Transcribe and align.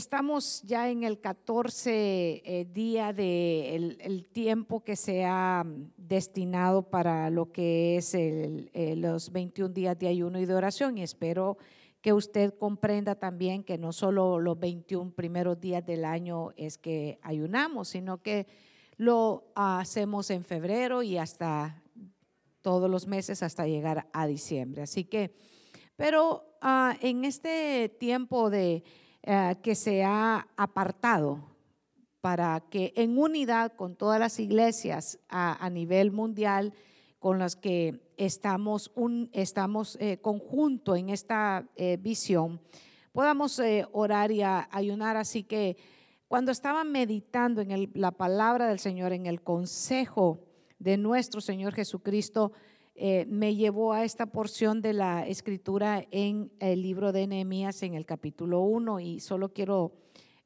Estamos 0.00 0.62
ya 0.62 0.88
en 0.88 1.02
el 1.02 1.20
14 1.20 1.90
eh, 2.42 2.66
día 2.72 3.12
de 3.12 3.76
el, 3.76 4.24
tiempo 4.32 4.82
que 4.82 4.96
se 4.96 5.26
ha 5.26 5.62
mm, 5.62 5.90
destinado 5.98 6.88
para 6.88 7.28
lo 7.28 7.52
que 7.52 7.98
es 7.98 8.14
eh, 8.14 8.94
los 8.96 9.30
21 9.30 9.74
días 9.74 9.98
de 9.98 10.08
ayuno 10.08 10.40
y 10.40 10.46
de 10.46 10.54
oración 10.54 10.96
y 10.96 11.02
espero 11.02 11.58
que 12.00 12.14
usted 12.14 12.54
comprenda 12.58 13.16
también 13.16 13.62
que 13.62 13.76
no 13.76 13.92
solo 13.92 14.40
los 14.40 14.58
21 14.58 15.10
primeros 15.10 15.60
días 15.60 15.84
del 15.84 16.06
año 16.06 16.52
es 16.56 16.78
que 16.78 17.18
ayunamos, 17.20 17.88
sino 17.88 18.22
que 18.22 18.46
lo 18.96 19.52
hacemos 19.54 20.30
en 20.30 20.44
febrero 20.46 21.02
y 21.02 21.18
hasta 21.18 21.82
todos 22.62 22.88
los 22.88 23.06
meses 23.06 23.42
hasta 23.42 23.66
llegar 23.66 24.08
a 24.14 24.26
diciembre. 24.26 24.80
Así 24.80 25.04
que, 25.04 25.34
pero 25.94 26.56
ah, 26.62 26.96
en 27.02 27.26
este 27.26 27.90
tiempo 28.00 28.48
de 28.48 28.82
eh, 29.22 29.56
que 29.62 29.74
se 29.74 30.02
ha 30.02 30.48
apartado 30.56 31.40
para 32.20 32.60
que 32.70 32.92
en 32.96 33.18
unidad 33.18 33.72
con 33.72 33.96
todas 33.96 34.20
las 34.20 34.38
iglesias 34.40 35.18
a, 35.28 35.68
nivel 35.70 36.10
mundial 36.10 36.72
con 37.18 37.38
las 37.38 37.56
que 37.56 38.00
estamos, 38.16 38.90
un, 38.94 39.30
estamos 39.32 39.96
eh, 40.00 40.18
conjunto 40.18 40.96
en 40.96 41.10
esta 41.10 41.66
eh, 41.76 41.98
visión, 42.00 42.60
podamos 43.12 43.60
orar 43.92 44.30
y 44.32 44.42
ayunar. 44.42 45.16
Así 45.16 45.42
que 45.42 45.76
cuando 46.28 46.52
estaba 46.52 46.84
meditando 46.84 47.60
en 47.60 47.90
la 47.94 48.12
palabra 48.12 48.68
del 48.68 48.78
Señor, 48.78 49.12
en 49.12 49.26
el 49.26 49.42
consejo 49.42 50.40
de 50.78 50.96
nuestro 50.96 51.40
Señor 51.40 51.74
Jesucristo, 51.74 52.52
eh, 53.02 53.24
me 53.30 53.56
llevó 53.56 53.94
a 53.94 54.04
esta 54.04 54.26
porción 54.26 54.82
de 54.82 54.92
la 54.92 55.26
escritura 55.26 56.06
en 56.10 56.52
el 56.58 56.82
libro 56.82 57.12
de 57.12 57.26
Nehemías 57.26 57.82
en 57.82 57.94
el 57.94 58.04
capítulo 58.04 58.60
1 58.60 59.00
y 59.00 59.20
solo 59.20 59.54
quiero 59.54 59.94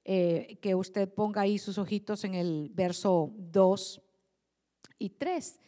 eh, 0.04 0.56
que 0.60 0.76
usted 0.76 1.12
ponga 1.12 1.40
ahí 1.40 1.58
sus 1.58 1.78
ojitos 1.78 2.22
en 2.22 2.34
el 2.34 2.70
verso 2.72 3.32
2 3.36 4.00
y 5.00 5.10
3. 5.10 5.60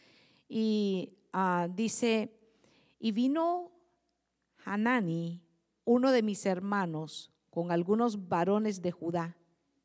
Y 0.47 1.17
ah, 1.33 1.67
dice, 1.69 2.39
y 3.01 3.11
vino 3.11 3.73
Hanani, 4.63 5.41
uno 5.83 6.13
de 6.13 6.23
mis 6.23 6.45
hermanos, 6.45 7.33
con 7.49 7.73
algunos 7.73 8.29
varones 8.29 8.81
de 8.81 8.93
Judá, 8.93 9.35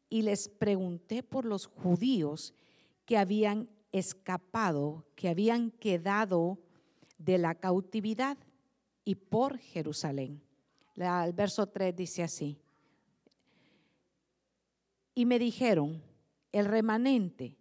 y 0.08 0.22
les 0.22 0.48
pregunté 0.48 1.24
por 1.24 1.46
los 1.46 1.66
judíos 1.66 2.54
que 3.06 3.18
habían 3.18 3.68
escapado, 3.90 5.04
que 5.16 5.28
habían 5.28 5.72
quedado 5.72 6.60
de 7.24 7.38
la 7.38 7.54
cautividad 7.54 8.36
y 9.04 9.14
por 9.14 9.58
Jerusalén. 9.58 10.42
El 10.96 11.32
verso 11.32 11.66
3 11.66 11.94
dice 11.94 12.22
así. 12.22 12.58
Y 15.14 15.26
me 15.26 15.38
dijeron, 15.38 16.02
el 16.52 16.66
remanente, 16.66 17.56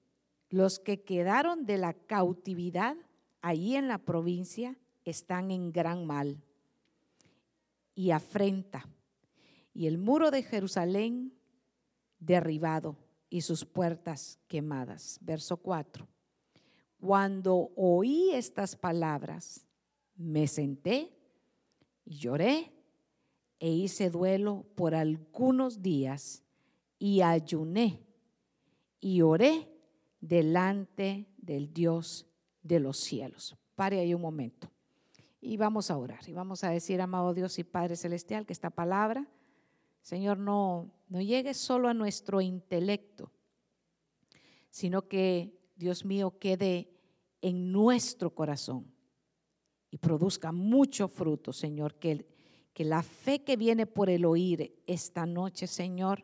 los 0.50 0.80
que 0.80 1.04
quedaron 1.04 1.66
de 1.66 1.78
la 1.78 1.94
cautividad 1.94 2.96
ahí 3.42 3.76
en 3.76 3.88
la 3.88 3.98
provincia, 3.98 4.78
están 5.06 5.52
en 5.52 5.72
gran 5.72 6.06
mal 6.06 6.42
y 7.96 8.12
afrenta. 8.12 8.88
Y 9.74 9.88
el 9.88 9.98
muro 9.98 10.32
de 10.32 10.44
Jerusalén 10.44 11.34
derribado 12.20 12.98
y 13.30 13.42
sus 13.42 13.66
puertas 13.66 14.40
quemadas. 14.48 15.18
Verso 15.22 15.58
4. 15.58 16.08
Cuando 17.02 17.72
oí 17.76 18.30
estas 18.32 18.76
palabras, 18.76 19.66
me 20.16 20.46
senté 20.46 21.12
y 22.06 22.20
lloré 22.20 22.72
e 23.60 23.72
hice 23.72 24.12
duelo 24.12 24.68
por 24.76 24.94
algunos 24.94 25.82
días 25.82 26.44
y 27.00 27.22
ayuné 27.22 28.06
y 29.00 29.24
oré 29.24 29.68
delante 30.20 31.26
del 31.38 31.74
Dios 31.74 32.28
de 32.62 32.80
los 32.80 32.98
cielos. 32.98 33.58
Pare 33.74 34.00
ahí 34.00 34.14
un 34.14 34.22
momento. 34.22 34.72
Y 35.40 35.58
vamos 35.58 35.90
a 35.90 35.98
orar. 35.98 36.30
Y 36.30 36.34
vamos 36.34 36.64
a 36.64 36.70
decir, 36.70 37.02
amado 37.02 37.34
Dios 37.34 37.58
y 37.58 37.64
Padre 37.64 37.96
Celestial, 37.96 38.46
que 38.46 38.54
esta 38.54 38.70
palabra, 38.70 39.28
Señor, 40.04 40.38
no, 40.38 40.92
no 41.10 41.20
llegue 41.20 41.56
solo 41.56 41.88
a 41.88 41.96
nuestro 41.96 42.42
intelecto, 42.42 43.32
sino 44.70 45.08
que 45.08 45.58
Dios 45.82 46.06
mío, 46.06 46.38
quede 46.38 46.91
en 47.42 47.72
nuestro 47.72 48.34
corazón 48.34 48.86
y 49.90 49.98
produzca 49.98 50.52
mucho 50.52 51.08
fruto, 51.08 51.52
Señor, 51.52 51.96
que, 51.96 52.26
que 52.74 52.86
la 52.86 53.04
fe 53.04 53.44
que 53.44 53.58
viene 53.58 53.86
por 53.86 54.10
el 54.10 54.26
oír 54.26 54.82
esta 54.88 55.26
noche, 55.26 55.68
Señor, 55.68 56.24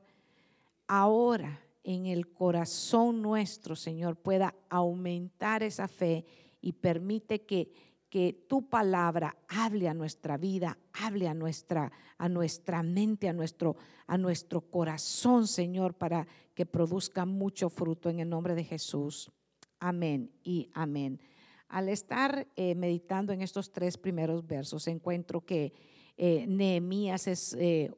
ahora 0.87 1.61
en 1.83 2.05
el 2.05 2.33
corazón 2.33 3.21
nuestro, 3.21 3.75
Señor, 3.75 4.17
pueda 4.17 4.55
aumentar 4.69 5.63
esa 5.63 5.87
fe 5.87 6.25
y 6.61 6.73
permite 6.73 7.45
que, 7.45 7.71
que 8.09 8.45
tu 8.47 8.69
palabra 8.69 9.37
hable 9.47 9.87
a 9.87 9.93
nuestra 9.93 10.37
vida, 10.37 10.77
hable 10.93 11.27
a 11.27 11.33
nuestra, 11.33 11.91
a 12.17 12.29
nuestra 12.29 12.83
mente, 12.83 13.27
a 13.27 13.33
nuestro, 13.33 13.75
a 14.05 14.17
nuestro 14.17 14.61
corazón, 14.61 15.47
Señor, 15.47 15.93
para 15.93 16.27
que 16.53 16.65
produzca 16.65 17.25
mucho 17.25 17.69
fruto 17.69 18.09
en 18.09 18.19
el 18.19 18.29
nombre 18.29 18.55
de 18.55 18.63
Jesús. 18.63 19.31
Amén 19.79 20.31
y 20.43 20.69
amén. 20.73 21.19
Al 21.67 21.89
estar 21.89 22.47
eh, 22.55 22.73
meditando 22.75 23.31
en 23.31 23.41
estos 23.41 23.71
tres 23.71 23.97
primeros 23.97 24.45
versos, 24.47 24.87
encuentro 24.87 25.45
que 25.45 25.73
eh, 26.17 26.45
Nehemías 26.47 27.27
es 27.27 27.53
eh, 27.59 27.91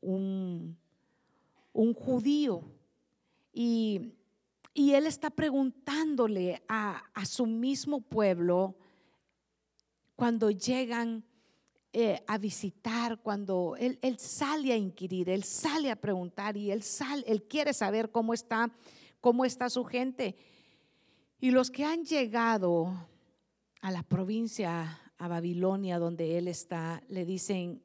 un, 0.00 0.78
judío 1.72 2.62
y, 3.52 4.14
él 4.74 5.06
está 5.06 5.28
preguntándole 5.28 6.62
a, 6.68 7.02
a 7.12 7.24
su 7.26 7.46
mismo 7.46 8.00
pueblo 8.00 8.76
cuando 10.16 10.50
llegan 10.50 11.24
a 12.26 12.38
visitar, 12.38 13.20
cuando 13.20 13.74
él, 13.78 13.98
él, 14.00 14.18
sale 14.18 14.72
a 14.72 14.76
inquirir, 14.76 15.28
él 15.28 15.42
sale 15.42 15.90
a 15.90 15.96
preguntar 15.96 16.56
y 16.56 16.70
él, 16.70 16.82
sale, 16.82 17.24
él 17.26 17.42
quiere 17.42 17.74
saber 17.74 18.10
cómo 18.10 18.32
está, 18.32 18.70
cómo 19.20 19.44
está 19.44 19.68
su 19.68 19.84
gente. 19.84 20.36
Y 21.42 21.52
los 21.52 21.70
que 21.70 21.86
han 21.86 22.04
llegado 22.04 23.08
a 23.80 23.90
la 23.90 24.02
provincia, 24.02 25.00
a 25.16 25.26
Babilonia, 25.26 25.98
donde 25.98 26.36
él 26.36 26.48
está, 26.48 27.02
le 27.08 27.24
dicen, 27.24 27.82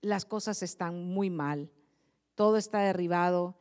las 0.00 0.24
cosas 0.24 0.64
están 0.64 1.04
muy 1.04 1.30
mal, 1.30 1.70
todo 2.34 2.56
está 2.56 2.80
derribado. 2.80 3.56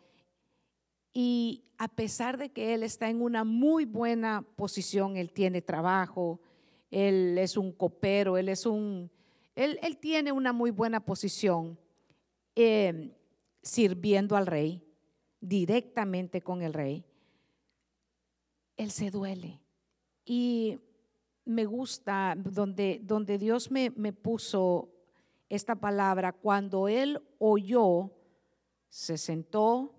Y 1.13 1.65
a 1.77 1.87
pesar 1.87 2.39
de 2.39 2.49
que 2.49 2.73
él 2.73 2.81
está 2.81 3.11
en 3.11 3.21
una 3.21 3.43
muy 3.43 3.85
buena 3.85 4.43
posición, 4.55 5.17
él 5.17 5.31
tiene 5.31 5.61
trabajo, 5.61 6.41
él 6.89 7.37
es 7.37 7.57
un 7.57 7.71
copero, 7.71 8.37
él 8.37 8.49
es 8.49 8.65
un, 8.65 9.11
él, 9.55 9.97
tiene 10.01 10.31
una 10.31 10.51
muy 10.51 10.71
buena 10.71 10.99
posición 10.99 11.77
eh, 12.55 13.15
sirviendo 13.61 14.35
al 14.35 14.47
rey, 14.47 14.83
directamente 15.39 16.41
con 16.41 16.63
el 16.63 16.73
rey 16.73 17.05
él 18.77 18.91
se 18.91 19.11
duele. 19.11 19.59
Y 20.25 20.79
me 21.45 21.65
gusta 21.65 22.35
donde, 22.37 23.01
donde 23.03 23.37
Dios 23.37 23.71
me, 23.71 23.89
me 23.91 24.13
puso 24.13 24.89
esta 25.49 25.75
palabra, 25.75 26.33
cuando 26.33 26.87
él 26.87 27.21
oyó, 27.39 28.11
se 28.89 29.17
sentó, 29.17 29.93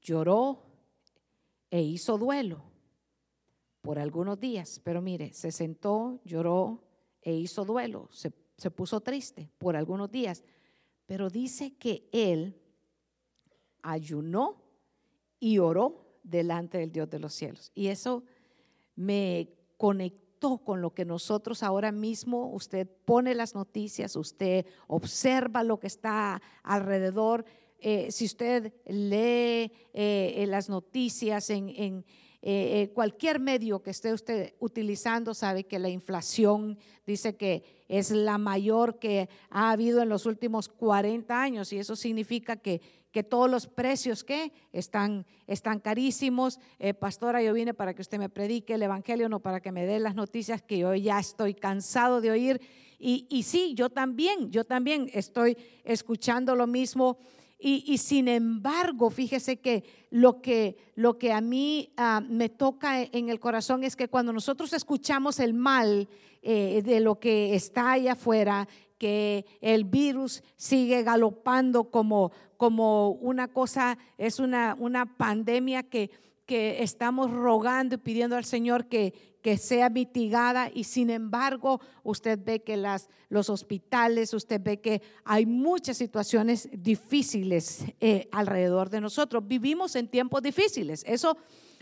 lloró 0.00 0.64
e 1.70 1.80
hizo 1.80 2.18
duelo 2.18 2.64
por 3.80 3.98
algunos 3.98 4.40
días. 4.40 4.80
Pero 4.82 5.00
mire, 5.00 5.32
se 5.32 5.52
sentó, 5.52 6.20
lloró 6.24 6.82
e 7.20 7.34
hizo 7.34 7.64
duelo, 7.64 8.08
se, 8.10 8.32
se 8.56 8.70
puso 8.70 9.00
triste 9.00 9.48
por 9.58 9.76
algunos 9.76 10.10
días. 10.10 10.44
Pero 11.06 11.30
dice 11.30 11.76
que 11.76 12.08
él 12.12 12.60
ayunó 13.82 14.60
y 15.38 15.58
oró 15.58 16.01
delante 16.22 16.78
del 16.78 16.92
Dios 16.92 17.10
de 17.10 17.18
los 17.18 17.32
cielos. 17.34 17.70
Y 17.74 17.88
eso 17.88 18.24
me 18.96 19.48
conectó 19.76 20.58
con 20.58 20.80
lo 20.80 20.92
que 20.92 21.04
nosotros 21.04 21.62
ahora 21.62 21.92
mismo, 21.92 22.52
usted 22.52 22.88
pone 23.04 23.34
las 23.34 23.54
noticias, 23.54 24.16
usted 24.16 24.66
observa 24.88 25.62
lo 25.62 25.78
que 25.78 25.86
está 25.86 26.42
alrededor. 26.62 27.44
Eh, 27.78 28.10
si 28.10 28.24
usted 28.24 28.72
lee 28.86 29.72
eh, 29.92 30.44
las 30.48 30.68
noticias 30.68 31.48
en, 31.50 32.04
eh, 32.44 32.90
cualquier 32.92 33.38
medio 33.38 33.82
que 33.82 33.90
esté 33.90 34.12
usted 34.12 34.54
utilizando, 34.58 35.32
sabe 35.32 35.64
que 35.64 35.78
la 35.78 35.88
inflación 35.88 36.76
dice 37.06 37.36
que 37.36 37.62
es 37.86 38.10
la 38.10 38.36
mayor 38.36 38.98
que 38.98 39.28
ha 39.48 39.70
habido 39.70 40.02
en 40.02 40.08
los 40.08 40.26
últimos 40.26 40.68
40 40.68 41.40
años 41.40 41.72
y 41.72 41.78
eso 41.78 41.94
significa 41.94 42.56
que 42.56 42.80
que 43.12 43.22
todos 43.22 43.50
los 43.50 43.66
precios 43.66 44.24
que 44.24 44.52
están, 44.72 45.26
están 45.46 45.78
carísimos. 45.80 46.58
Eh, 46.78 46.94
pastora, 46.94 47.42
yo 47.42 47.52
vine 47.52 47.74
para 47.74 47.94
que 47.94 48.02
usted 48.02 48.18
me 48.18 48.28
predique 48.28 48.74
el 48.74 48.82
Evangelio, 48.82 49.28
no 49.28 49.40
para 49.40 49.60
que 49.60 49.70
me 49.70 49.86
dé 49.86 50.00
las 50.00 50.14
noticias 50.14 50.62
que 50.62 50.78
yo 50.78 50.94
ya 50.94 51.18
estoy 51.18 51.54
cansado 51.54 52.20
de 52.20 52.30
oír. 52.30 52.60
Y, 52.98 53.26
y 53.28 53.42
sí, 53.42 53.74
yo 53.74 53.90
también, 53.90 54.50
yo 54.50 54.64
también 54.64 55.10
estoy 55.12 55.56
escuchando 55.84 56.56
lo 56.56 56.66
mismo. 56.66 57.18
Y, 57.64 57.98
sin 57.98 58.26
embargo, 58.26 59.08
fíjese 59.08 59.60
que 59.60 59.84
lo 60.10 60.42
que, 60.42 60.76
lo 60.96 61.16
que 61.16 61.32
a 61.32 61.40
mí 61.40 61.92
ah, 61.96 62.20
me 62.20 62.48
toca 62.48 63.00
en 63.00 63.28
el 63.28 63.38
corazón 63.38 63.84
es 63.84 63.94
que 63.94 64.08
cuando 64.08 64.32
nosotros 64.32 64.72
escuchamos 64.72 65.38
el 65.38 65.54
mal 65.54 66.08
eh, 66.42 66.82
de 66.84 66.98
lo 66.98 67.20
que 67.20 67.54
está 67.54 67.92
allá 67.92 68.14
afuera, 68.14 68.66
que 69.02 69.46
el 69.60 69.82
virus 69.82 70.44
sigue 70.54 71.02
galopando 71.02 71.90
como, 71.90 72.30
como 72.56 73.10
una 73.10 73.48
cosa, 73.48 73.98
es 74.16 74.38
una, 74.38 74.76
una 74.78 75.16
pandemia 75.16 75.82
que, 75.82 76.12
que 76.46 76.84
estamos 76.84 77.32
rogando 77.32 77.96
y 77.96 77.98
pidiendo 77.98 78.36
al 78.36 78.44
Señor 78.44 78.86
que, 78.86 79.12
que 79.42 79.58
sea 79.58 79.90
mitigada 79.90 80.70
y 80.72 80.84
sin 80.84 81.10
embargo 81.10 81.80
usted 82.04 82.38
ve 82.40 82.62
que 82.62 82.76
las, 82.76 83.08
los 83.28 83.50
hospitales, 83.50 84.34
usted 84.34 84.60
ve 84.62 84.80
que 84.80 85.02
hay 85.24 85.46
muchas 85.46 85.96
situaciones 85.96 86.68
difíciles 86.72 87.84
eh, 87.98 88.28
alrededor 88.30 88.88
de 88.88 89.00
nosotros. 89.00 89.42
Vivimos 89.44 89.96
en 89.96 90.06
tiempos 90.06 90.42
difíciles, 90.42 91.02
eso 91.08 91.36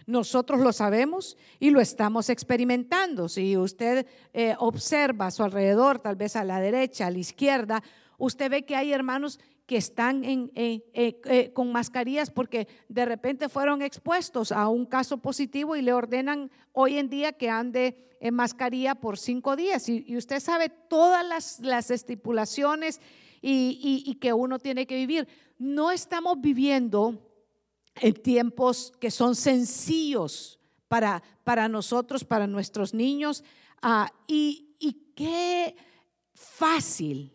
nosotros 0.07 0.61
lo 0.61 0.73
sabemos 0.73 1.37
y 1.59 1.71
lo 1.71 1.81
estamos 1.81 2.31
experimentando. 2.31 3.29
Si 3.29 3.57
usted 3.57 4.07
eh, 4.33 4.55
observa 4.59 5.27
a 5.27 5.31
su 5.31 5.43
alrededor, 5.43 5.99
tal 5.99 6.17
vez 6.17 6.37
a 6.37 6.45
la 6.45 6.61
derecha, 6.61 7.07
a 7.07 7.11
la 7.11 7.19
izquierda, 7.19 7.83
usted 8.19 8.51
ve 8.51 8.65
que 8.65 8.77
hay 8.77 8.93
hermanos 8.93 9.41
que 9.67 9.77
están 9.77 10.25
en, 10.25 10.51
eh, 10.55 11.53
con 11.55 11.71
mascarillas 11.71 12.31
porque 12.31 12.67
de 12.89 13.05
repente 13.05 13.49
fueron 13.49 13.83
expuestos 13.83 14.51
a 14.51 14.69
un 14.69 14.85
caso 14.85 15.19
positivo 15.19 15.77
y 15.77 15.83
le 15.83 15.93
ordenan 15.93 16.51
hoy 16.73 16.99
en 16.99 17.09
día 17.09 17.33
que 17.33 17.51
ande 17.51 17.97
en 18.21 18.35
mascarilla 18.35 18.95
por 18.95 19.19
cinco 19.19 19.57
días. 19.57 19.89
Y, 19.89 20.17
usted 20.17 20.41
sabe 20.41 20.69
todas 20.69 21.61
las, 21.61 21.91
estipulaciones 21.91 23.01
y, 23.41 24.15
que 24.21 24.33
uno 24.33 24.59
tiene 24.59 24.87
que 24.87 24.97
vivir. 24.97 25.27
No 25.59 25.91
estamos 25.91 26.41
viviendo 26.41 27.19
en 27.97 28.15
tiempos 28.15 28.93
que 29.01 29.11
son 29.11 29.35
sencillos 29.35 30.59
para, 30.89 31.23
para 31.45 31.69
nosotros, 31.69 32.25
para 32.25 32.47
nuestros 32.47 32.95
niños. 32.95 33.45
Ah, 33.83 34.13
y, 34.27 34.75
y 34.79 34.93
qué 35.15 35.77
fácil 36.35 37.33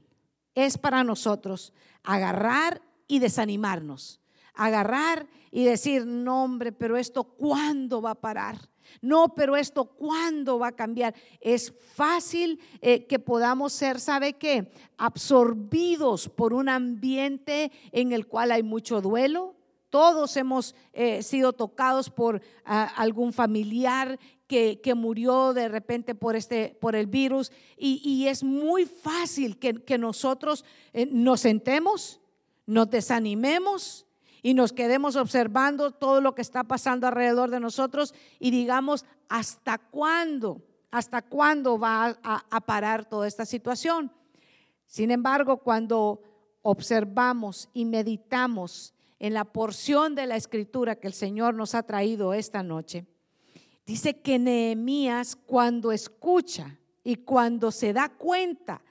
es 0.54 0.78
para 0.78 1.04
nosotros 1.04 1.74
agarrar 2.04 2.82
y 3.08 3.20
desanimarnos. 3.20 4.22
Agarrar 4.54 5.28
y 5.52 5.66
decir, 5.66 6.06
no 6.06 6.44
hombre, 6.44 6.72
pero 6.72 6.98
esto 6.98 7.24
cuándo 7.24 8.02
va 8.02 8.12
a 8.12 8.22
parar. 8.22 8.58
No, 9.02 9.34
pero 9.36 9.56
esto 9.56 9.86
cuándo 9.86 10.60
va 10.60 10.68
a 10.68 10.76
cambiar. 10.76 11.16
Es 11.42 11.74
fácil 11.94 12.60
eh, 12.82 13.06
que 13.06 13.20
podamos 13.20 13.74
ser, 13.74 14.00
¿sabe 14.00 14.34
qué? 14.34 14.72
Absorbidos 14.98 16.30
por 16.30 16.54
un 16.54 16.70
ambiente 16.70 17.72
en 17.92 18.12
el 18.12 18.28
cual 18.28 18.52
hay 18.52 18.64
mucho 18.64 19.02
duelo. 19.02 19.55
Todos 19.96 20.36
hemos 20.36 20.76
eh, 20.92 21.24
sido 21.24 21.54
tocados 21.54 22.10
por 22.10 22.42
ah, 22.66 22.92
algún 22.98 23.32
familiar 23.32 24.20
que, 24.46 24.78
murió 24.94 25.54
de 25.54 25.70
repente 25.70 26.16
por, 26.16 26.36
este, 26.36 26.78
por 26.82 26.98
el 26.98 27.08
virus 27.08 27.50
y, 27.78 28.28
es 28.28 28.44
muy 28.44 28.86
fácil 28.88 29.58
que, 29.58 29.98
nosotros 29.98 30.66
eh, 30.92 31.06
nos 31.10 31.40
sentemos, 31.40 32.20
nos 32.66 32.90
desanimemos 32.90 34.06
y 34.44 34.54
nos 34.54 34.74
quedemos 34.74 35.16
observando 35.16 35.92
todo 35.92 36.20
lo 36.20 36.36
que 36.36 36.42
está 36.42 36.66
pasando 36.66 37.08
alrededor 37.08 37.50
de 37.50 37.62
nosotros 37.62 38.14
y 38.38 38.52
digamos, 38.52 39.06
¿hasta 39.30 39.78
cuándo? 39.78 40.62
¿Hasta 40.92 41.22
cuándo 41.22 41.80
va 41.80 42.18
a 42.22 42.62
parar 42.66 43.06
toda 43.06 43.30
esta 43.30 43.46
situación? 43.46 44.12
Sin 44.88 45.10
embargo, 45.10 45.56
cuando 45.56 46.22
observamos 46.64 47.70
y 47.74 47.86
meditamos 47.86 48.92
en 49.20 49.34
la 49.34 49.46
porción 49.46 50.16
de 50.16 50.28
la 50.28 50.36
escritura 50.36 50.96
que 50.96 51.08
el 51.08 51.14
Señor 51.14 51.54
nos 51.56 51.76
ha 51.76 51.84
traído 51.84 52.34
esta 52.34 52.64
noche, 52.64 53.06
Dice 53.86 54.20
que 54.20 54.40
Nehemías 54.40 55.36
cuando 55.36 55.92
escucha 55.92 56.80
y 57.04 57.18
cuando 57.18 57.72
se 57.72 57.94
da 57.94 58.10
cuenta 58.10 58.82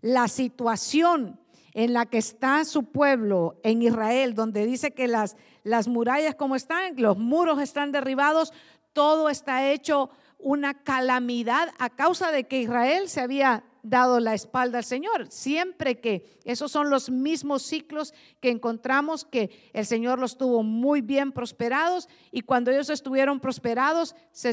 la 0.00 0.26
situación 0.26 1.38
en 1.72 1.92
la 1.92 2.06
que 2.06 2.18
está 2.18 2.64
su 2.64 2.82
pueblo 2.82 3.60
en 3.62 3.80
Israel, 3.82 4.34
donde 4.34 4.66
dice 4.66 4.90
que 4.90 5.06
las, 5.06 5.36
las 5.62 5.86
murallas 5.86 6.34
como 6.34 6.56
están, 6.56 6.94
los 6.96 7.16
muros 7.16 7.60
están 7.60 7.92
derribados, 7.92 8.52
todo 8.92 9.28
está 9.28 9.70
hecho 9.70 10.10
una 10.40 10.74
calamidad 10.74 11.68
a 11.78 11.90
causa 11.90 12.32
de 12.32 12.44
que 12.44 12.60
Israel 12.60 13.08
se 13.08 13.20
había 13.20 13.62
dado 13.82 14.20
la 14.20 14.34
espalda 14.34 14.78
al 14.78 14.84
Señor. 14.84 15.30
Siempre 15.30 16.00
que 16.00 16.38
esos 16.44 16.70
son 16.72 16.90
los 16.90 17.10
mismos 17.10 17.62
ciclos 17.62 18.14
que 18.40 18.50
encontramos 18.50 19.24
que 19.24 19.50
el 19.72 19.86
Señor 19.86 20.18
los 20.18 20.36
tuvo 20.36 20.62
muy 20.62 21.00
bien 21.00 21.32
prosperados 21.32 22.08
y 22.30 22.42
cuando 22.42 22.70
ellos 22.70 22.90
estuvieron 22.90 23.40
prosperados 23.40 24.14
se, 24.32 24.50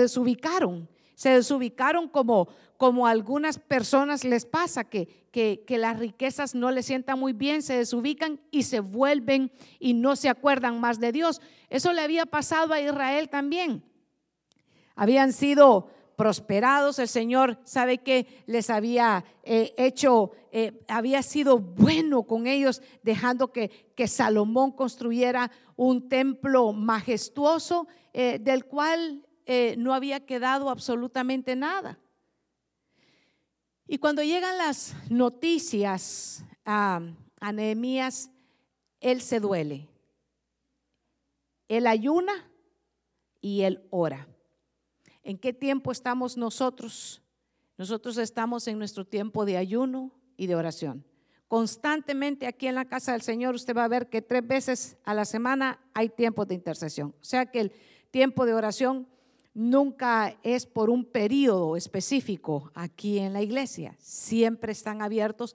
desubicaron. 0.00 0.88
Se 1.14 1.30
desubicaron 1.30 2.08
como, 2.08 2.48
como 2.76 3.06
a 3.06 3.10
algunas 3.10 3.58
personas 3.58 4.24
les 4.24 4.46
pasa, 4.46 4.84
que, 4.84 5.26
que, 5.32 5.64
que 5.66 5.78
las 5.78 5.98
riquezas 5.98 6.54
no 6.54 6.70
les 6.70 6.86
sientan 6.86 7.18
muy 7.18 7.32
bien, 7.32 7.62
se 7.62 7.76
desubican 7.76 8.40
y 8.50 8.62
se 8.62 8.80
vuelven 8.80 9.50
y 9.80 9.94
no 9.94 10.14
se 10.14 10.28
acuerdan 10.28 10.80
más 10.80 11.00
de 11.00 11.10
Dios. 11.10 11.40
Eso 11.70 11.92
le 11.92 12.02
había 12.02 12.26
pasado 12.26 12.72
a 12.72 12.80
Israel 12.80 13.28
también. 13.28 13.82
Habían 14.94 15.32
sido 15.32 15.90
prosperados. 16.18 16.98
El 16.98 17.06
Señor 17.06 17.60
sabe 17.62 17.98
que 17.98 18.42
les 18.46 18.70
había 18.70 19.24
eh, 19.44 19.72
hecho, 19.78 20.32
eh, 20.50 20.84
había 20.88 21.22
sido 21.22 21.60
bueno 21.60 22.24
con 22.24 22.48
ellos, 22.48 22.82
dejando 23.04 23.52
que, 23.52 23.92
que 23.94 24.08
Salomón 24.08 24.72
construyera 24.72 25.52
un 25.76 26.08
templo 26.08 26.72
majestuoso 26.72 27.86
eh, 28.12 28.38
del 28.40 28.66
cual 28.66 29.24
no 29.78 29.94
había 29.94 30.26
quedado 30.26 30.68
absolutamente 30.68 31.56
nada. 31.56 31.98
Y 33.86 33.96
cuando 33.96 34.22
llegan 34.22 34.58
las 34.58 34.94
noticias 35.08 36.44
a, 36.66 37.00
a 37.40 37.52
Nehemías, 37.52 38.30
él 39.00 39.22
se 39.22 39.40
duele. 39.40 39.88
Él 41.66 41.86
ayuna 41.86 42.46
y 43.40 43.62
él 43.62 43.86
ora. 43.88 44.28
¿En 45.28 45.36
qué 45.36 45.52
tiempo 45.52 45.92
estamos 45.92 46.38
nosotros? 46.38 47.20
Nosotros 47.76 48.16
estamos 48.16 48.66
en 48.66 48.78
nuestro 48.78 49.04
tiempo 49.04 49.44
de 49.44 49.58
ayuno 49.58 50.10
y 50.38 50.46
de 50.46 50.56
oración. 50.56 51.04
Constantemente 51.48 52.46
aquí 52.46 52.66
en 52.66 52.74
la 52.74 52.86
casa 52.86 53.12
del 53.12 53.20
Señor 53.20 53.54
usted 53.54 53.76
va 53.76 53.84
a 53.84 53.88
ver 53.88 54.08
que 54.08 54.22
tres 54.22 54.48
veces 54.48 54.96
a 55.04 55.12
la 55.12 55.26
semana 55.26 55.80
hay 55.92 56.08
tiempos 56.08 56.48
de 56.48 56.54
intercesión. 56.54 57.14
O 57.20 57.24
sea 57.24 57.44
que 57.44 57.60
el 57.60 57.72
tiempo 58.10 58.46
de 58.46 58.54
oración 58.54 59.06
nunca 59.52 60.34
es 60.42 60.64
por 60.64 60.88
un 60.88 61.04
periodo 61.04 61.76
específico 61.76 62.72
aquí 62.74 63.18
en 63.18 63.34
la 63.34 63.42
iglesia. 63.42 63.96
Siempre 63.98 64.72
están 64.72 65.02
abiertos 65.02 65.54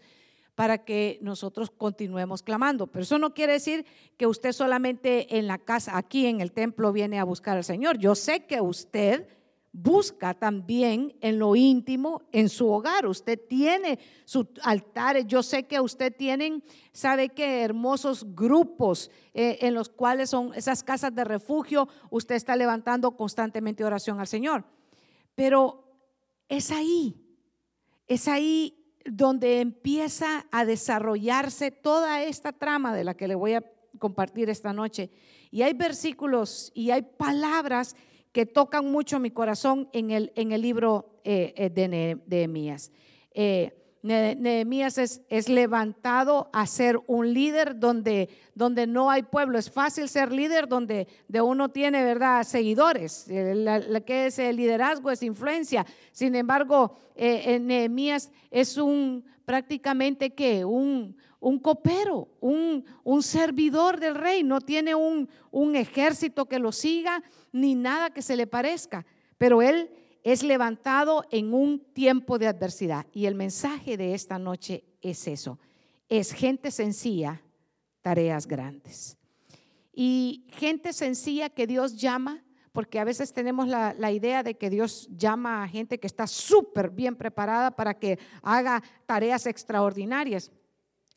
para 0.54 0.86
que 0.86 1.18
nosotros 1.24 1.72
continuemos 1.72 2.44
clamando. 2.44 2.86
Pero 2.86 3.02
eso 3.02 3.18
no 3.18 3.34
quiere 3.34 3.54
decir 3.54 3.88
que 4.18 4.28
usted 4.28 4.52
solamente 4.52 5.40
en 5.40 5.48
la 5.48 5.58
casa, 5.58 5.98
aquí 5.98 6.28
en 6.28 6.42
el 6.42 6.52
templo, 6.52 6.94
viene 6.94 7.18
a 7.18 7.24
buscar 7.24 7.58
al 7.58 7.64
Señor. 7.64 7.98
Yo 7.98 8.14
sé 8.14 8.46
que 8.46 8.62
usted 8.62 9.28
busca 9.74 10.36
también 10.36 11.16
en 11.20 11.40
lo 11.40 11.56
íntimo, 11.56 12.22
en 12.32 12.48
su 12.48 12.70
hogar. 12.70 13.08
Usted 13.08 13.40
tiene 13.50 14.00
sus 14.24 14.46
altares. 14.62 15.26
Yo 15.26 15.42
sé 15.42 15.64
que 15.64 15.80
usted 15.82 16.16
tiene, 16.16 16.62
sabe 16.92 17.30
que 17.30 17.64
hermosos 17.64 18.36
grupos 18.36 19.10
eh, 19.34 19.58
en 19.62 19.74
los 19.74 19.90
cuales 19.90 20.30
son 20.30 20.54
esas 20.54 20.84
casas 20.84 21.14
de 21.14 21.24
refugio. 21.24 21.90
Usted 22.12 22.36
está 22.36 22.56
levantando 22.56 23.18
constantemente 23.18 23.84
oración 23.84 24.20
al 24.20 24.28
Señor. 24.28 24.64
Pero 25.34 25.84
es 26.48 26.70
ahí, 26.72 27.20
es 28.08 28.28
ahí 28.28 28.80
donde 29.06 29.60
empieza 29.60 30.46
a 30.52 30.66
desarrollarse 30.66 31.72
toda 31.72 32.22
esta 32.22 32.54
trama 32.54 32.94
de 32.94 33.04
la 33.04 33.16
que 33.16 33.28
le 33.28 33.36
voy 33.36 33.56
a 33.56 33.64
compartir 33.98 34.52
esta 34.52 34.72
noche. 34.72 35.10
Y 35.50 35.64
hay 35.64 35.74
versículos 35.74 36.72
y 36.76 36.92
hay 36.92 37.02
palabras 37.02 37.96
que 38.34 38.46
tocan 38.48 38.92
mucho 38.92 39.20
mi 39.20 39.32
corazón 39.32 39.88
en 39.94 40.12
el, 40.12 40.34
en 40.36 40.52
el 40.52 40.62
libro 40.62 41.20
eh, 41.24 41.54
eh, 41.56 41.70
de 41.70 41.88
Nehemías. 42.28 42.92
Eh, 43.32 43.80
Nehemías 44.02 44.98
es, 44.98 45.48
levantado 45.48 46.50
a 46.52 46.68
ser 46.68 47.00
un 47.08 47.34
líder 47.34 47.80
donde, 47.80 48.28
donde 48.54 48.86
no 48.86 49.10
hay 49.10 49.24
pueblo. 49.24 49.58
Es 49.58 49.72
fácil 49.72 50.10
ser 50.10 50.34
líder 50.34 50.68
donde 50.68 51.08
de 51.30 51.42
uno 51.42 51.70
tiene, 51.70 52.04
¿verdad?, 52.04 52.44
seguidores. 52.44 53.28
La, 53.30 54.02
que 54.02 54.26
es 54.26 54.40
el 54.40 54.58
liderazgo 54.58 55.10
es 55.10 55.24
influencia. 55.24 55.86
Sin 56.12 56.36
embargo, 56.36 56.98
Nehemías 57.16 58.30
es 58.52 58.76
un 58.76 59.24
prácticamente 59.46 60.32
que 60.32 60.66
un, 60.66 61.16
un 61.40 61.60
copero, 61.60 62.28
un, 62.42 62.84
un, 63.06 63.24
servidor 63.24 64.02
del 64.02 64.16
rey, 64.16 64.44
no 64.44 64.60
tiene 64.60 64.96
un, 64.96 65.30
un, 65.52 65.76
ejército 65.76 66.46
que 66.46 66.60
lo 66.60 66.72
siga 66.74 67.24
ni 67.54 67.76
nada 67.76 68.10
que 68.10 68.22
se 68.22 68.36
le 68.36 68.48
parezca, 68.48 69.06
pero 69.38 69.62
él 69.62 69.90
es 70.24 70.44
levantado 70.44 71.26
en 71.32 71.54
un 71.54 71.80
tiempo 71.94 72.38
de 72.38 72.48
adversidad. 72.48 73.06
Y 73.14 73.28
el 73.28 73.36
mensaje 73.36 73.96
de 73.96 74.14
esta 74.14 74.38
noche 74.40 74.84
es 75.02 75.28
eso, 75.28 75.60
es 76.10 76.34
gente 76.34 76.72
sencilla 76.72 77.42
tareas 78.02 78.48
grandes. 78.48 79.18
Y 79.94 80.46
gente 80.50 80.92
sencilla 80.92 81.50
que 81.50 81.68
Dios 81.68 81.96
llama, 81.96 82.44
porque 82.72 83.00
a 83.00 83.04
veces 83.04 83.32
tenemos 83.32 83.68
la, 83.68 84.12
idea 84.12 84.42
de 84.42 84.56
que 84.56 84.72
Dios 84.72 85.08
llama 85.12 85.64
a 85.64 85.68
gente 85.68 86.00
que 86.00 86.08
está 86.08 86.26
súper 86.26 86.90
bien 86.90 87.16
preparada 87.16 87.70
para 87.70 87.94
que 87.94 88.18
haga 88.42 88.82
tareas 89.06 89.46
extraordinarias. 89.46 90.52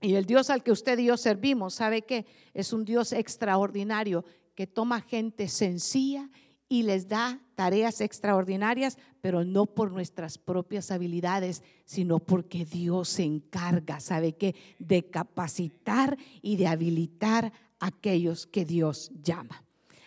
Y 0.02 0.14
el 0.14 0.26
Dios 0.26 0.50
al 0.50 0.62
que 0.62 0.72
usted 0.72 0.98
y 0.98 1.06
yo 1.06 1.16
servimos, 1.16 1.74
¿sabe 1.74 2.02
qué? 2.02 2.26
Es 2.52 2.74
un 2.74 2.84
Dios 2.84 3.12
extraordinario 3.12 4.26
que 4.56 4.66
toma 4.66 5.00
gente 5.02 5.46
sencilla 5.46 6.28
y 6.68 6.82
les 6.82 7.06
da 7.06 7.40
tareas 7.54 8.00
extraordinarias, 8.00 8.98
pero 9.20 9.44
no 9.44 9.66
por 9.66 9.92
nuestras 9.92 10.38
propias 10.38 10.90
habilidades, 10.90 11.62
sino 11.84 12.18
porque 12.18 12.64
Dios 12.64 13.08
se 13.08 13.22
encarga, 13.22 14.00
¿sabe 14.00 14.32
qué? 14.32 14.56
De 14.80 15.08
capacitar 15.08 16.16
y 16.42 16.56
de 16.56 16.66
habilitar 16.66 17.52
a 17.78 17.86
aquellos 17.86 18.46
que 18.46 18.64
Dios 18.64 19.12
llama. 19.22 19.62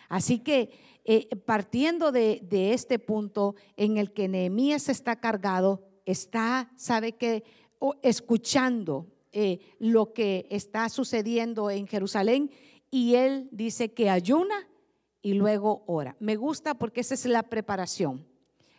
Así 0.08 0.40
que 0.40 0.70
eh, 1.04 1.28
partiendo 1.46 2.12
de, 2.12 2.40
este 2.50 2.98
punto 2.98 3.54
en 3.76 3.96
el 3.96 4.12
que 4.12 4.28
Nehemías 4.28 4.88
está 4.88 5.16
cargado, 5.16 5.82
está, 6.04 6.70
¿sabe 6.76 7.12
qué? 7.12 7.44
escuchando 8.02 9.06
eh, 9.32 9.60
lo 9.78 10.12
que 10.12 10.46
está 10.50 10.88
sucediendo 10.90 11.70
en 11.70 11.86
Jerusalén 11.86 12.50
y 12.90 13.14
él 13.14 13.48
dice 13.52 13.92
que 13.92 14.10
ayuna 14.10 14.68
y 15.22 15.34
luego 15.34 15.84
ora. 15.86 16.16
Me 16.18 16.36
gusta 16.36 16.74
porque 16.74 17.00
esa 17.00 17.14
es 17.14 17.26
la 17.26 17.44
preparación. 17.44 18.26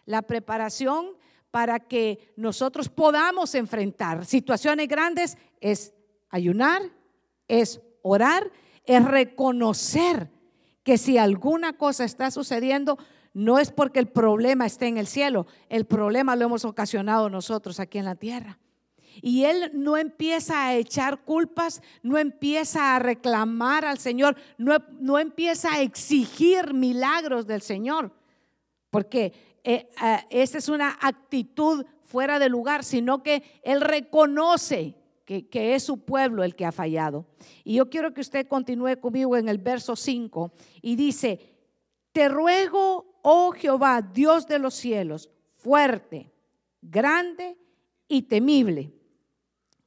La 0.05 0.23
preparación 0.23 1.11
para 1.51 1.79
que 1.79 2.33
nosotros 2.35 2.89
podamos 2.89 3.55
enfrentar 3.55 4.25
situaciones 4.25 4.87
grandes 4.87 5.37
es 5.59 5.93
ayunar, 6.29 6.81
es 7.47 7.81
orar, 8.01 8.51
es 8.85 9.03
reconocer 9.05 10.29
que 10.83 10.97
si 10.97 11.17
alguna 11.17 11.77
cosa 11.77 12.03
está 12.03 12.31
sucediendo, 12.31 12.97
no 13.33 13.59
es 13.59 13.71
porque 13.71 13.99
el 13.99 14.07
problema 14.07 14.65
esté 14.65 14.87
en 14.87 14.97
el 14.97 15.07
cielo, 15.07 15.45
el 15.69 15.85
problema 15.85 16.35
lo 16.35 16.45
hemos 16.45 16.65
ocasionado 16.65 17.29
nosotros 17.29 17.79
aquí 17.79 17.97
en 17.97 18.05
la 18.05 18.15
tierra. 18.15 18.57
Y 19.21 19.43
él 19.43 19.71
no 19.73 19.97
empieza 19.97 20.65
a 20.65 20.75
echar 20.75 21.23
culpas, 21.23 21.81
no 22.01 22.17
empieza 22.17 22.95
a 22.95 22.99
reclamar 22.99 23.85
al 23.85 23.97
Señor, 23.97 24.35
no, 24.57 25.19
empieza 25.19 25.73
a 25.73 25.81
exigir 25.81 26.73
milagros 26.73 27.45
del 27.45 27.61
Señor, 27.61 28.11
porque 28.89 29.33
eh, 29.63 29.89
eh, 30.01 30.19
esa 30.29 30.57
es 30.57 30.69
una 30.69 30.97
actitud 31.01 31.85
fuera 32.03 32.39
de 32.39 32.49
lugar, 32.49 32.83
sino 32.83 33.21
que 33.21 33.43
él 33.63 33.81
reconoce 33.81 34.95
que, 35.25 35.47
que, 35.47 35.75
es 35.75 35.83
su 35.83 35.99
pueblo 35.99 36.43
el 36.43 36.55
que 36.55 36.65
ha 36.65 36.71
fallado. 36.71 37.25
Y 37.63 37.75
yo 37.75 37.89
quiero 37.89 38.13
que 38.13 38.21
usted 38.21 38.47
continúe 38.47 38.99
conmigo 38.99 39.35
en 39.37 39.49
el 39.49 39.57
verso 39.57 39.95
5 39.95 40.51
y 40.81 40.95
dice, 40.95 41.39
te 42.11 42.27
ruego, 42.27 43.19
oh 43.21 43.51
Jehová, 43.51 44.01
Dios 44.01 44.47
de 44.47 44.59
los 44.59 44.73
cielos, 44.73 45.29
fuerte, 45.55 46.31
grande 46.81 47.57
y 48.07 48.23
temible 48.23 48.91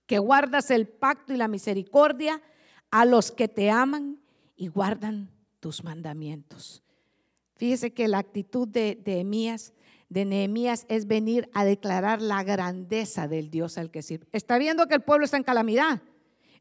que 0.06 0.18
guardas 0.18 0.70
el 0.70 0.88
pacto 0.88 1.32
y 1.32 1.36
la 1.36 1.48
misericordia 1.48 2.42
a 2.90 3.04
los 3.04 3.32
que 3.32 3.48
te 3.48 3.70
aman 3.70 4.20
y 4.56 4.68
guardan 4.68 5.30
tus 5.60 5.82
mandamientos. 5.82 6.82
Fíjese 7.56 7.92
que 7.92 8.08
la 8.08 8.18
actitud 8.18 8.68
de, 8.68 9.00
Nehemías, 9.04 9.72
de 10.08 10.24
Nehemías 10.24 10.86
es 10.88 11.06
venir 11.06 11.48
a 11.54 11.64
declarar 11.64 12.20
la 12.20 12.42
grandeza 12.42 13.28
del 13.28 13.50
Dios 13.50 13.78
al 13.78 13.90
que 13.90 14.02
sirve. 14.02 14.26
Está 14.32 14.58
viendo 14.58 14.86
que 14.86 14.94
el 14.94 15.02
pueblo 15.02 15.24
está 15.24 15.36
en 15.36 15.44
calamidad, 15.44 16.02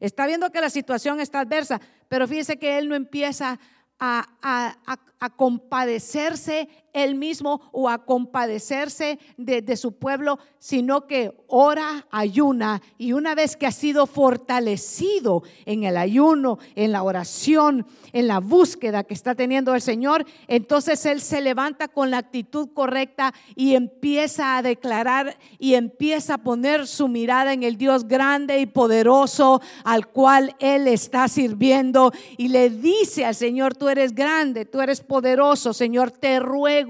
está 0.00 0.26
viendo 0.26 0.50
que 0.50 0.60
la 0.60 0.70
situación 0.70 1.20
está 1.20 1.40
adversa, 1.40 1.80
pero 2.08 2.26
fíjese 2.26 2.58
que 2.58 2.78
él 2.78 2.88
no 2.88 2.94
empieza 2.94 3.58
a 3.98 5.34
compadecerse 5.36 6.68
él 6.94 7.16
mismo 7.16 7.60
o 7.72 7.88
a 7.88 8.04
compadecerse 8.04 9.18
de, 9.36 9.74
su 9.76 9.92
pueblo, 9.92 10.38
sino 10.58 11.06
que 11.06 11.36
ora, 11.48 12.06
ayuna 12.10 12.80
y 12.96 13.12
una 13.12 13.34
vez 13.34 13.56
que 13.56 13.66
ha 13.66 13.72
sido 13.72 14.06
fortalecido 14.06 15.42
en 15.66 15.82
el 15.82 15.96
ayuno, 15.96 16.58
en 16.76 16.92
la 16.92 17.02
oración, 17.02 17.86
en 18.12 18.28
la 18.28 18.38
búsqueda 18.38 19.02
que 19.04 19.14
está 19.14 19.34
teniendo 19.34 19.74
el 19.74 19.82
Señor, 19.82 20.24
entonces 20.46 21.04
él 21.06 21.20
se 21.20 21.40
levanta 21.40 21.88
con 21.88 22.10
la 22.10 22.18
actitud 22.18 22.68
correcta 22.72 23.34
y 23.56 23.74
empieza 23.74 24.56
a 24.56 24.62
declarar 24.62 25.36
y 25.58 25.74
empieza 25.74 26.34
a 26.34 26.38
poner 26.38 26.86
su 26.86 27.08
mirada 27.08 27.52
en 27.52 27.64
el 27.64 27.76
Dios 27.76 28.06
grande 28.06 28.60
y 28.60 28.66
poderoso 28.66 29.60
al 29.82 30.06
cual 30.06 30.54
él 30.60 30.86
está 30.86 31.26
sirviendo 31.26 32.12
y 32.38 32.48
le 32.48 32.70
dice 32.70 33.24
al 33.24 33.34
Señor, 33.34 33.74
tú 33.74 33.88
eres 33.88 34.14
grande, 34.14 34.64
tú 34.64 34.80
eres 34.80 35.00
poderoso, 35.00 35.72
Señor, 35.72 36.12
te 36.12 36.38
ruego, 36.38 36.83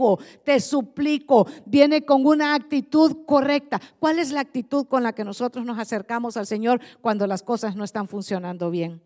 te 0.45 0.61
suplico. 0.61 1.47
Viene 1.67 2.05
con 2.05 2.27
una 2.27 2.55
actitud 2.55 3.25
correcta. 3.27 3.81
¿Cuál 3.99 4.19
es 4.19 4.33
la 4.33 4.41
actitud 4.41 4.87
con 4.87 5.03
la 5.03 5.13
que 5.13 5.25
nosotros 5.25 5.65
nos 5.65 5.79
acercamos 5.79 6.37
al 6.37 6.47
Señor 6.47 6.81
cuando 7.01 7.27
las 7.27 7.43
cosas 7.43 7.77
no 7.77 7.85
están 7.85 8.09
funcionando 8.09 8.71
bien? 8.71 9.03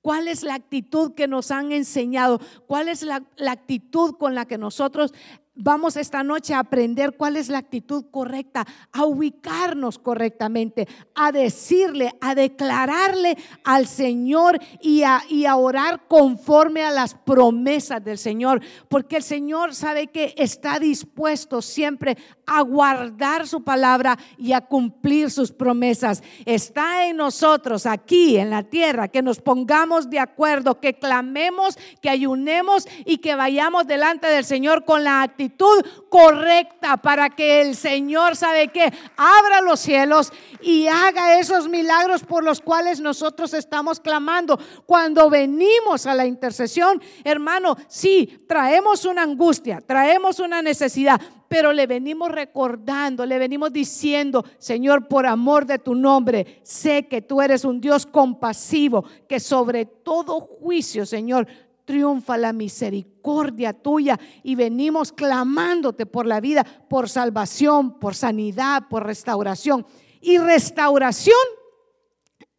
¿Cuál 0.00 0.26
es 0.26 0.42
la 0.42 0.54
actitud 0.54 1.14
que 1.14 1.28
nos 1.28 1.50
han 1.50 1.70
enseñado? 1.72 2.40
¿Cuál 2.66 2.88
es 2.88 3.02
la, 3.02 3.22
actitud 3.48 4.16
con 4.18 4.34
la 4.34 4.46
que 4.46 4.58
nosotros 4.58 5.14
Vamos 5.54 5.98
esta 5.98 6.22
noche 6.22 6.54
a 6.54 6.60
aprender 6.60 7.14
cuál 7.14 7.36
es 7.36 7.50
la 7.50 7.58
actitud 7.58 8.06
correcta, 8.10 8.66
a 8.90 9.04
ubicarnos 9.04 9.98
correctamente, 9.98 10.88
a 11.14 11.30
decirle, 11.30 12.10
a 12.22 12.34
declararle 12.34 13.36
al 13.62 13.86
Señor 13.86 14.58
y 14.80 15.02
a, 15.02 15.22
y 15.28 15.44
a 15.44 15.56
orar 15.56 16.08
conforme 16.08 16.82
a 16.82 16.90
las 16.90 17.14
promesas 17.14 18.02
del 18.02 18.16
Señor. 18.16 18.62
Porque 18.88 19.16
el 19.16 19.22
Señor 19.22 19.74
sabe 19.74 20.06
que 20.06 20.32
está 20.38 20.78
dispuesto 20.78 21.60
siempre 21.60 22.16
a 22.58 22.62
guardar 22.62 23.46
su 23.46 23.62
palabra 23.62 24.18
y 24.38 24.52
a 24.52 24.60
cumplir 24.60 25.30
sus 25.30 25.52
promesas. 25.52 26.22
Está 26.44 27.06
en 27.06 27.16
nosotros, 27.16 27.86
aquí 27.86 28.36
en 28.36 28.50
la 28.50 28.62
tierra, 28.64 29.08
que 29.08 29.22
nos 29.22 29.40
pongamos 29.40 30.10
de 30.10 30.18
acuerdo, 30.18 30.80
que 30.80 30.94
clamemos, 30.94 31.78
que 32.00 32.10
ayunemos 32.10 32.86
y 33.04 33.18
que 33.18 33.34
vayamos 33.34 33.86
delante 33.86 34.26
del 34.28 34.44
Señor 34.44 34.84
con 34.84 35.04
la 35.04 35.22
actitud 35.22 35.82
correcta 36.08 36.96
para 36.98 37.30
que 37.30 37.60
el 37.60 37.76
Señor, 37.76 38.36
¿sabe 38.36 38.68
que 38.68 38.92
Abra 39.16 39.60
los 39.60 39.80
cielos 39.80 40.32
y 40.60 40.86
haga 40.86 41.38
esos 41.38 41.68
milagros 41.68 42.22
por 42.22 42.44
los 42.44 42.60
cuales 42.60 43.00
nosotros 43.00 43.54
estamos 43.54 44.00
clamando. 44.00 44.58
Cuando 44.86 45.28
venimos 45.30 46.06
a 46.06 46.14
la 46.14 46.26
intercesión, 46.26 47.00
hermano, 47.24 47.76
sí, 47.88 48.44
traemos 48.48 49.04
una 49.04 49.22
angustia, 49.22 49.80
traemos 49.80 50.38
una 50.38 50.62
necesidad, 50.62 51.20
pero 51.52 51.74
le 51.74 51.86
venimos 51.86 52.32
recordando, 52.32 53.26
le 53.26 53.38
venimos 53.38 53.70
diciendo, 53.70 54.42
Señor, 54.56 55.06
por 55.06 55.26
amor 55.26 55.66
de 55.66 55.78
tu 55.78 55.94
nombre, 55.94 56.62
sé 56.62 57.08
que 57.08 57.20
tú 57.20 57.42
eres 57.42 57.66
un 57.66 57.78
Dios 57.78 58.06
compasivo, 58.06 59.04
que 59.28 59.38
sobre 59.38 59.84
todo 59.84 60.40
juicio, 60.40 61.04
Señor, 61.04 61.46
triunfa 61.84 62.38
la 62.38 62.54
misericordia 62.54 63.74
tuya 63.74 64.18
y 64.42 64.54
venimos 64.54 65.12
clamándote 65.12 66.06
por 66.06 66.24
la 66.24 66.40
vida, 66.40 66.64
por 66.88 67.10
salvación, 67.10 67.98
por 67.98 68.14
sanidad, 68.14 68.84
por 68.88 69.04
restauración. 69.04 69.84
Y 70.22 70.38
restauración 70.38 71.36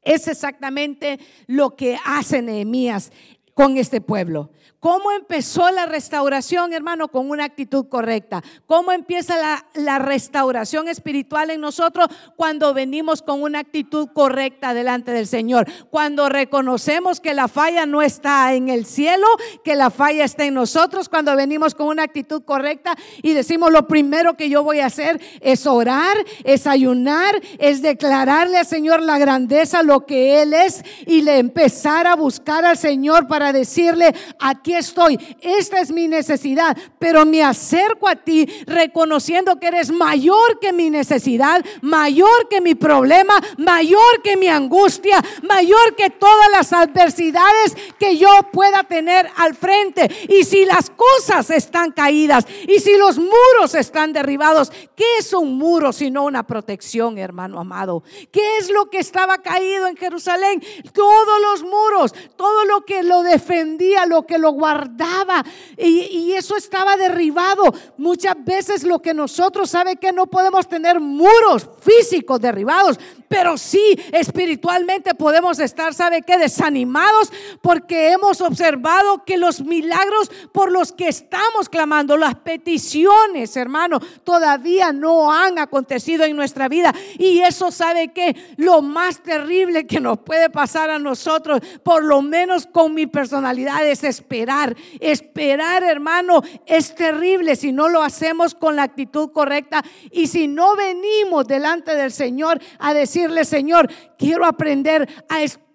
es 0.04 0.28
exactamente 0.28 1.20
lo 1.48 1.76
que 1.76 1.98
hace 2.06 2.44
Nehemías 2.44 3.12
con 3.54 3.78
este 3.78 4.02
pueblo. 4.02 4.50
¿Cómo 4.84 5.12
empezó 5.14 5.72
la 5.72 5.86
restauración, 5.86 6.74
hermano? 6.74 7.08
Con 7.08 7.30
una 7.30 7.46
actitud 7.46 7.88
correcta. 7.88 8.44
¿Cómo 8.66 8.92
empieza 8.92 9.36
la, 9.76 10.00
restauración 10.00 10.90
espiritual 10.90 11.52
en 11.52 11.62
nosotros? 11.62 12.08
Cuando 12.36 12.74
venimos 12.74 13.22
con 13.22 13.42
una 13.42 13.60
actitud 13.60 14.10
correcta 14.14 14.74
delante 14.74 15.14
del 15.14 15.26
Señor. 15.26 15.68
Cuando 15.90 16.28
reconocemos 16.28 17.22
que 17.22 17.34
la 17.34 17.48
falla 17.48 17.86
no 17.86 18.02
está 18.02 18.54
en 18.56 18.68
el 18.68 18.86
cielo, 18.86 19.26
que 19.64 19.76
la 19.76 19.90
falla 19.90 20.26
está 20.26 20.44
en 20.44 20.56
nosotros. 20.56 21.08
Cuando 21.08 21.34
venimos 21.34 21.76
con 21.76 21.88
una 21.88 22.04
actitud 22.04 22.44
correcta 22.44 22.94
y 23.22 23.34
decimos 23.34 23.72
lo 23.72 23.88
primero 23.88 24.36
que 24.36 24.50
yo 24.50 24.64
voy 24.64 24.82
a 24.82 24.88
hacer 24.88 25.22
es 25.40 25.66
orar, 25.66 26.18
es 26.44 26.68
ayunar, 26.68 27.40
es 27.58 27.82
declararle 27.82 28.58
al 28.58 28.66
Señor 28.66 29.02
la 29.02 29.18
grandeza, 29.18 29.82
lo 29.82 30.06
que 30.06 30.42
Él 30.42 30.54
es 30.54 30.84
y 31.08 31.22
le 31.22 31.38
empezar 31.38 32.06
a 32.06 32.18
buscar 32.18 32.66
al 32.66 32.78
Señor 32.78 33.30
para 33.30 33.43
decirle, 33.52 34.14
aquí 34.40 34.74
estoy, 34.74 35.20
esta 35.42 35.80
es 35.82 35.92
mi 35.92 36.08
necesidad, 36.08 36.78
pero 37.00 37.26
me 37.26 37.44
acerco 37.44 38.08
a 38.08 38.16
ti 38.16 38.48
reconociendo 38.66 39.60
que 39.60 39.68
eres 39.68 39.92
mayor 39.92 40.60
que 40.60 40.72
mi 40.72 40.90
necesidad, 40.90 41.64
mayor 41.82 42.48
que 42.50 42.62
mi 42.62 42.76
problema, 42.76 43.34
mayor 43.58 44.22
que 44.24 44.38
mi 44.38 44.48
angustia, 44.48 45.22
mayor 45.42 45.96
que 45.96 46.10
todas 46.10 46.52
las 46.52 46.72
adversidades 46.74 47.76
que 48.00 48.18
yo 48.18 48.30
pueda 48.52 48.84
tener 48.84 49.30
al 49.36 49.56
frente. 49.56 50.10
Y 50.30 50.44
si 50.44 50.66
las 50.66 50.90
cosas 50.90 51.50
están 51.50 51.92
caídas 51.92 52.46
y 52.68 52.80
si 52.80 52.96
los 52.98 53.18
muros 53.18 53.76
están 53.76 54.14
derribados, 54.14 54.72
¿qué 54.96 55.18
es 55.20 55.34
un 55.34 55.58
muro 55.58 55.92
sino 55.92 56.24
una 56.24 56.44
protección, 56.44 57.18
hermano 57.18 57.60
amado? 57.60 58.04
¿Qué 58.32 58.58
es 58.58 58.70
lo 58.70 58.90
que 58.90 59.00
estaba 59.00 59.40
caído 59.40 59.88
en 59.88 59.98
Jerusalén? 59.98 60.64
Todos 60.94 61.42
los 61.42 61.64
muros, 61.64 62.14
todo 62.36 62.66
lo 62.66 62.86
que 62.86 63.04
lo 63.04 63.24
defendía, 63.34 64.06
lo 64.06 64.26
que 64.26 64.38
lo 64.38 64.52
guardaba. 64.52 65.44
Y, 65.78 66.34
eso 66.34 66.56
estaba 66.56 66.98
derribado. 66.98 67.74
Muchas 67.98 68.36
veces 68.44 68.84
lo 68.84 69.00
que 69.02 69.14
nosotros 69.14 69.70
sabe 69.70 69.98
que 69.98 70.12
no 70.12 70.28
podemos 70.28 70.68
tener 70.68 71.00
muros 71.00 71.70
físicos 71.82 72.40
derribados, 72.42 73.00
pero 73.28 73.58
sí 73.58 74.00
espiritualmente 74.12 75.16
podemos 75.16 75.60
estar, 75.60 75.94
¿sabe 75.94 76.22
qué? 76.22 76.38
Desanimados 76.38 77.32
porque 77.62 78.12
hemos 78.12 78.42
observado 78.42 79.24
que 79.26 79.38
los 79.38 79.62
milagros 79.62 80.32
por 80.52 80.72
los 80.72 80.92
que 80.92 81.08
estamos 81.08 81.70
clamando, 81.70 82.18
las 82.18 82.36
peticiones, 82.36 83.56
hermano, 83.58 84.00
todavía 84.24 84.92
no 84.92 85.32
han 85.32 85.60
acontecido 85.60 86.26
en 86.26 86.36
nuestra 86.36 86.68
vida. 86.68 86.94
Y 87.18 87.40
eso, 87.40 87.72
¿sabe 87.72 88.12
qué? 88.14 88.36
Lo 88.58 88.82
más 88.82 89.22
terrible 89.22 89.88
que 89.88 90.00
nos 90.00 90.20
puede 90.20 90.50
pasar 90.50 90.90
a 90.90 91.00
nosotros, 91.00 91.60
por 91.84 92.04
lo 92.04 92.22
menos 92.22 92.68
con 92.68 92.94
mi 92.94 93.08
personalidad, 93.24 93.88
es 93.88 94.04
esperar. 94.04 94.76
Esperar, 95.00 95.82
hermano, 95.82 96.42
es 96.66 96.94
terrible 96.94 97.56
si 97.56 97.72
no 97.72 97.88
lo 97.88 98.04
hacemos 98.04 98.54
con 98.54 98.76
la 98.76 98.84
actitud 98.84 99.32
correcta 99.32 99.82
y 100.12 100.28
si 100.28 100.50
no 100.50 100.76
venimos 100.76 101.48
delante 101.48 101.96
del 101.96 102.12
Señor 102.12 102.60
a 102.80 102.94
decirle, 102.94 103.46
Señor, 103.46 103.90
quiero 104.18 104.46
aprender 104.46 105.08
a 105.30 105.42
esperar 105.42 105.73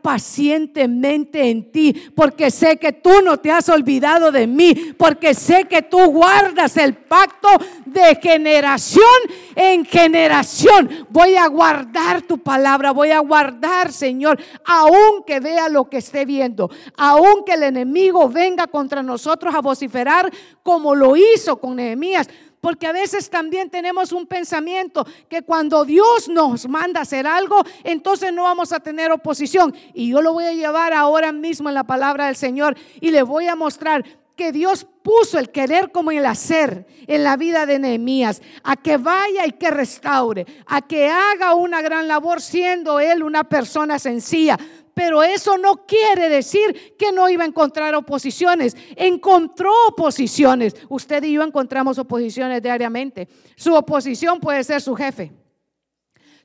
pacientemente 0.00 1.50
en 1.50 1.70
ti, 1.70 2.10
porque 2.14 2.50
sé 2.50 2.76
que 2.78 2.92
tú 2.92 3.10
no 3.22 3.38
te 3.38 3.50
has 3.50 3.68
olvidado 3.68 4.32
de 4.32 4.46
mí, 4.46 4.94
porque 4.96 5.34
sé 5.34 5.64
que 5.64 5.82
tú 5.82 5.98
guardas 6.10 6.76
el 6.76 6.94
pacto 6.94 7.48
de 7.84 8.16
generación 8.16 9.04
en 9.54 9.84
generación. 9.84 11.06
Voy 11.10 11.36
a 11.36 11.46
guardar 11.48 12.22
tu 12.22 12.38
palabra, 12.38 12.92
voy 12.92 13.10
a 13.10 13.20
guardar, 13.20 13.92
Señor, 13.92 14.38
aunque 14.64 15.40
vea 15.40 15.68
lo 15.68 15.88
que 15.88 15.98
esté 15.98 16.24
viendo, 16.24 16.70
aunque 16.96 17.54
el 17.54 17.64
enemigo 17.64 18.28
venga 18.28 18.66
contra 18.66 19.02
nosotros 19.02 19.54
a 19.54 19.60
vociferar 19.60 20.30
como 20.62 20.94
lo 20.94 21.16
hizo 21.16 21.58
con 21.58 21.76
Nehemías. 21.76 22.28
Porque 22.64 22.86
a 22.86 22.92
veces 22.92 23.28
también 23.28 23.68
tenemos 23.68 24.10
un 24.10 24.26
pensamiento 24.26 25.06
que 25.28 25.42
cuando 25.42 25.84
Dios 25.84 26.30
nos 26.30 26.66
manda 26.66 27.02
hacer 27.02 27.26
algo, 27.26 27.62
entonces 27.82 28.32
no 28.32 28.44
vamos 28.44 28.72
a 28.72 28.80
tener 28.80 29.12
oposición. 29.12 29.76
Y 29.92 30.08
yo 30.08 30.22
lo 30.22 30.32
voy 30.32 30.44
a 30.44 30.54
llevar 30.54 30.94
ahora 30.94 31.30
mismo 31.30 31.68
en 31.68 31.74
la 31.74 31.84
palabra 31.84 32.24
del 32.24 32.36
Señor 32.36 32.74
y 33.02 33.10
le 33.10 33.22
voy 33.22 33.48
a 33.48 33.54
mostrar 33.54 34.02
que 34.34 34.50
Dios 34.50 34.86
puso 35.02 35.38
el 35.38 35.50
querer 35.50 35.92
como 35.92 36.10
el 36.10 36.24
hacer 36.24 36.86
en 37.06 37.22
la 37.22 37.36
vida 37.36 37.66
de 37.66 37.78
Nehemías, 37.78 38.40
a 38.62 38.76
que 38.76 38.96
vaya 38.96 39.46
y 39.46 39.52
que 39.52 39.70
restaure, 39.70 40.46
a 40.64 40.80
que 40.80 41.10
haga 41.10 41.52
una 41.52 41.82
gran 41.82 42.08
labor 42.08 42.40
siendo 42.40 42.98
él 42.98 43.22
una 43.22 43.44
persona 43.44 43.98
sencilla, 43.98 44.58
pero 44.94 45.22
eso 45.22 45.58
no 45.58 45.84
quiere 45.86 46.28
decir 46.28 46.94
que 46.96 47.12
no 47.12 47.28
iba 47.28 47.42
a 47.42 47.48
encontrar 47.48 47.94
oposiciones. 47.94 48.76
Encontró 48.96 49.72
oposiciones. 49.88 50.74
Usted 50.88 51.24
y 51.24 51.32
yo 51.32 51.42
encontramos 51.42 51.98
oposiciones 51.98 52.62
diariamente. 52.62 53.28
Su 53.56 53.74
oposición 53.74 54.40
puede 54.40 54.62
ser 54.62 54.80
su 54.80 54.94
jefe. 54.94 55.32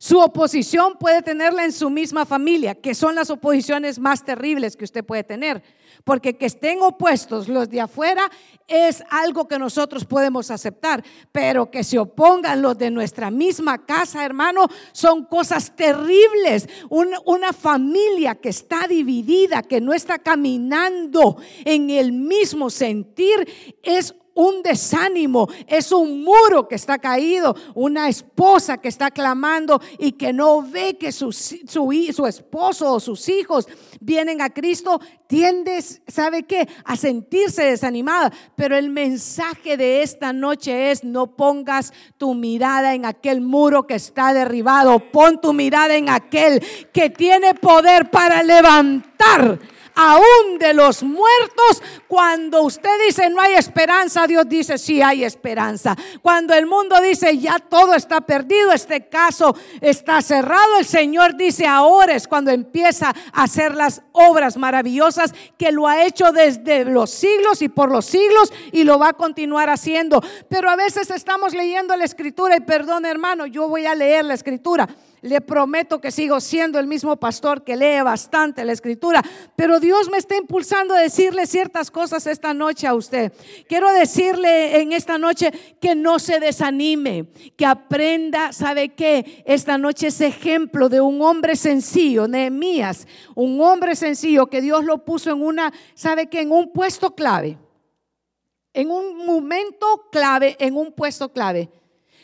Su 0.02 0.18
oposición 0.20 0.94
puede 0.98 1.22
tenerla 1.22 1.66
en 1.66 1.74
su 1.74 1.90
misma 1.90 2.26
familia, 2.26 2.74
que 2.74 2.96
son 2.96 3.16
las 3.16 3.30
oposiciones 3.30 4.00
más 4.00 4.24
terribles 4.24 4.78
que 4.78 4.86
usted 4.86 5.04
puede 5.04 5.26
tener. 5.26 5.62
Porque 6.04 6.38
que 6.38 6.46
estén 6.46 6.82
opuestos 6.82 7.48
los 7.48 7.70
de 7.70 7.82
afuera 7.82 8.30
es 8.68 9.04
algo 9.10 9.48
que 9.48 9.60
nosotros 9.60 10.06
podemos 10.06 10.52
aceptar, 10.52 11.04
pero 11.32 11.70
que 11.72 11.84
se 11.84 11.98
opongan 11.98 12.62
los 12.62 12.78
de 12.78 12.92
nuestra 12.92 13.32
misma 13.32 13.86
casa, 13.86 14.24
hermano, 14.24 14.68
son 14.92 15.26
cosas 15.26 15.76
terribles. 15.76 16.68
una 16.90 17.54
familia 17.54 18.36
que 18.36 18.50
está 18.50 18.88
dividida, 18.88 19.64
que 19.64 19.82
no 19.82 19.94
está 19.94 20.20
caminando 20.20 21.38
en 21.66 21.90
el 21.90 22.12
mismo 22.12 22.70
sentir, 22.70 23.48
es 23.84 24.14
un 24.40 24.64
desánimo, 24.64 25.50
es 25.68 25.92
un 25.92 26.24
muro 26.24 26.66
que 26.66 26.76
está 26.76 26.98
caído, 26.98 27.54
una 27.76 28.08
esposa 28.08 28.78
que 28.78 28.88
está 28.88 29.12
clamando 29.12 29.82
y 29.98 30.14
que 30.14 30.32
no 30.32 30.62
ve 30.62 30.98
que 30.98 31.12
su, 31.12 31.28
esposo 32.26 32.94
o 32.94 33.00
sus 33.02 33.28
hijos 33.28 33.68
vienen 34.00 34.42
a 34.42 34.50
Cristo, 34.50 35.02
tiendes, 35.28 36.02
¿sabe 36.08 36.44
qué? 36.44 36.70
A 36.86 36.96
sentirse 36.96 37.64
desanimada. 37.64 38.32
Pero 38.56 38.78
el 38.78 38.90
mensaje 38.90 39.76
de 39.76 40.04
esta 40.04 40.32
noche 40.32 40.92
es, 40.92 41.04
no 41.04 41.36
pongas 41.36 41.92
tu 42.18 42.34
mirada 42.34 42.96
en 42.96 43.06
aquel 43.06 43.42
muro 43.42 43.88
que 43.88 43.96
está 43.96 44.34
derribado, 44.34 45.00
pon 45.12 45.42
tu 45.42 45.52
mirada 45.52 45.98
en 45.98 46.08
aquel 46.08 46.64
que 46.94 47.10
tiene 47.10 47.56
poder 47.56 48.10
para 48.10 48.42
levantar 48.42 49.60
aún 50.02 50.58
de 50.58 50.74
los 50.74 51.04
muertos, 51.04 51.84
cuando 52.08 52.62
usted 52.64 52.90
dice 53.06 53.30
no 53.30 53.42
hay 53.42 53.56
esperanza, 53.56 54.26
Dios 54.28 54.48
dice 54.48 54.78
sí 54.78 55.02
hay 55.02 55.26
esperanza. 55.26 55.94
Cuando 56.22 56.54
el 56.54 56.66
mundo 56.66 57.02
dice 57.02 57.38
ya 57.38 57.60
todo 57.60 57.94
está 57.94 58.22
perdido, 58.22 58.72
este 58.72 59.10
caso 59.10 59.54
está 59.82 60.22
cerrado, 60.22 60.78
el 60.78 60.86
Señor 60.86 61.36
dice 61.36 61.68
ahora 61.68 62.16
es 62.16 62.30
cuando 62.30 62.50
empieza 62.50 63.14
a 63.34 63.44
hacer 63.44 63.76
las 63.76 64.02
obras 64.14 64.56
maravillosas 64.56 65.34
que 65.58 65.74
lo 65.74 65.86
ha 65.86 66.06
hecho 66.06 66.32
desde 66.32 66.86
los 66.86 67.10
siglos 67.10 67.62
y 67.62 67.68
por 67.68 67.92
los 67.92 68.06
siglos 68.06 68.54
y 68.72 68.86
lo 68.86 69.00
va 69.00 69.10
a 69.10 69.14
continuar 69.14 69.70
haciendo. 69.70 70.24
Pero 70.48 70.70
a 70.70 70.78
veces 70.78 71.12
estamos 71.12 71.54
leyendo 71.54 71.94
la 71.98 72.06
escritura 72.06 72.56
y 72.56 72.62
perdón 72.62 73.06
hermano, 73.06 73.48
yo 73.48 73.68
voy 73.68 73.86
a 73.86 73.96
leer 73.96 74.24
la 74.24 74.36
escritura. 74.36 74.88
Le 75.22 75.42
prometo 75.42 76.00
que 76.00 76.12
sigo 76.12 76.40
siendo 76.40 76.80
el 76.80 76.88
mismo 76.88 77.18
pastor 77.18 77.64
que 77.64 77.76
lee 77.76 78.02
bastante 78.04 78.64
la 78.64 78.72
escritura, 78.72 79.22
pero 79.56 79.80
Dios 79.80 80.10
me 80.10 80.18
está 80.18 80.38
impulsando 80.38 80.94
a 80.94 81.00
decirle 81.00 81.46
ciertas 81.46 81.92
cosas 81.92 82.26
esta 82.28 82.54
noche 82.54 82.88
a 82.88 82.94
usted. 82.94 83.34
Quiero 83.68 83.92
decirle 83.92 84.82
en 84.82 84.94
esta 84.94 85.18
noche 85.18 85.52
que 85.82 85.96
no 85.96 86.20
se 86.20 86.40
desanime, 86.40 87.28
que 87.58 87.66
aprenda, 87.66 88.54
¿sabe 88.54 88.90
qué? 88.90 89.44
Esta 89.46 89.78
noche 89.78 90.08
es 90.08 90.22
ejemplo 90.22 90.90
de 90.90 91.02
un 91.02 91.22
hombre 91.22 91.56
sencillo, 91.56 92.28
Nehemías, 92.28 93.08
un 93.36 93.60
hombre 93.62 93.96
sencillo 93.96 94.48
que 94.48 94.62
Dios 94.62 94.86
lo 94.86 95.04
puso 95.06 95.32
en 95.32 95.42
una, 95.42 95.74
¿sabe 95.96 96.28
qué? 96.28 96.42
En 96.42 96.52
un 96.52 96.72
puesto 96.72 97.16
clave. 97.16 97.58
En 98.74 98.92
un 98.92 99.26
momento 99.26 100.08
clave, 100.12 100.56
en 100.60 100.78
un 100.78 100.94
puesto 100.94 101.34
clave. 101.34 101.70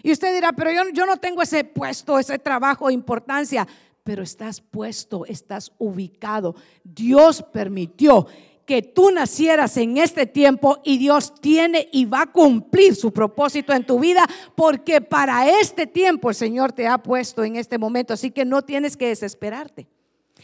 Y 0.05 0.11
usted 0.11 0.35
dirá, 0.35 0.51
pero 0.53 0.71
yo, 0.71 0.83
yo 0.93 1.07
no 1.07 1.17
tengo 1.17 1.41
ese 1.41 1.63
puesto, 1.63 2.19
ese 2.19 2.37
trabajo 2.37 2.91
importancia. 2.91 3.67
Pero 4.03 4.21
estás 4.21 4.61
puesto, 4.61 5.25
estás 5.25 5.71
ubicado. 5.79 6.55
Dios 6.83 7.43
permitió 7.51 8.27
que 8.67 8.83
tú 8.83 9.09
nacieras 9.09 9.77
en 9.77 9.97
este 9.97 10.27
tiempo 10.27 10.77
y 10.83 10.99
Dios 10.99 11.33
tiene 11.41 11.89
y 11.91 12.05
va 12.05 12.21
a 12.21 12.31
cumplir 12.31 12.95
su 12.95 13.11
propósito 13.11 13.73
en 13.73 13.83
tu 13.83 13.97
vida 13.97 14.27
porque 14.53 15.01
para 15.01 15.49
este 15.59 15.87
tiempo 15.87 16.29
el 16.29 16.35
Señor 16.35 16.71
te 16.71 16.85
ha 16.85 16.99
puesto 16.99 17.43
en 17.43 17.55
este 17.55 17.79
momento, 17.79 18.13
así 18.13 18.29
que 18.29 18.45
no 18.45 18.61
tienes 18.61 18.95
que 18.95 19.07
desesperarte. 19.07 19.87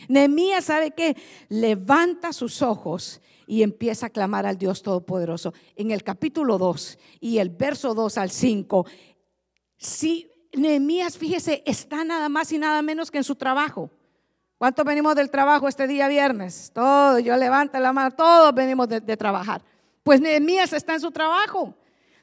Nehemías 0.08 0.66
sabe 0.66 0.90
que 0.90 1.16
levanta 1.50 2.34
sus 2.34 2.64
ojos 2.64 3.22
y 3.52 3.64
empieza 3.64 4.06
a 4.06 4.10
clamar 4.10 4.46
al 4.46 4.58
Dios 4.58 4.82
Todopoderoso. 4.82 5.54
En 5.76 5.92
el 5.92 6.04
capítulo 6.04 6.58
2 6.58 6.98
y 7.20 7.40
el 7.40 7.50
verso 7.50 7.94
2 7.94 8.18
al 8.18 8.32
5, 8.32 8.86
si 9.82 10.32
Nehemías, 10.54 11.18
fíjese, 11.18 11.64
está 11.66 12.04
nada 12.04 12.30
más 12.30 12.52
y 12.52 12.60
nada 12.60 12.82
menos 12.84 13.10
que 13.10 13.18
en 13.18 13.24
su 13.24 13.36
trabajo. 13.36 13.90
¿Cuántos 14.60 14.86
venimos 14.86 15.16
del 15.16 15.32
trabajo 15.32 15.68
este 15.68 15.88
día 15.88 16.08
viernes? 16.08 16.72
Todos, 16.74 17.24
yo 17.24 17.36
levanto 17.36 17.80
la 17.80 17.92
mano, 17.92 18.12
todos 18.12 18.54
venimos 18.54 18.88
de, 18.88 19.18
trabajar. 19.18 19.64
Pues 20.04 20.22
Nehemías 20.22 20.72
está 20.74 20.94
en 20.94 21.02
su 21.02 21.10
trabajo. 21.10 21.74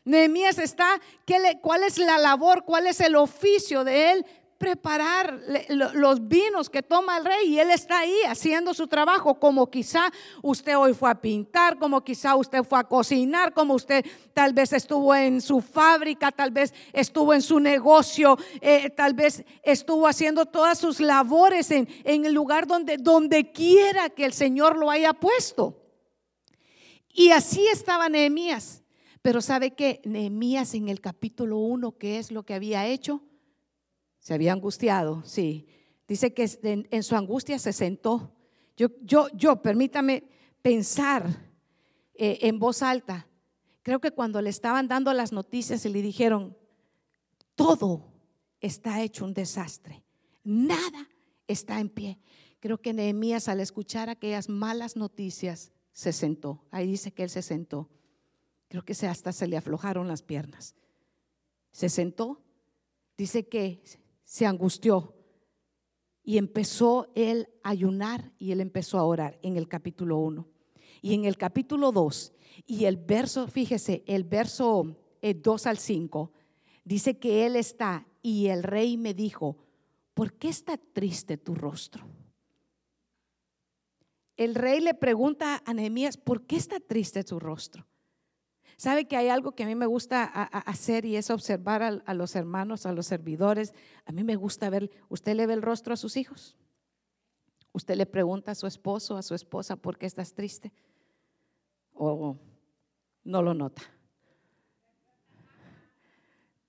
Nehemías 0.04 0.58
está, 0.58 1.00
¿qué 1.26 1.58
¿cuál 1.60 1.82
es 1.82 1.98
la 1.98 2.16
labor? 2.18 2.64
¿Cuál 2.64 2.86
es 2.86 3.00
el 3.00 3.16
oficio 3.16 3.82
de 3.82 4.12
él? 4.12 4.26
Preparar 4.58 5.40
los 5.68 6.26
vinos 6.26 6.68
que 6.68 6.82
toma 6.82 7.16
el 7.18 7.24
rey 7.24 7.46
y 7.46 7.60
él 7.60 7.70
está 7.70 8.00
ahí 8.00 8.16
haciendo 8.26 8.74
su 8.74 8.88
trabajo, 8.88 9.38
como 9.38 9.70
quizá 9.70 10.12
usted 10.42 10.76
hoy 10.76 10.94
fue 10.94 11.08
a 11.08 11.20
pintar, 11.20 11.78
como 11.78 12.02
quizá 12.02 12.34
usted 12.34 12.64
fue 12.64 12.80
a 12.80 12.84
cocinar, 12.84 13.54
como 13.54 13.74
usted 13.74 14.04
tal 14.34 14.52
vez 14.52 14.72
estuvo 14.72 15.14
en 15.14 15.40
su 15.40 15.60
fábrica, 15.60 16.32
tal 16.32 16.50
vez 16.50 16.74
estuvo 16.92 17.32
en 17.32 17.40
su 17.40 17.60
negocio, 17.60 18.36
eh, 18.60 18.90
tal 18.90 19.14
vez 19.14 19.44
estuvo 19.62 20.08
haciendo 20.08 20.44
todas 20.44 20.76
sus 20.78 20.98
labores 20.98 21.70
en, 21.70 21.88
en 22.02 22.24
el 22.24 22.32
lugar 22.32 22.66
donde, 22.66 22.96
donde 22.96 23.52
quiera 23.52 24.10
que 24.10 24.24
el 24.24 24.32
Señor 24.32 24.76
lo 24.76 24.90
haya 24.90 25.12
puesto. 25.12 25.84
Y 27.14 27.30
así 27.30 27.64
estaba 27.68 28.08
Nehemías. 28.08 28.82
Pero 29.22 29.40
¿sabe 29.40 29.72
que 29.72 30.00
Nehemías 30.04 30.74
en 30.74 30.88
el 30.88 31.00
capítulo 31.00 31.58
1, 31.58 31.98
¿qué 31.98 32.18
es 32.18 32.30
lo 32.30 32.44
que 32.44 32.54
había 32.54 32.86
hecho? 32.86 33.22
Se 34.28 34.34
había 34.34 34.52
angustiado, 34.52 35.22
sí. 35.24 35.66
Dice 36.06 36.34
que 36.34 36.46
en, 36.62 37.02
su 37.02 37.16
angustia 37.16 37.58
se 37.58 37.72
sentó. 37.72 38.30
Yo, 38.76 38.88
yo, 39.00 39.28
yo, 39.34 39.62
permítame 39.62 40.22
pensar 40.60 41.26
eh, 42.14 42.38
en 42.42 42.58
voz 42.58 42.82
alta. 42.82 43.26
Creo 43.80 44.02
que 44.02 44.10
cuando 44.10 44.42
le 44.42 44.50
estaban 44.50 44.86
dando 44.86 45.14
las 45.14 45.32
noticias 45.32 45.86
y 45.86 45.88
le 45.88 46.02
dijeron, 46.02 46.54
todo 47.54 48.12
está 48.60 49.00
hecho 49.02 49.24
un 49.24 49.32
desastre, 49.32 50.04
nada 50.44 51.08
está 51.46 51.80
en 51.80 51.88
pie. 51.88 52.18
Creo 52.60 52.82
que 52.82 52.92
Nehemías 52.92 53.48
al 53.48 53.60
escuchar 53.60 54.10
aquellas 54.10 54.50
malas 54.50 54.94
noticias 54.94 55.72
se 55.92 56.12
sentó. 56.12 56.66
Ahí 56.70 56.86
dice 56.86 57.12
que 57.12 57.22
él 57.22 57.30
se 57.30 57.40
sentó. 57.40 57.88
Creo 58.68 58.84
que 58.84 58.92
hasta 58.92 59.32
se 59.32 59.46
le 59.46 59.56
aflojaron 59.56 60.06
las 60.06 60.20
piernas. 60.20 60.74
Se 61.72 61.88
sentó. 61.88 62.42
Dice 63.16 63.48
que 63.48 63.82
se 64.28 64.44
angustió 64.44 65.14
y 66.22 66.36
empezó 66.36 67.10
él 67.14 67.48
a 67.62 67.70
ayunar 67.70 68.30
y 68.38 68.52
él 68.52 68.60
empezó 68.60 68.98
a 68.98 69.04
orar 69.04 69.38
en 69.40 69.56
el 69.56 69.68
capítulo 69.68 70.18
1. 70.18 70.46
Y 71.00 71.14
en 71.14 71.24
el 71.24 71.38
capítulo 71.38 71.92
2 71.92 72.34
y 72.66 72.84
el 72.84 72.98
verso, 72.98 73.48
fíjese, 73.48 74.04
el 74.06 74.24
verso 74.24 74.98
2 75.22 75.66
eh, 75.66 75.68
al 75.70 75.78
5, 75.78 76.32
dice 76.84 77.18
que 77.18 77.46
él 77.46 77.56
está 77.56 78.06
y 78.20 78.48
el 78.48 78.64
rey 78.64 78.98
me 78.98 79.14
dijo, 79.14 79.56
¿por 80.12 80.34
qué 80.34 80.50
está 80.50 80.76
triste 80.76 81.38
tu 81.38 81.54
rostro? 81.54 82.06
El 84.36 84.54
rey 84.54 84.80
le 84.80 84.92
pregunta 84.92 85.62
a 85.64 85.72
Nehemías, 85.72 86.18
¿por 86.18 86.42
qué 86.44 86.56
está 86.56 86.80
triste 86.80 87.24
tu 87.24 87.40
rostro? 87.40 87.87
Sabe 88.78 89.06
que 89.06 89.16
hay 89.16 89.28
algo 89.28 89.56
que 89.56 89.64
a 89.64 89.66
mí 89.66 89.74
me 89.74 89.86
gusta 89.86 90.22
hacer 90.22 91.04
y 91.04 91.16
es 91.16 91.30
observar 91.30 91.82
a, 91.82 92.14
los 92.14 92.36
hermanos, 92.36 92.86
a 92.86 92.92
los 92.92 93.06
servidores. 93.06 93.74
A 94.06 94.12
mí 94.12 94.22
me 94.22 94.36
gusta 94.36 94.70
ver, 94.70 94.88
¿usted 95.08 95.34
le 95.34 95.48
ve 95.48 95.54
el 95.54 95.62
rostro 95.62 95.94
a 95.94 95.96
sus 95.96 96.16
hijos? 96.16 96.56
¿Usted 97.72 97.96
le 97.96 98.06
pregunta 98.06 98.52
a 98.52 98.54
su 98.54 98.68
esposo, 98.68 99.16
a 99.16 99.22
su 99.22 99.34
esposa, 99.34 99.74
¿por 99.74 99.98
qué 99.98 100.06
estás 100.06 100.32
triste? 100.32 100.72
¿O 101.92 102.36
no 103.24 103.42
lo 103.42 103.52
nota? 103.52 103.82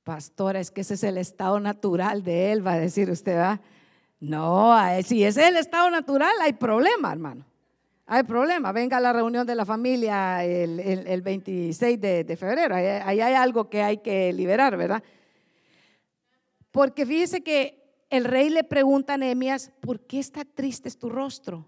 Pastora, 0.03 0.59
es 0.59 0.71
que 0.71 0.81
ese 0.81 0.95
es 0.95 1.03
el 1.03 1.19
estado 1.19 1.59
natural 1.59 2.23
de 2.23 2.51
él, 2.51 2.65
va 2.65 2.73
a 2.73 2.79
decir 2.79 3.11
usted, 3.11 3.37
¿va? 3.37 3.61
No, 4.19 4.75
si 5.03 5.23
ese 5.23 5.41
es 5.41 5.47
el 5.49 5.57
estado 5.57 5.91
natural, 5.91 6.33
hay 6.41 6.53
problema, 6.53 7.11
hermano 7.11 7.45
hay 8.11 8.23
problema. 8.23 8.71
Venga 8.71 8.97
a 8.97 8.99
la 8.99 9.13
reunión 9.13 9.45
de 9.45 9.53
la 9.53 9.65
familia 9.65 10.43
el, 10.43 11.21
26 11.21 12.01
de, 12.01 12.37
febrero. 12.37 12.73
Ahí, 12.73 13.21
hay 13.21 13.33
algo 13.35 13.69
que 13.69 13.83
hay 13.83 13.97
que 13.97 14.33
liberar, 14.33 14.75
¿verdad? 14.75 15.03
Porque 16.71 17.05
fíjese 17.05 17.43
que 17.43 18.03
el 18.09 18.25
rey 18.25 18.49
le 18.49 18.63
pregunta 18.63 19.13
a 19.13 19.17
Nehemías, 19.17 19.71
¿por 19.79 19.99
qué 19.99 20.17
está 20.17 20.43
triste 20.43 20.89
tu 20.89 21.07
rostro? 21.07 21.67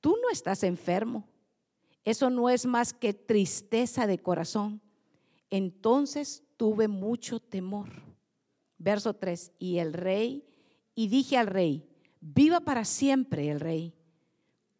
Tú 0.00 0.16
no 0.20 0.28
estás 0.28 0.64
enfermo. 0.64 1.28
Eso 2.04 2.28
no 2.28 2.50
es 2.50 2.66
más 2.66 2.92
que 2.92 3.14
tristeza 3.14 4.08
de 4.08 4.18
corazón. 4.18 4.82
Entonces 5.50 6.42
tuve 6.56 6.88
mucho 6.88 7.38
temor. 7.38 7.90
Verso 8.76 9.14
3. 9.14 9.52
Y 9.60 9.78
el 9.78 9.92
rey, 9.92 10.44
y 10.96 11.06
dije 11.06 11.36
al 11.36 11.46
rey, 11.46 11.86
viva 12.20 12.58
para 12.58 12.84
siempre 12.84 13.48
el 13.48 13.60
rey. 13.60 13.94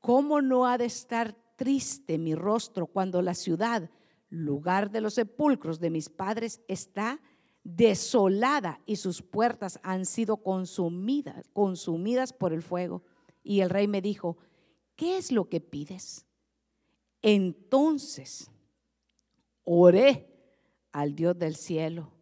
¿Cómo 0.00 0.40
no 0.40 0.66
ha 0.66 0.78
de 0.78 0.86
estar 0.86 1.36
triste 1.56 2.18
mi 2.18 2.34
rostro 2.34 2.86
cuando 2.86 3.20
la 3.20 3.34
ciudad, 3.34 3.90
lugar 4.30 4.90
de 4.90 5.02
los 5.02 5.14
sepulcros 5.14 5.78
de 5.78 5.90
mis 5.90 6.08
padres, 6.08 6.62
está 6.68 7.20
desolada 7.62 8.80
y 8.86 8.96
sus 8.96 9.20
puertas 9.20 9.78
han 9.82 10.06
sido 10.06 10.38
consumidas, 10.38 11.48
consumidas 11.52 12.32
por 12.32 12.52
el 12.54 12.62
fuego? 12.62 13.02
Y 13.42 13.60
el 13.60 13.68
rey 13.68 13.88
me 13.88 14.00
dijo, 14.00 14.38
¿qué 14.96 15.18
es 15.18 15.32
lo 15.32 15.48
que 15.48 15.60
pides? 15.60 16.26
Entonces 17.20 18.50
oré 19.64 20.26
al 20.92 21.14
Dios 21.14 21.38
del 21.38 21.56
cielo 21.56 22.12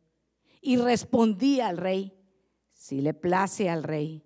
y 0.61 0.77
respondí 0.77 1.61
al 1.61 1.77
rey, 1.77 2.14
si 2.73 3.01
le 3.01 3.14
place 3.14 3.71
al 3.71 3.85
rey 3.85 4.25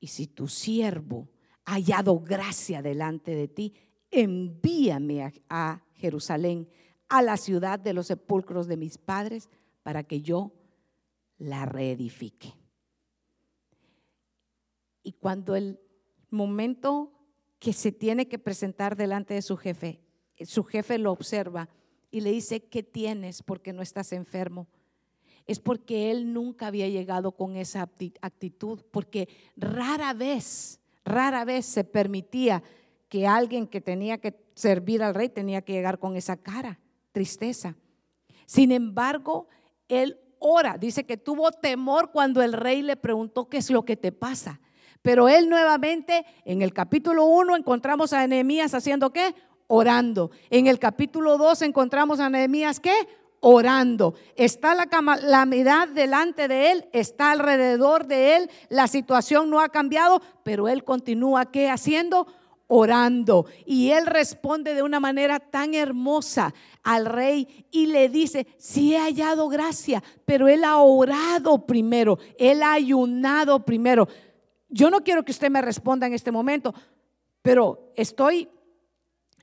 y 0.00 0.06
si 0.06 0.26
tu 0.26 0.48
siervo 0.48 1.28
hallado 1.66 2.20
gracia 2.20 2.80
delante 2.80 3.34
de 3.34 3.48
ti, 3.48 3.74
envíame 4.10 5.32
a, 5.48 5.82
Jerusalén, 5.94 6.68
a 7.08 7.22
la 7.22 7.36
ciudad 7.36 7.78
de 7.78 7.92
los 7.92 8.06
sepulcros 8.06 8.66
de 8.66 8.76
mis 8.76 8.98
padres, 8.98 9.48
para 9.82 10.04
que 10.04 10.20
yo 10.20 10.52
la 11.38 11.66
reedifique. 11.66 12.54
Y 15.02 15.12
cuando 15.12 15.54
el 15.56 15.80
momento 16.30 17.12
que 17.58 17.72
se 17.72 17.92
tiene 17.92 18.28
que 18.28 18.38
presentar 18.38 18.96
delante 18.96 19.34
de 19.34 19.42
su 19.42 19.56
jefe, 19.56 20.00
su 20.44 20.64
jefe 20.64 20.98
lo 20.98 21.12
observa 21.12 21.68
y 22.10 22.20
le 22.20 22.30
dice, 22.30 22.64
¿qué 22.64 22.82
tienes? 22.82 23.42
Porque 23.42 23.72
no 23.72 23.82
estás 23.82 24.12
enfermo. 24.12 24.68
Es 25.46 25.60
porque 25.60 26.10
él 26.10 26.32
nunca 26.32 26.66
había 26.66 26.88
llegado 26.88 27.32
con 27.32 27.56
esa 27.56 27.88
actitud, 28.20 28.82
porque 28.90 29.28
rara 29.56 30.12
vez 30.12 30.80
Rara 31.06 31.44
vez 31.44 31.64
se 31.64 31.84
permitía 31.84 32.62
que 33.08 33.26
alguien 33.26 33.68
que 33.68 33.80
tenía 33.80 34.18
que 34.18 34.34
servir 34.54 35.02
al 35.02 35.14
rey 35.14 35.28
tenía 35.28 35.62
que 35.62 35.72
llegar 35.72 35.98
con 35.98 36.16
esa 36.16 36.36
cara, 36.36 36.80
tristeza. 37.12 37.76
Sin 38.44 38.72
embargo, 38.72 39.48
él 39.88 40.18
ora, 40.38 40.76
dice 40.78 41.06
que 41.06 41.16
tuvo 41.16 41.52
temor 41.52 42.10
cuando 42.10 42.42
el 42.42 42.52
rey 42.52 42.82
le 42.82 42.96
preguntó 42.96 43.48
qué 43.48 43.58
es 43.58 43.70
lo 43.70 43.84
que 43.84 43.96
te 43.96 44.12
pasa. 44.12 44.60
Pero 45.00 45.28
él 45.28 45.48
nuevamente, 45.48 46.26
en 46.44 46.60
el 46.60 46.72
capítulo 46.72 47.26
1 47.26 47.56
encontramos 47.56 48.12
a 48.12 48.26
Nehemías 48.26 48.74
haciendo 48.74 49.12
qué? 49.12 49.34
Orando. 49.68 50.32
En 50.50 50.66
el 50.66 50.80
capítulo 50.80 51.38
2 51.38 51.62
encontramos 51.62 52.18
a 52.18 52.28
Nehemías 52.28 52.80
qué? 52.80 52.94
Orando. 53.40 54.14
Está 54.34 54.74
la 54.74 54.86
calamidad 54.86 55.88
delante 55.88 56.48
de 56.48 56.72
él, 56.72 56.88
está 56.92 57.32
alrededor 57.32 58.06
de 58.06 58.36
él, 58.36 58.50
la 58.68 58.88
situación 58.88 59.50
no 59.50 59.60
ha 59.60 59.68
cambiado, 59.68 60.20
pero 60.42 60.68
él 60.68 60.84
continúa 60.84 61.50
¿qué 61.50 61.70
haciendo? 61.70 62.26
Orando. 62.68 63.46
Y 63.64 63.90
él 63.90 64.06
responde 64.06 64.74
de 64.74 64.82
una 64.82 65.00
manera 65.00 65.38
tan 65.38 65.74
hermosa 65.74 66.54
al 66.82 67.06
rey 67.06 67.66
y 67.70 67.86
le 67.86 68.08
dice, 68.08 68.46
sí 68.58 68.94
he 68.94 68.98
hallado 68.98 69.48
gracia, 69.48 70.02
pero 70.24 70.48
él 70.48 70.64
ha 70.64 70.78
orado 70.78 71.66
primero, 71.66 72.18
él 72.38 72.62
ha 72.62 72.72
ayunado 72.72 73.64
primero. 73.64 74.08
Yo 74.68 74.90
no 74.90 75.04
quiero 75.04 75.24
que 75.24 75.32
usted 75.32 75.50
me 75.50 75.62
responda 75.62 76.06
en 76.06 76.14
este 76.14 76.32
momento, 76.32 76.74
pero 77.42 77.92
estoy, 77.94 78.48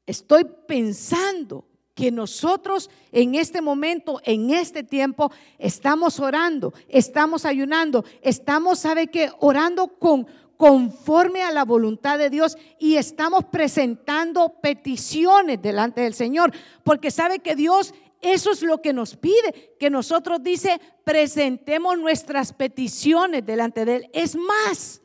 estoy 0.05 0.45
pensando 0.67 1.65
que 1.93 2.11
nosotros 2.11 2.89
en 3.11 3.35
este 3.35 3.61
momento, 3.61 4.19
en 4.23 4.51
este 4.51 4.83
tiempo, 4.83 5.31
estamos 5.59 6.19
orando, 6.19 6.73
estamos 6.87 7.45
ayunando, 7.45 8.03
estamos, 8.21 8.79
¿sabe 8.79 9.07
qué? 9.07 9.31
Orando 9.39 9.87
con 9.87 10.27
conforme 10.57 11.41
a 11.41 11.51
la 11.51 11.65
voluntad 11.65 12.17
de 12.17 12.29
Dios 12.29 12.57
y 12.79 12.95
estamos 12.95 13.43
presentando 13.45 14.61
peticiones 14.61 15.61
delante 15.61 16.01
del 16.01 16.13
Señor, 16.13 16.53
porque 16.83 17.11
sabe 17.11 17.39
que 17.39 17.55
Dios 17.55 17.93
eso 18.23 18.51
es 18.51 18.61
lo 18.61 18.81
que 18.81 18.93
nos 18.93 19.17
pide, 19.17 19.75
que 19.77 19.89
nosotros 19.89 20.41
dice, 20.41 20.79
presentemos 21.03 21.99
nuestras 21.99 22.53
peticiones 22.53 23.45
delante 23.45 23.83
de 23.83 23.97
Él. 23.97 24.09
Es 24.13 24.37
más, 24.37 25.01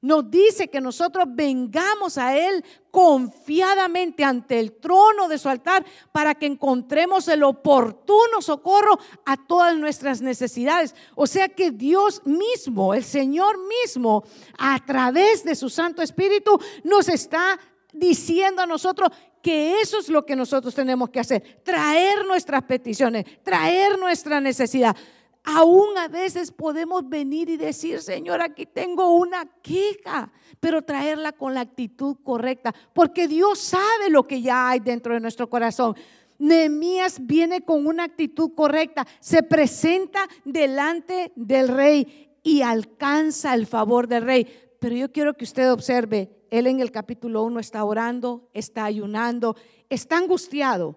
nos 0.00 0.30
dice 0.30 0.68
que 0.68 0.80
nosotros 0.80 1.26
vengamos 1.28 2.16
a 2.16 2.36
Él 2.36 2.64
confiadamente 2.90 4.24
ante 4.24 4.58
el 4.58 4.72
trono 4.72 5.28
de 5.28 5.38
su 5.38 5.48
altar 5.48 5.84
para 6.10 6.34
que 6.34 6.46
encontremos 6.46 7.28
el 7.28 7.42
oportuno 7.42 8.40
socorro 8.40 8.98
a 9.26 9.36
todas 9.36 9.76
nuestras 9.76 10.22
necesidades. 10.22 10.94
O 11.14 11.26
sea 11.26 11.48
que 11.48 11.70
Dios 11.70 12.22
mismo, 12.24 12.94
el 12.94 13.04
Señor 13.04 13.58
mismo, 13.66 14.24
a 14.58 14.78
través 14.84 15.44
de 15.44 15.54
su 15.54 15.68
Santo 15.68 16.02
Espíritu, 16.02 16.58
nos 16.82 17.08
está 17.08 17.58
diciendo 17.92 18.62
a 18.62 18.66
nosotros 18.66 19.10
que 19.42 19.80
eso 19.80 19.98
es 19.98 20.08
lo 20.08 20.24
que 20.24 20.36
nosotros 20.36 20.74
tenemos 20.74 21.10
que 21.10 21.20
hacer, 21.20 21.60
traer 21.62 22.24
nuestras 22.26 22.62
peticiones, 22.62 23.24
traer 23.42 23.98
nuestra 23.98 24.40
necesidad 24.40 24.96
Aún 25.44 25.96
a 25.96 26.08
veces 26.08 26.52
podemos 26.52 27.08
venir 27.08 27.48
y 27.48 27.56
decir, 27.56 28.00
Señor, 28.00 28.42
aquí 28.42 28.66
tengo 28.66 29.16
una 29.16 29.46
queja, 29.62 30.30
pero 30.60 30.82
traerla 30.82 31.32
con 31.32 31.54
la 31.54 31.62
actitud 31.62 32.16
correcta, 32.22 32.74
porque 32.92 33.26
Dios 33.26 33.58
sabe 33.58 34.10
lo 34.10 34.26
que 34.26 34.42
ya 34.42 34.68
hay 34.68 34.80
dentro 34.80 35.14
de 35.14 35.20
nuestro 35.20 35.48
corazón. 35.48 35.96
Nehemías 36.38 37.26
viene 37.26 37.62
con 37.62 37.86
una 37.86 38.04
actitud 38.04 38.52
correcta, 38.54 39.06
se 39.20 39.42
presenta 39.42 40.28
delante 40.44 41.32
del 41.36 41.68
rey 41.68 42.38
y 42.42 42.62
alcanza 42.62 43.54
el 43.54 43.66
favor 43.66 44.08
del 44.08 44.24
rey. 44.24 44.46
Pero 44.78 44.94
yo 44.94 45.12
quiero 45.12 45.34
que 45.34 45.44
usted 45.44 45.70
observe, 45.70 46.30
él 46.50 46.66
en 46.66 46.80
el 46.80 46.90
capítulo 46.90 47.42
1 47.44 47.60
está 47.60 47.84
orando, 47.84 48.48
está 48.54 48.84
ayunando, 48.84 49.56
está 49.88 50.16
angustiado, 50.16 50.96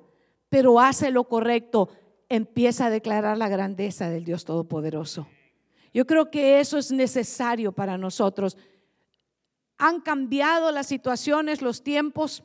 pero 0.49 0.79
hace 0.79 1.11
lo 1.11 1.25
correcto, 1.25 1.89
empieza 2.35 2.87
a 2.87 2.89
declarar 2.89 3.37
la 3.37 3.49
grandeza 3.49 4.09
del 4.09 4.25
Dios 4.25 4.45
Todopoderoso. 4.45 5.27
Yo 5.93 6.07
creo 6.07 6.31
que 6.31 6.59
eso 6.59 6.77
es 6.77 6.91
necesario 6.91 7.71
para 7.71 7.97
nosotros. 7.97 8.57
Han 9.77 10.01
cambiado 10.01 10.71
las 10.71 10.87
situaciones, 10.87 11.61
los 11.61 11.83
tiempos, 11.83 12.43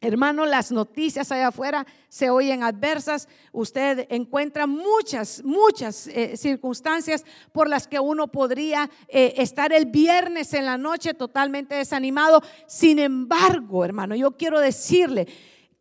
Hermano, 0.00 0.44
las 0.44 0.70
noticias 0.70 1.32
allá 1.32 1.48
afuera 1.48 1.86
se 2.10 2.28
oyen 2.28 2.62
adversas. 2.62 3.26
Usted 3.52 4.06
encuentra 4.10 4.66
muchas, 4.66 5.42
muchas 5.42 6.08
eh, 6.08 6.36
circunstancias 6.36 7.24
por 7.52 7.70
las 7.70 7.88
que 7.88 7.98
uno 7.98 8.28
podría 8.28 8.90
eh, 9.08 9.32
estar 9.38 9.72
el 9.72 9.86
viernes 9.86 10.52
en 10.52 10.66
la 10.66 10.76
noche 10.76 11.14
totalmente 11.14 11.76
desanimado. 11.76 12.42
Sin 12.66 12.98
embargo, 12.98 13.82
hermano, 13.82 14.14
yo 14.14 14.32
quiero 14.32 14.60
decirle 14.60 15.26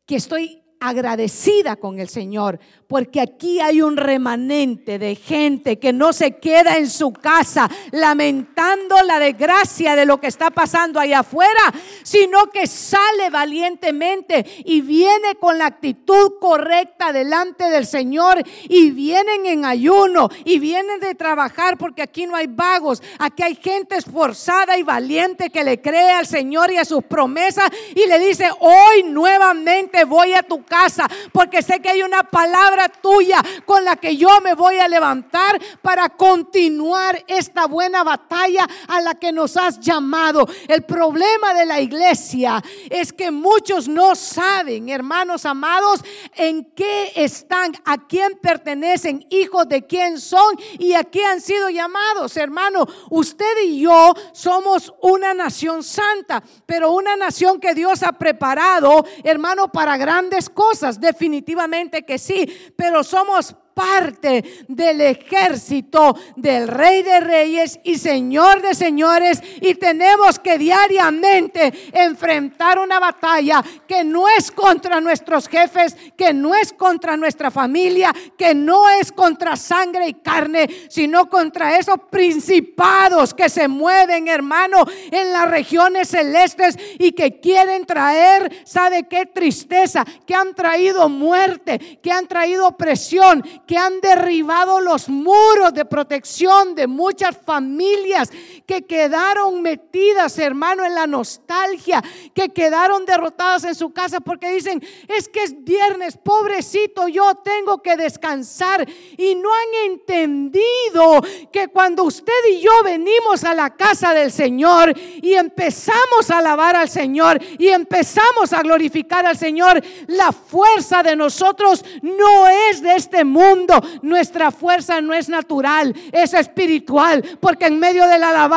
que 0.05 0.15
estoy 0.15 0.63
agradecida 0.79 1.75
con 1.75 1.99
el 1.99 2.07
Señor, 2.07 2.59
porque 2.93 3.21
aquí 3.21 3.59
hay 3.59 3.81
un 3.81 3.97
remanente 3.97 4.99
de 4.99 5.15
gente 5.15 5.79
que 5.79 5.91
no 5.91 6.13
se 6.13 6.37
queda 6.37 6.77
en 6.77 6.87
su 6.87 7.11
casa 7.11 7.67
lamentando 7.89 9.01
la 9.01 9.17
desgracia 9.17 9.95
de 9.95 10.05
lo 10.05 10.19
que 10.19 10.27
está 10.27 10.51
pasando 10.51 10.99
allá 10.99 11.21
afuera, 11.21 11.73
sino 12.03 12.51
que 12.51 12.67
sale 12.67 13.31
valientemente 13.31 14.45
y 14.63 14.81
viene 14.81 15.33
con 15.39 15.57
la 15.57 15.65
actitud 15.65 16.33
correcta 16.39 17.11
delante 17.11 17.71
del 17.71 17.87
Señor 17.87 18.43
y 18.69 18.91
vienen 18.91 19.47
en 19.47 19.65
ayuno 19.65 20.29
y 20.45 20.59
vienen 20.59 20.99
de 20.99 21.15
trabajar 21.15 21.79
porque 21.79 22.03
aquí 22.03 22.27
no 22.27 22.35
hay 22.35 22.45
vagos, 22.45 23.01
aquí 23.17 23.41
hay 23.41 23.55
gente 23.55 23.95
esforzada 23.95 24.77
y 24.77 24.83
valiente 24.83 25.49
que 25.49 25.63
le 25.63 25.81
cree 25.81 26.11
al 26.11 26.27
Señor 26.27 26.71
y 26.71 26.77
a 26.77 26.85
sus 26.85 27.03
promesas 27.03 27.71
y 27.95 28.05
le 28.05 28.19
dice, 28.19 28.51
hoy 28.59 29.01
nuevamente 29.01 30.03
voy 30.03 30.33
a 30.33 30.43
tu 30.43 30.63
casa 30.63 31.07
porque 31.31 31.63
sé 31.63 31.79
que 31.79 31.89
hay 31.89 32.03
una 32.03 32.21
palabra 32.21 32.82
tuya 32.89 33.41
con 33.65 33.83
la 33.83 33.95
que 33.95 34.15
yo 34.17 34.41
me 34.41 34.53
voy 34.53 34.77
a 34.77 34.87
levantar 34.87 35.59
para 35.81 36.09
continuar 36.09 37.23
esta 37.27 37.65
buena 37.65 38.03
batalla 38.03 38.67
a 38.87 39.01
la 39.01 39.15
que 39.15 39.31
nos 39.31 39.57
has 39.57 39.79
llamado. 39.79 40.47
El 40.67 40.83
problema 40.83 41.53
de 41.53 41.65
la 41.65 41.81
iglesia 41.81 42.61
es 42.89 43.13
que 43.13 43.31
muchos 43.31 43.87
no 43.87 44.15
saben, 44.15 44.89
hermanos 44.89 45.45
amados, 45.45 46.01
en 46.35 46.65
qué 46.75 47.11
están, 47.15 47.73
a 47.85 48.07
quién 48.07 48.37
pertenecen, 48.41 49.25
hijos 49.29 49.67
de 49.67 49.85
quién 49.85 50.19
son 50.19 50.55
y 50.79 50.93
a 50.93 51.03
qué 51.03 51.25
han 51.25 51.41
sido 51.41 51.69
llamados. 51.69 52.37
Hermano, 52.37 52.87
usted 53.09 53.63
y 53.65 53.81
yo 53.81 54.13
somos 54.31 54.93
una 55.01 55.33
nación 55.33 55.83
santa, 55.83 56.43
pero 56.65 56.91
una 56.91 57.15
nación 57.15 57.59
que 57.59 57.73
Dios 57.73 58.03
ha 58.03 58.13
preparado, 58.13 59.05
hermano, 59.23 59.71
para 59.71 59.97
grandes 59.97 60.49
cosas 60.49 60.99
definitivamente 60.99 62.03
que 62.03 62.17
sí, 62.17 62.45
pero 62.75 63.03
somos 63.03 63.55
parte 63.73 64.65
del 64.67 65.01
ejército 65.01 66.15
del 66.35 66.67
Rey 66.67 67.03
de 67.03 67.19
Reyes 67.19 67.79
y 67.83 67.97
Señor 67.97 68.61
de 68.61 68.75
Señores 68.75 69.41
y 69.61 69.75
tenemos 69.75 70.39
que 70.39 70.57
diariamente 70.57 71.73
enfrentar 71.91 72.79
una 72.79 72.99
batalla 72.99 73.63
que 73.87 74.03
no 74.03 74.27
es 74.29 74.51
contra 74.51 75.01
nuestros 75.01 75.47
jefes, 75.47 75.95
que 76.17 76.33
no 76.33 76.55
es 76.55 76.73
contra 76.73 77.17
nuestra 77.17 77.51
familia, 77.51 78.13
que 78.37 78.53
no 78.55 78.89
es 78.89 79.11
contra 79.11 79.55
sangre 79.55 80.07
y 80.07 80.13
carne, 80.15 80.69
sino 80.89 81.29
contra 81.29 81.77
esos 81.77 81.97
principados 82.09 83.33
que 83.33 83.49
se 83.49 83.67
mueven, 83.67 84.27
hermano, 84.27 84.85
en 85.11 85.31
las 85.31 85.49
regiones 85.49 86.09
celestes 86.09 86.77
y 86.99 87.11
que 87.11 87.39
quieren 87.39 87.85
traer, 87.85 88.61
¿sabe 88.65 89.07
qué 89.07 89.25
tristeza? 89.25 90.05
Que 90.25 90.35
han 90.35 90.53
traído 90.53 91.09
muerte, 91.09 91.99
que 92.01 92.11
han 92.11 92.27
traído 92.27 92.67
opresión, 92.67 93.43
que 93.65 93.77
han 93.77 94.01
derribado 94.01 94.81
los 94.81 95.09
muros 95.09 95.73
de 95.73 95.85
protección 95.85 96.75
de 96.75 96.87
muchas 96.87 97.37
familias 97.37 98.29
que 98.65 98.83
quedaron 98.83 99.61
metidas, 99.61 100.37
hermano, 100.39 100.85
en 100.85 100.95
la 100.95 101.07
nostalgia, 101.07 102.01
que 102.33 102.49
quedaron 102.49 103.05
derrotadas 103.05 103.65
en 103.65 103.75
su 103.75 103.91
casa 103.91 104.19
porque 104.19 104.51
dicen, 104.51 104.81
es 105.07 105.27
que 105.27 105.43
es 105.43 105.63
viernes, 105.63 106.17
pobrecito, 106.17 107.07
yo 107.07 107.35
tengo 107.35 107.81
que 107.81 107.97
descansar. 107.97 108.87
Y 109.17 109.35
no 109.35 109.49
han 109.53 109.91
entendido 109.91 111.21
que 111.51 111.67
cuando 111.67 112.03
usted 112.03 112.33
y 112.51 112.61
yo 112.61 112.71
venimos 112.83 113.43
a 113.43 113.53
la 113.53 113.75
casa 113.75 114.13
del 114.13 114.31
Señor 114.31 114.93
y 114.97 115.33
empezamos 115.33 116.29
a 116.29 116.37
alabar 116.37 116.75
al 116.75 116.89
Señor 116.89 117.41
y 117.57 117.67
empezamos 117.67 118.53
a 118.53 118.61
glorificar 118.61 119.25
al 119.25 119.37
Señor, 119.37 119.83
la 120.07 120.31
fuerza 120.31 121.03
de 121.03 121.15
nosotros 121.15 121.83
no 122.01 122.47
es 122.47 122.81
de 122.81 122.95
este 122.95 123.23
mundo 123.23 123.81
nuestra 124.01 124.51
fuerza 124.51 125.01
no 125.01 125.13
es 125.13 125.29
natural, 125.29 125.93
es 126.11 126.33
espiritual, 126.33 127.23
porque 127.39 127.65
en 127.65 127.79
medio 127.79 128.07
de 128.07 128.19
la 128.19 128.29
alabanza 128.29 128.52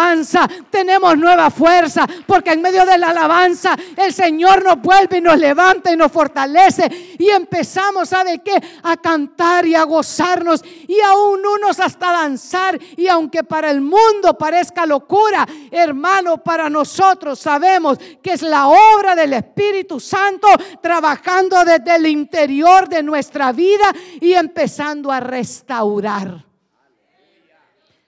tenemos 0.71 1.17
nueva 1.17 1.51
fuerza, 1.51 2.07
porque 2.27 2.53
en 2.53 2.63
medio 2.63 2.85
de 2.85 2.99
la 2.99 3.11
alabanza 3.11 3.77
el 3.97 4.13
Señor 4.13 4.65
nos 4.65 4.81
vuelve 4.81 5.19
y 5.19 5.21
nos 5.21 5.39
levanta 5.39 5.93
y 5.93 5.97
nos 5.97 6.13
fortalece 6.13 7.17
y 7.19 7.29
empezamos, 7.29 8.09
¿sabe 8.09 8.41
qué? 8.45 8.55
A 8.83 8.97
cantar 8.97 9.67
y 9.67 9.75
a 9.75 9.85
gozarnos 9.85 10.63
y 10.87 11.01
aún 11.01 11.41
unos 11.45 11.81
hasta 11.81 12.13
danzar 12.13 12.79
y 12.97 13.09
aunque 13.09 13.45
para 13.45 13.71
el 13.71 13.81
mundo 13.81 14.37
parezca 14.39 14.87
locura, 14.87 15.47
hermano, 15.71 16.39
para 16.39 16.69
nosotros 16.71 17.39
sabemos 17.39 17.99
que 18.23 18.33
es 18.33 18.43
la 18.43 18.69
obra 18.69 19.15
del 19.15 19.33
Espíritu 19.33 20.01
Santo 20.01 20.49
trabajando 20.81 21.65
desde 21.65 21.97
el 21.97 22.07
interior 22.07 22.89
de 22.89 23.03
nuestra 23.03 23.53
vida 23.53 23.93
y 24.21 24.35
empezando 24.35 25.11
a 25.11 25.21
restaurar. 25.21 26.47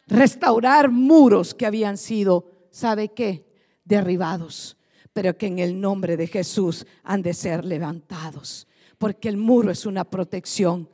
Restaurar 0.09 0.91
muros 0.91 1.55
que 1.55 1.67
habían 1.67 1.97
sido, 1.99 2.69
¿sabe 2.71 3.09
qué? 3.09 3.47
Derribados, 3.85 4.77
pero 5.13 5.37
que 5.37 5.47
en 5.47 5.59
el 5.59 5.81
nombre 5.81 6.17
de 6.17 6.27
Jesús 6.27 6.87
han 7.05 7.23
de 7.23 7.35
ser 7.35 7.65
levantados, 7.65 8.67
porque 8.99 9.29
el 9.29 9.37
muro 9.37 9.71
es 9.71 9.87
una 9.87 10.05
protección 10.05 10.89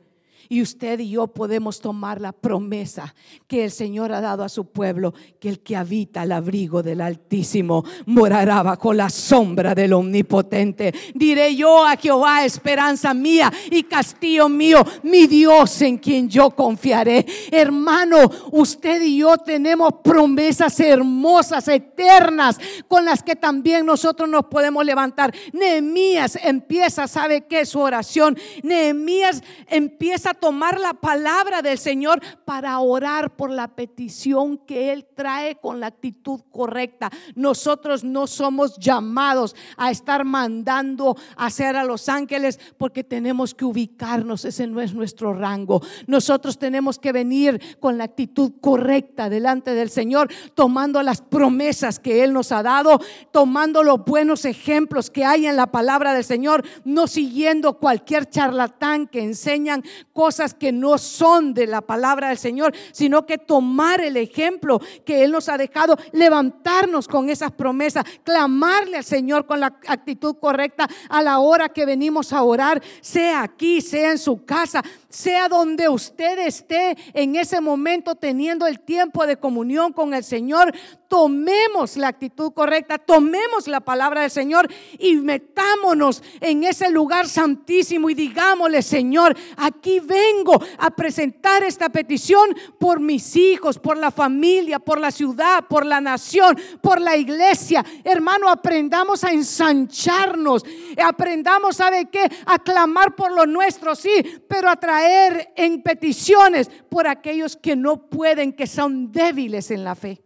y 0.49 0.61
usted 0.61 0.99
y 0.99 1.09
yo 1.11 1.27
podemos 1.27 1.79
tomar 1.79 2.21
la 2.21 2.31
promesa 2.31 3.13
que 3.47 3.65
el 3.65 3.71
Señor 3.71 4.11
ha 4.11 4.21
dado 4.21 4.43
a 4.43 4.49
su 4.49 4.65
pueblo, 4.65 5.13
que 5.39 5.49
el 5.49 5.59
que 5.59 5.75
habita 5.75 6.21
al 6.21 6.31
abrigo 6.31 6.83
del 6.83 7.01
Altísimo 7.01 7.83
morará 8.05 8.63
bajo 8.63 8.93
la 8.93 9.09
sombra 9.09 9.75
del 9.75 9.93
Omnipotente. 9.93 10.93
Diré 11.13 11.55
yo 11.55 11.85
a 11.85 11.95
Jehová, 11.97 12.45
esperanza 12.45 13.13
mía 13.13 13.51
y 13.71 13.83
castillo 13.83 14.49
mío, 14.49 14.83
mi 15.03 15.27
Dios 15.27 15.81
en 15.81 15.97
quien 15.97 16.29
yo 16.29 16.51
confiaré. 16.51 17.25
Hermano, 17.51 18.29
usted 18.51 19.01
y 19.01 19.17
yo 19.17 19.37
tenemos 19.37 19.93
promesas 20.03 20.79
hermosas, 20.79 21.67
eternas, 21.67 22.59
con 22.87 23.05
las 23.05 23.23
que 23.23 23.35
también 23.35 23.85
nosotros 23.85 24.29
nos 24.29 24.45
podemos 24.45 24.85
levantar. 24.85 25.33
Nehemías 25.53 26.37
empieza, 26.43 27.07
¿sabe 27.07 27.45
qué? 27.47 27.65
Su 27.65 27.79
oración. 27.79 28.37
Nehemías 28.63 29.41
empieza 29.67 30.33
tomar 30.39 30.79
la 30.79 30.93
palabra 30.93 31.61
del 31.61 31.77
Señor 31.77 32.21
para 32.45 32.79
orar 32.79 33.35
por 33.35 33.49
la 33.49 33.67
petición 33.69 34.57
que 34.57 34.91
Él 34.91 35.07
trae 35.15 35.55
con 35.55 35.79
la 35.79 35.87
actitud 35.87 36.41
correcta. 36.51 37.09
Nosotros 37.35 38.03
no 38.03 38.27
somos 38.27 38.77
llamados 38.77 39.55
a 39.77 39.91
estar 39.91 40.25
mandando 40.25 41.15
a 41.35 41.47
hacer 41.47 41.75
a 41.75 41.83
los 41.83 42.09
ángeles 42.09 42.59
porque 42.77 43.03
tenemos 43.03 43.53
que 43.53 43.65
ubicarnos, 43.65 44.45
ese 44.45 44.67
no 44.67 44.81
es 44.81 44.93
nuestro 44.93 45.33
rango. 45.33 45.81
Nosotros 46.07 46.59
tenemos 46.59 46.99
que 46.99 47.11
venir 47.11 47.77
con 47.79 47.97
la 47.97 48.03
actitud 48.03 48.53
correcta 48.61 49.29
delante 49.29 49.73
del 49.73 49.89
Señor, 49.89 50.29
tomando 50.53 51.01
las 51.01 51.21
promesas 51.21 51.99
que 51.99 52.23
Él 52.23 52.33
nos 52.33 52.51
ha 52.51 52.61
dado, 52.61 52.99
tomando 53.31 53.83
los 53.83 54.03
buenos 54.03 54.45
ejemplos 54.45 55.09
que 55.09 55.25
hay 55.25 55.47
en 55.47 55.55
la 55.55 55.67
palabra 55.67 56.13
del 56.13 56.23
Señor, 56.23 56.63
no 56.83 57.07
siguiendo 57.07 57.79
cualquier 57.79 58.29
charlatán 58.29 59.07
que 59.07 59.23
enseñan 59.23 59.83
cosas 60.13 60.24
cosas 60.25 60.55
que 60.55 60.71
no 60.71 60.97
son 60.97 61.53
de 61.53 61.67
la 61.67 61.81
palabra 61.81 62.29
del 62.29 62.39
Señor, 62.39 62.73
sino 62.91 63.27
que 63.27 63.37
tomar 63.37 64.01
el 64.01 64.17
ejemplo 64.17 64.81
que 65.05 65.23
Él 65.23 65.31
nos 65.31 65.49
ha 65.49 65.55
dejado, 65.55 65.95
levantarnos 66.13 67.07
con 67.07 67.29
esas 67.29 67.51
promesas, 67.51 68.03
clamarle 68.23 68.97
al 68.97 69.03
Señor 69.03 69.45
con 69.45 69.59
la 69.59 69.67
actitud 69.67 70.35
correcta 70.41 70.89
a 71.09 71.21
la 71.21 71.37
hora 71.37 71.69
que 71.69 71.85
venimos 71.85 72.33
a 72.33 72.41
orar, 72.41 72.81
sea 73.01 73.43
aquí, 73.43 73.81
sea 73.81 74.13
en 74.13 74.17
su 74.17 74.43
casa, 74.45 74.81
sea 75.09 75.47
donde 75.47 75.89
usted 75.89 76.39
esté 76.39 76.97
en 77.13 77.35
ese 77.35 77.61
momento 77.61 78.15
teniendo 78.15 78.65
el 78.65 78.79
tiempo 78.79 79.27
de 79.27 79.37
comunión 79.37 79.93
con 79.93 80.15
el 80.15 80.23
Señor, 80.23 80.73
tomemos 81.15 81.95
la 81.95 82.09
actitud 82.09 82.51
correcta, 82.51 82.97
tomemos 82.97 83.69
la 83.69 83.79
palabra 83.79 84.19
del 84.19 84.29
Señor 84.31 84.69
y 84.99 85.15
metámonos 85.15 86.21
en 86.41 86.65
ese 86.65 86.89
lugar 86.89 87.29
santísimo 87.29 88.09
y 88.09 88.13
digámosle, 88.13 88.81
Señor, 88.81 89.33
aquí 89.55 90.01
vengo 90.01 90.61
a 90.77 90.91
presentar 90.91 91.63
esta 91.63 91.87
petición 91.87 92.49
por 92.77 92.99
mis 92.99 93.33
hijos, 93.37 93.79
por 93.79 93.95
la 93.95 94.11
familia, 94.11 94.77
por 94.77 94.99
la 94.99 95.09
ciudad, 95.09 95.63
por 95.69 95.85
la 95.85 96.01
nación, 96.01 96.59
por 96.81 96.99
la 96.99 97.15
iglesia. 97.15 97.85
Hermano, 98.03 98.49
aprendamos 98.49 99.23
a 99.23 99.31
ensancharnos, 99.31 100.65
aprendamos, 101.01 101.77
¿sabe 101.77 102.09
qué? 102.11 102.29
A 102.45 102.59
clamar 102.59 103.15
por 103.15 103.31
lo 103.31 103.45
nuestro, 103.45 103.95
sí, 103.95 104.41
pero 104.49 104.69
a 104.69 104.75
traer 104.75 105.53
en 105.55 105.81
peticiones 105.81 106.69
por 106.89 107.07
aquellos 107.07 107.55
que 107.55 107.77
no 107.77 108.09
pueden, 108.09 108.51
que 108.51 108.67
son 108.67 109.13
débiles 109.13 109.71
en 109.71 109.85
la 109.85 109.95
fe. 109.95 110.24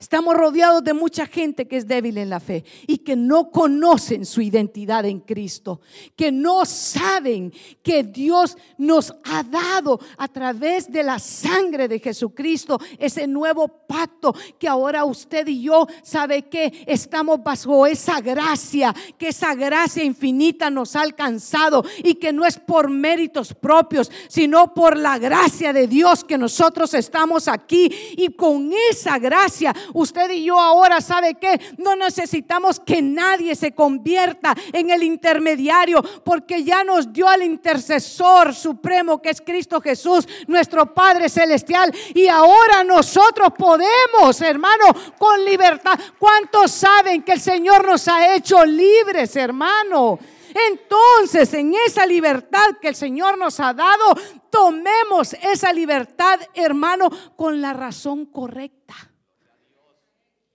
Estamos 0.00 0.36
rodeados 0.36 0.84
de 0.84 0.94
mucha 0.94 1.26
gente 1.26 1.66
que 1.66 1.76
es 1.76 1.88
débil 1.88 2.18
en 2.18 2.30
la 2.30 2.38
fe 2.38 2.64
y 2.86 2.98
que 2.98 3.16
no 3.16 3.50
conocen 3.50 4.24
su 4.24 4.40
identidad 4.40 5.04
en 5.04 5.18
Cristo, 5.18 5.80
que 6.14 6.30
no 6.30 6.64
saben 6.66 7.52
que 7.82 8.04
Dios 8.04 8.56
nos 8.76 9.12
ha 9.24 9.42
dado 9.42 9.98
a 10.16 10.28
través 10.28 10.88
de 10.92 11.02
la 11.02 11.18
sangre 11.18 11.88
de 11.88 11.98
Jesucristo 11.98 12.78
ese 12.96 13.26
nuevo 13.26 13.66
pacto 13.66 14.36
que 14.56 14.68
ahora 14.68 15.04
usted 15.04 15.48
y 15.48 15.62
yo 15.62 15.88
sabe 16.04 16.42
que 16.42 16.84
estamos 16.86 17.42
bajo 17.42 17.84
esa 17.84 18.20
gracia, 18.20 18.94
que 19.18 19.30
esa 19.30 19.56
gracia 19.56 20.04
infinita 20.04 20.70
nos 20.70 20.94
ha 20.94 21.00
alcanzado 21.00 21.84
y 22.04 22.14
que 22.14 22.32
no 22.32 22.44
es 22.44 22.56
por 22.56 22.88
méritos 22.88 23.52
propios, 23.52 24.12
sino 24.28 24.72
por 24.74 24.96
la 24.96 25.18
gracia 25.18 25.72
de 25.72 25.88
Dios 25.88 26.22
que 26.22 26.38
nosotros 26.38 26.94
estamos 26.94 27.48
aquí 27.48 27.90
y 28.16 28.28
con 28.28 28.70
esa 28.92 29.18
gracia 29.18 29.74
usted 29.94 30.30
y 30.30 30.44
yo 30.44 30.58
ahora 30.58 31.00
sabe 31.00 31.34
que 31.34 31.60
no 31.78 31.96
necesitamos 31.96 32.80
que 32.80 33.02
nadie 33.02 33.54
se 33.54 33.72
convierta 33.72 34.54
en 34.72 34.90
el 34.90 35.02
intermediario 35.02 36.02
porque 36.24 36.64
ya 36.64 36.84
nos 36.84 37.12
dio 37.12 37.28
al 37.28 37.42
intercesor 37.42 38.54
supremo 38.54 39.20
que 39.20 39.30
es 39.30 39.40
Cristo 39.40 39.80
Jesús, 39.80 40.26
nuestro 40.46 40.94
Padre 40.94 41.28
celestial 41.28 41.94
y 42.14 42.28
ahora 42.28 42.84
nosotros 42.84 43.48
podemos, 43.56 44.40
hermano, 44.40 44.84
con 45.18 45.44
libertad. 45.44 45.98
¿Cuántos 46.18 46.70
saben 46.70 47.22
que 47.22 47.32
el 47.32 47.40
Señor 47.40 47.86
nos 47.86 48.08
ha 48.08 48.34
hecho 48.34 48.64
libres, 48.64 49.34
hermano? 49.36 50.18
Entonces, 50.54 51.52
en 51.54 51.74
esa 51.86 52.06
libertad 52.06 52.76
que 52.80 52.88
el 52.88 52.94
Señor 52.94 53.38
nos 53.38 53.60
ha 53.60 53.74
dado, 53.74 54.14
tomemos 54.50 55.34
esa 55.34 55.72
libertad, 55.72 56.40
hermano, 56.54 57.10
con 57.36 57.60
la 57.60 57.72
razón 57.72 58.26
correcta. 58.26 58.94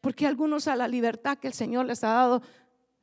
Porque 0.03 0.27
algunos 0.27 0.67
a 0.67 0.75
la 0.75 0.85
libertad 0.85 1.37
que 1.37 1.47
el 1.47 1.53
Señor 1.53 1.85
les 1.85 2.03
ha 2.03 2.09
dado 2.09 2.41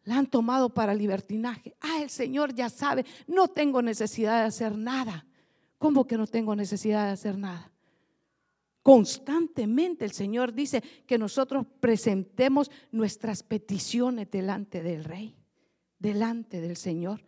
la 0.05 0.19
han 0.19 0.27
tomado 0.27 0.69
para 0.69 0.93
libertinaje. 0.93 1.75
Ah, 1.81 2.03
el 2.03 2.11
Señor 2.11 2.55
ya 2.55 2.69
sabe, 2.69 3.07
no 3.27 3.49
tengo 3.49 3.81
necesidad 3.81 4.43
de 4.43 4.49
hacer 4.49 4.77
nada. 4.77 5.25
¿Cómo 5.79 6.07
que 6.07 6.19
no 6.19 6.27
tengo 6.27 6.55
necesidad 6.55 7.07
de 7.07 7.13
hacer 7.13 7.39
nada? 7.39 7.73
Constantemente 8.83 10.05
el 10.05 10.13
Señor 10.13 10.53
dice 10.53 10.83
que 11.07 11.17
nosotros 11.17 11.65
presentemos 11.81 12.71
nuestras 12.93 13.43
peticiones 13.45 14.31
delante 14.31 14.83
del 14.83 15.05
Rey, 15.05 15.35
delante 15.99 16.61
del 16.61 16.77
Señor. 16.77 17.23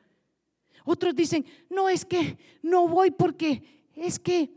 Otros 0.84 1.16
dicen, 1.16 1.46
no 1.70 1.88
es 1.88 2.04
que 2.04 2.36
no 2.60 2.88
voy 2.88 3.10
porque 3.10 3.88
es 3.96 4.18
que 4.18 4.50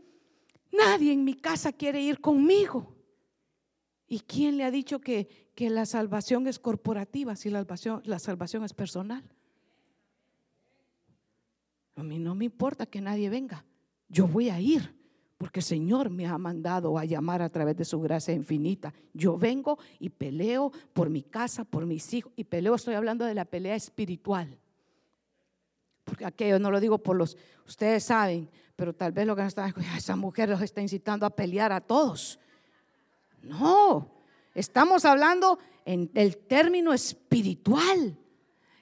nadie 0.72 1.14
en 1.14 1.24
mi 1.24 1.32
casa 1.32 1.72
quiere 1.72 2.02
ir 2.02 2.20
conmigo. 2.20 2.95
¿Y 4.08 4.20
quién 4.20 4.56
le 4.56 4.64
ha 4.64 4.70
dicho 4.70 5.00
que, 5.00 5.50
que 5.54 5.70
la 5.70 5.86
salvación 5.86 6.46
es 6.46 6.58
corporativa 6.58 7.34
si 7.34 7.50
la 7.50 7.60
salvación, 7.60 8.02
la 8.04 8.18
salvación 8.18 8.64
es 8.64 8.72
personal? 8.72 9.24
A 11.96 12.02
mí 12.02 12.18
no 12.18 12.34
me 12.34 12.44
importa 12.44 12.86
que 12.86 13.00
nadie 13.00 13.28
venga. 13.30 13.64
Yo 14.08 14.26
voy 14.28 14.50
a 14.50 14.60
ir 14.60 14.94
porque 15.38 15.60
el 15.60 15.64
Señor 15.64 16.08
me 16.08 16.26
ha 16.26 16.38
mandado 16.38 16.98
a 16.98 17.04
llamar 17.04 17.42
a 17.42 17.50
través 17.50 17.76
de 17.76 17.84
su 17.84 18.00
gracia 18.00 18.32
infinita. 18.32 18.94
Yo 19.12 19.36
vengo 19.36 19.78
y 19.98 20.08
peleo 20.08 20.72
por 20.92 21.10
mi 21.10 21.22
casa, 21.22 21.64
por 21.64 21.84
mis 21.84 22.12
hijos. 22.14 22.32
Y 22.36 22.44
peleo, 22.44 22.74
estoy 22.74 22.94
hablando 22.94 23.24
de 23.24 23.34
la 23.34 23.44
pelea 23.44 23.74
espiritual. 23.74 24.58
Porque 26.04 26.24
aquello 26.24 26.58
no 26.58 26.70
lo 26.70 26.80
digo 26.80 26.98
por 26.98 27.16
los, 27.16 27.36
ustedes 27.66 28.04
saben, 28.04 28.48
pero 28.76 28.94
tal 28.94 29.12
vez 29.12 29.26
lo 29.26 29.36
que 29.36 29.44
están, 29.44 29.74
esa 29.96 30.16
mujer 30.16 30.48
los 30.48 30.62
está 30.62 30.80
incitando 30.80 31.26
a 31.26 31.30
pelear 31.30 31.72
a 31.72 31.80
todos. 31.80 32.38
No, 33.48 34.10
estamos 34.54 35.04
hablando 35.04 35.58
en 35.84 36.10
el 36.14 36.36
término 36.36 36.92
espiritual. 36.92 38.18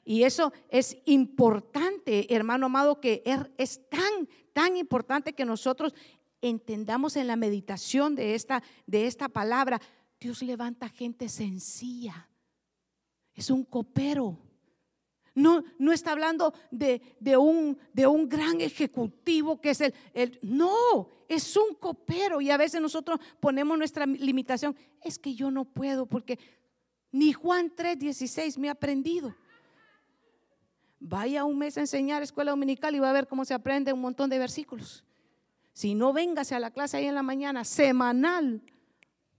Y 0.04 0.24
eso 0.24 0.52
es 0.68 0.98
importante, 1.06 2.34
hermano 2.34 2.66
amado, 2.66 3.00
que 3.00 3.22
er, 3.24 3.50
es 3.56 3.88
tan, 3.88 4.28
tan 4.52 4.76
importante 4.76 5.32
que 5.32 5.44
nosotros 5.44 5.94
entendamos 6.42 7.16
en 7.16 7.26
la 7.26 7.36
meditación 7.36 8.14
de 8.14 8.34
esta, 8.34 8.62
de 8.86 9.06
esta 9.06 9.28
palabra. 9.28 9.80
Dios 10.20 10.42
levanta 10.42 10.88
gente 10.88 11.28
sencilla. 11.28 12.28
Es 13.34 13.50
un 13.50 13.64
copero. 13.64 14.38
No, 15.34 15.64
no 15.78 15.92
está 15.92 16.12
hablando 16.12 16.54
de, 16.70 17.00
un, 17.36 17.76
de 17.92 18.06
un 18.06 18.28
gran 18.28 18.60
ejecutivo 18.60 19.60
que 19.60 19.70
es 19.70 19.80
el, 19.80 20.38
no, 20.42 21.08
es 21.28 21.56
un 21.56 21.74
copero 21.74 22.40
y 22.40 22.50
a 22.50 22.56
veces 22.56 22.80
nosotros 22.80 23.18
ponemos 23.40 23.76
nuestra 23.76 24.06
limitación. 24.06 24.76
Es 25.02 25.18
que 25.18 25.34
yo 25.34 25.50
no 25.50 25.64
puedo 25.64 26.06
porque 26.06 26.38
ni 27.10 27.32
Juan 27.32 27.74
3:16 27.74 28.58
me 28.58 28.68
ha 28.68 28.72
aprendido. 28.72 29.34
Vaya 31.00 31.44
un 31.44 31.58
mes 31.58 31.76
a 31.76 31.80
enseñar 31.80 32.22
escuela 32.22 32.52
dominical 32.52 32.94
y 32.94 33.00
va 33.00 33.10
a 33.10 33.12
ver 33.12 33.26
cómo 33.26 33.44
se 33.44 33.54
aprende 33.54 33.92
un 33.92 34.00
montón 34.00 34.30
de 34.30 34.38
versículos. 34.38 35.04
Si 35.72 35.96
no, 35.96 36.12
véngase 36.12 36.54
a 36.54 36.60
la 36.60 36.70
clase 36.70 36.96
ahí 36.96 37.06
en 37.06 37.14
la 37.16 37.24
mañana, 37.24 37.64
semanal, 37.64 38.62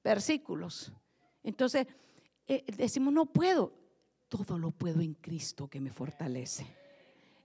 versículos. 0.03 0.91
Entonces, 1.41 1.87
eh, 2.47 2.65
decimos, 2.77 3.13
no 3.13 3.25
puedo 3.25 3.73
todo 4.37 4.57
lo 4.57 4.71
puedo 4.71 5.01
en 5.01 5.13
Cristo 5.13 5.67
que 5.67 5.79
me 5.79 5.91
fortalece. 5.91 6.65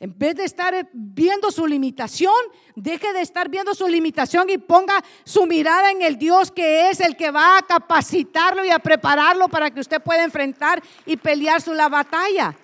En 0.01 0.19
vez 0.19 0.35
de 0.35 0.45
estar 0.45 0.89
viendo 0.95 1.51
su 1.51 1.67
limitación, 1.67 2.33
deje 2.75 3.13
de 3.13 3.21
estar 3.21 3.51
viendo 3.51 3.75
su 3.75 3.87
limitación 3.87 4.49
y 4.49 4.57
ponga 4.57 5.05
su 5.25 5.45
mirada 5.45 5.91
en 5.91 6.01
el 6.01 6.17
Dios 6.17 6.51
que 6.51 6.89
es 6.89 7.01
el 7.01 7.17
que 7.17 7.31
va 7.31 7.59
a 7.59 7.63
capacitarlo 7.63 8.65
y 8.65 8.71
a 8.71 8.79
prepararlo 8.79 9.49
para 9.49 9.71
que 9.71 9.81
usted 9.81 10.03
pueda 10.03 10.25
enfrentar 10.25 10.83
y 11.05 11.19
pelear 11.19 11.61
su 11.61 11.75
la 11.75 11.91
batalla. 11.91 12.57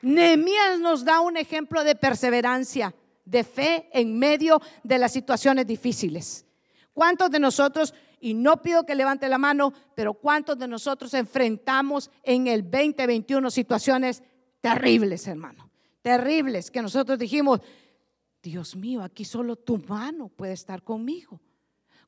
Nehemías 0.00 0.80
nos 0.80 1.04
da 1.04 1.20
un 1.20 1.36
ejemplo 1.36 1.84
de 1.84 1.94
perseverancia, 1.94 2.94
de 3.26 3.44
fe 3.44 3.90
en 3.92 4.18
medio 4.18 4.62
de 4.82 4.98
las 4.98 5.12
situaciones 5.12 5.66
difíciles. 5.66 6.46
¿Cuántos 6.94 7.30
de 7.30 7.40
nosotros 7.40 7.92
y 8.20 8.34
no 8.34 8.60
pido 8.62 8.84
que 8.84 8.94
levante 8.94 9.28
la 9.28 9.38
mano, 9.38 9.72
pero 9.94 10.14
¿cuántos 10.14 10.58
de 10.58 10.68
nosotros 10.68 11.14
enfrentamos 11.14 12.10
en 12.22 12.46
el 12.46 12.62
2021 12.62 13.50
situaciones 13.50 14.22
terribles, 14.60 15.26
hermano? 15.26 15.70
Terribles, 16.02 16.70
que 16.70 16.82
nosotros 16.82 17.18
dijimos, 17.18 17.60
Dios 18.42 18.76
mío, 18.76 19.02
aquí 19.02 19.24
solo 19.24 19.56
tu 19.56 19.78
mano 19.78 20.28
puede 20.28 20.52
estar 20.52 20.82
conmigo. 20.82 21.40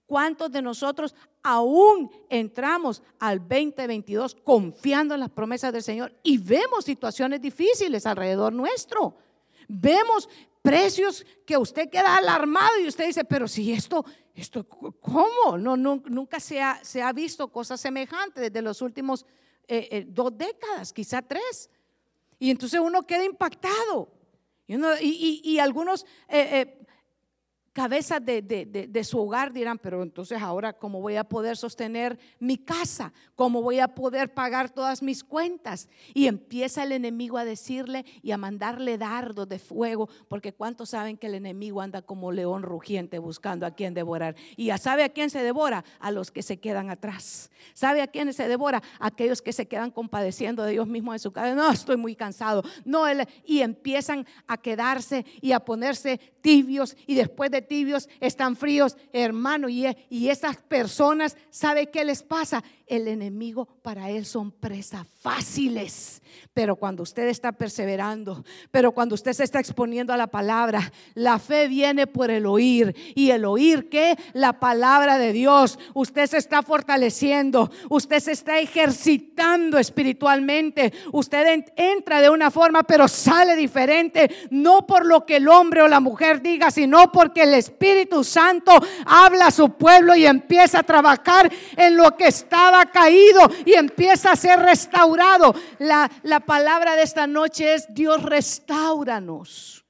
¿Cuántos 0.06 0.52
de 0.52 0.60
nosotros 0.60 1.14
aún 1.42 2.10
entramos 2.28 3.02
al 3.18 3.38
2022 3.38 4.36
confiando 4.44 5.14
en 5.14 5.20
las 5.20 5.30
promesas 5.30 5.72
del 5.72 5.82
Señor 5.82 6.12
y 6.22 6.36
vemos 6.36 6.84
situaciones 6.84 7.40
difíciles 7.40 8.04
alrededor 8.04 8.52
nuestro? 8.52 9.16
Vemos 9.68 10.28
precios 10.60 11.24
que 11.46 11.56
usted 11.56 11.88
queda 11.88 12.16
alarmado 12.16 12.78
y 12.80 12.88
usted 12.88 13.06
dice, 13.06 13.24
pero 13.24 13.48
si 13.48 13.72
esto, 13.72 14.04
esto, 14.34 14.64
¿cómo? 14.64 15.58
No, 15.58 15.76
nunca 15.76 16.40
se 16.40 16.60
ha, 16.60 16.82
se 16.82 17.02
ha, 17.02 17.12
visto 17.12 17.48
cosas 17.48 17.80
semejantes 17.80 18.42
desde 18.42 18.62
los 18.62 18.80
últimos 18.80 19.26
eh, 19.68 19.88
eh, 19.90 20.04
dos 20.08 20.36
décadas, 20.36 20.92
quizá 20.92 21.20
tres. 21.20 21.70
Y 22.38 22.50
entonces 22.50 22.80
uno 22.80 23.06
queda 23.06 23.24
impactado. 23.24 24.08
Y, 24.66 25.42
y, 25.44 25.58
algunos 25.58 26.06
eh, 26.28 26.78
cabezas 27.72 28.24
de, 28.24 28.42
de, 28.42 29.04
su 29.04 29.18
hogar 29.18 29.52
dirán, 29.52 29.78
pero 29.78 30.02
entonces 30.02 30.40
ahora, 30.42 30.74
¿cómo 30.74 31.00
voy 31.00 31.16
a 31.16 31.24
poder 31.24 31.56
sostener 31.56 32.18
mi 32.38 32.58
casa? 32.58 33.12
¿Cómo 33.34 33.62
voy 33.62 33.80
a 33.80 33.88
poder 33.88 34.34
pagar 34.34 34.70
todas 34.70 35.02
mis 35.02 35.24
cuentas? 35.24 35.88
Y 36.12 36.26
empieza 36.26 36.82
el 36.82 36.92
enemigo 36.92 37.38
a 37.38 37.44
decirle 37.44 38.04
y 38.22 38.32
a 38.32 38.36
mandarle 38.36 38.98
dardos 38.98 39.48
de 39.48 39.58
fuego, 39.58 40.08
porque 40.28 40.52
¿cuántos 40.52 40.90
saben 40.90 41.16
que 41.16 41.28
el 41.28 41.34
enemigo 41.34 41.80
anda 41.80 42.02
como 42.02 42.30
león 42.30 42.62
rugiente 42.62 43.18
buscando 43.18 43.64
a 43.64 43.70
quien 43.70 43.94
devorar? 43.94 44.36
Y 44.56 44.66
ya 44.66 44.76
sabe 44.76 45.04
a 45.04 45.08
quién 45.08 45.30
se 45.30 45.42
devora, 45.42 45.82
a 45.98 46.10
los 46.10 46.30
que 46.30 46.42
se 46.42 46.60
quedan 46.60 46.90
atrás. 46.90 47.50
¿Sabe 47.72 48.02
a 48.02 48.06
quién 48.06 48.32
se 48.34 48.48
devora? 48.48 48.82
A 48.98 49.06
aquellos 49.06 49.40
que 49.40 49.52
se 49.52 49.66
quedan 49.66 49.90
compadeciendo 49.90 50.62
de 50.64 50.72
Dios 50.72 50.86
mismo 50.86 51.14
en 51.14 51.18
su 51.18 51.32
casa. 51.32 51.54
No, 51.54 51.70
estoy 51.70 51.96
muy 51.96 52.14
cansado. 52.14 52.62
No, 52.84 53.04
y 53.44 53.60
empiezan 53.60 54.26
a 54.46 54.58
quedarse 54.58 55.24
y 55.40 55.52
a 55.52 55.60
ponerse 55.60 56.18
tibios 56.42 56.96
y 57.06 57.14
después 57.14 57.50
de 57.50 57.61
tibios 57.62 58.08
están 58.20 58.56
fríos, 58.56 58.96
hermano. 59.12 59.68
Y, 59.68 59.86
y 60.10 60.28
esas 60.28 60.56
personas, 60.56 61.36
¿sabe 61.50 61.90
qué 61.90 62.04
les 62.04 62.22
pasa? 62.22 62.62
El 62.92 63.08
enemigo 63.08 63.66
para 63.80 64.10
él 64.10 64.26
son 64.26 64.50
presas 64.50 65.06
fáciles. 65.22 66.20
Pero 66.52 66.76
cuando 66.76 67.02
usted 67.02 67.28
está 67.28 67.52
perseverando, 67.52 68.44
pero 68.70 68.92
cuando 68.92 69.14
usted 69.14 69.32
se 69.32 69.44
está 69.44 69.60
exponiendo 69.60 70.12
a 70.12 70.18
la 70.18 70.26
palabra, 70.26 70.92
la 71.14 71.38
fe 71.38 71.68
viene 71.68 72.06
por 72.06 72.30
el 72.30 72.44
oír. 72.44 72.94
Y 73.14 73.30
el 73.30 73.46
oír 73.46 73.88
que 73.88 74.18
la 74.34 74.60
palabra 74.60 75.16
de 75.16 75.32
Dios, 75.32 75.78
usted 75.94 76.26
se 76.26 76.36
está 76.36 76.62
fortaleciendo, 76.62 77.70
usted 77.88 78.20
se 78.20 78.32
está 78.32 78.58
ejercitando 78.58 79.78
espiritualmente, 79.78 80.92
usted 81.12 81.64
entra 81.76 82.20
de 82.20 82.28
una 82.28 82.50
forma, 82.50 82.82
pero 82.82 83.08
sale 83.08 83.56
diferente, 83.56 84.30
no 84.50 84.86
por 84.86 85.06
lo 85.06 85.24
que 85.24 85.36
el 85.36 85.48
hombre 85.48 85.80
o 85.80 85.88
la 85.88 86.00
mujer 86.00 86.42
diga, 86.42 86.70
sino 86.70 87.10
porque 87.10 87.44
el 87.44 87.54
Espíritu 87.54 88.24
Santo 88.24 88.72
habla 89.06 89.46
a 89.46 89.50
su 89.50 89.70
pueblo 89.70 90.14
y 90.14 90.26
empieza 90.26 90.80
a 90.80 90.82
trabajar 90.82 91.50
en 91.78 91.96
lo 91.96 92.14
que 92.18 92.26
estaba 92.26 92.81
caído 92.86 93.48
y 93.64 93.74
empieza 93.74 94.32
a 94.32 94.36
ser 94.36 94.60
restaurado. 94.60 95.54
La, 95.78 96.10
la 96.22 96.40
palabra 96.40 96.96
de 96.96 97.02
esta 97.02 97.26
noche 97.26 97.74
es 97.74 97.86
Dios 97.94 98.22
restauranos. 98.22 99.82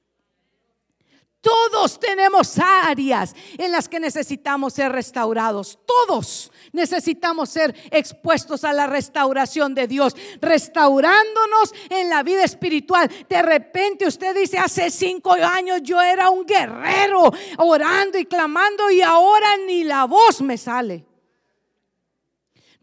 Todos 1.43 1.99
tenemos 1.99 2.57
áreas 2.57 3.35
en 3.57 3.73
las 3.73 3.89
que 3.89 3.99
necesitamos 3.99 4.75
ser 4.75 4.93
restaurados. 4.93 5.77
Todos 5.85 6.53
necesitamos 6.71 7.49
ser 7.49 7.75
expuestos 7.91 8.63
a 8.63 8.71
la 8.71 8.87
restauración 8.87 9.75
de 9.75 9.85
Dios, 9.85 10.15
restaurándonos 10.39 11.73
en 11.89 12.09
la 12.09 12.23
vida 12.23 12.45
espiritual. 12.45 13.11
De 13.27 13.41
repente 13.41 14.07
usted 14.07 14.33
dice, 14.33 14.57
hace 14.57 14.89
cinco 14.89 15.33
años 15.33 15.81
yo 15.83 16.01
era 16.01 16.29
un 16.29 16.45
guerrero 16.45 17.33
orando 17.57 18.17
y 18.17 18.25
clamando 18.25 18.89
y 18.89 19.01
ahora 19.01 19.57
ni 19.67 19.83
la 19.83 20.05
voz 20.05 20.41
me 20.41 20.57
sale. 20.57 21.05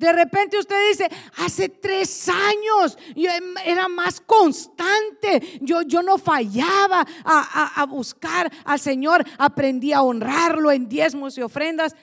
De 0.01 0.15
repente 0.15 0.59
usted 0.59 0.89
dice, 0.89 1.11
hace 1.37 1.69
tres 1.69 2.27
años 2.31 2.97
yo 3.15 3.31
em, 3.31 3.55
era 3.67 3.87
más 3.87 4.19
constante, 4.19 5.59
yo, 5.61 5.83
yo 5.83 6.03
no 6.03 6.17
fallaba 6.17 7.07
a, 7.23 7.83
a 7.83 7.85
buscar 7.85 8.51
al 8.65 8.81
Señor, 8.81 9.23
aprendí 9.37 9.93
a 9.93 10.01
honrarlo 10.01 10.73
en 10.73 10.89
diezmos 10.89 11.37
y 11.37 11.43
ofrendas 11.43 11.95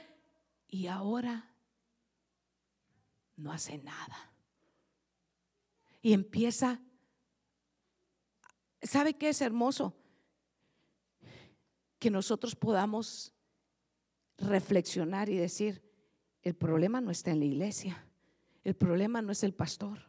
y 0.67 0.85
ahora 0.85 1.51
no 3.35 3.51
hace 3.51 3.79
nada. 3.79 4.31
Y 5.99 6.13
empieza, 6.13 6.79
¿sabe 8.79 9.15
qué 9.15 9.29
es 9.29 9.41
hermoso? 9.41 9.95
Que 11.97 12.11
nosotros 12.11 12.55
podamos 12.55 13.33
reflexionar 14.37 15.29
y 15.29 15.37
decir, 15.37 15.86
el 16.47 16.55
problema 16.55 17.01
no 17.01 17.11
está 17.11 17.31
en 17.31 17.39
la 17.39 17.45
iglesia. 17.45 18.05
El 18.63 18.73
problema 18.73 19.21
no 19.21 19.31
es 19.33 19.43
el 19.43 19.53
pastor. 19.53 19.99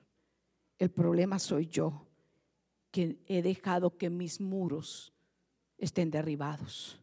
El 0.79 0.91
problema 0.91 1.41
soy 1.41 1.67
yo, 1.67 2.07
que 2.93 3.19
he 3.27 3.43
dejado 3.43 3.97
que 3.97 4.09
mis 4.09 4.41
muros 4.41 5.13
estén 5.79 6.13
derribados, 6.13 7.01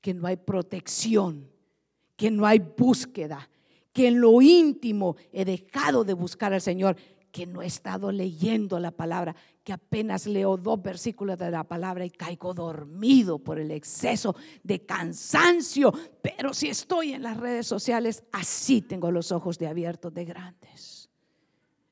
que 0.00 0.12
no 0.12 0.26
hay 0.26 0.36
protección, 0.36 1.48
que 2.16 2.32
no 2.32 2.44
hay 2.44 2.58
búsqueda, 2.58 3.48
que 3.92 4.08
en 4.08 4.20
lo 4.20 4.42
íntimo 4.42 5.16
he 5.32 5.44
dejado 5.44 6.02
de 6.02 6.14
buscar 6.14 6.52
al 6.52 6.60
Señor 6.60 6.96
que 7.30 7.46
no 7.46 7.62
he 7.62 7.66
estado 7.66 8.10
leyendo 8.10 8.80
la 8.80 8.90
palabra, 8.90 9.36
que 9.64 9.72
apenas 9.72 10.26
leo 10.26 10.56
dos 10.56 10.82
versículos 10.82 11.38
de 11.38 11.50
la 11.50 11.64
palabra 11.64 12.04
y 12.04 12.10
caigo 12.10 12.52
dormido 12.52 13.38
por 13.38 13.58
el 13.58 13.70
exceso 13.70 14.34
de 14.62 14.84
cansancio. 14.84 15.92
Pero 16.20 16.52
si 16.52 16.68
estoy 16.68 17.12
en 17.12 17.22
las 17.22 17.36
redes 17.36 17.66
sociales, 17.66 18.24
así 18.32 18.82
tengo 18.82 19.10
los 19.10 19.30
ojos 19.30 19.58
de 19.58 19.68
abiertos 19.68 20.12
de 20.12 20.24
grandes. 20.24 21.10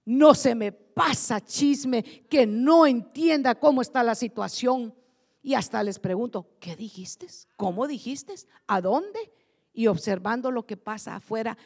No 0.04 0.34
se 0.34 0.54
me 0.54 0.72
pasa 0.72 1.40
chisme 1.40 2.02
que 2.02 2.46
no 2.46 2.86
entienda 2.86 3.54
cómo 3.54 3.82
está 3.82 4.02
la 4.02 4.14
situación. 4.14 4.94
Y 5.42 5.54
hasta 5.54 5.82
les 5.82 5.98
pregunto, 5.98 6.56
¿qué 6.58 6.76
dijiste? 6.76 7.26
¿Cómo 7.56 7.86
dijiste? 7.86 8.34
¿A 8.66 8.80
dónde? 8.80 9.32
Y 9.72 9.86
observando 9.86 10.50
lo 10.50 10.66
que 10.66 10.76
pasa 10.76 11.16
afuera. 11.16 11.56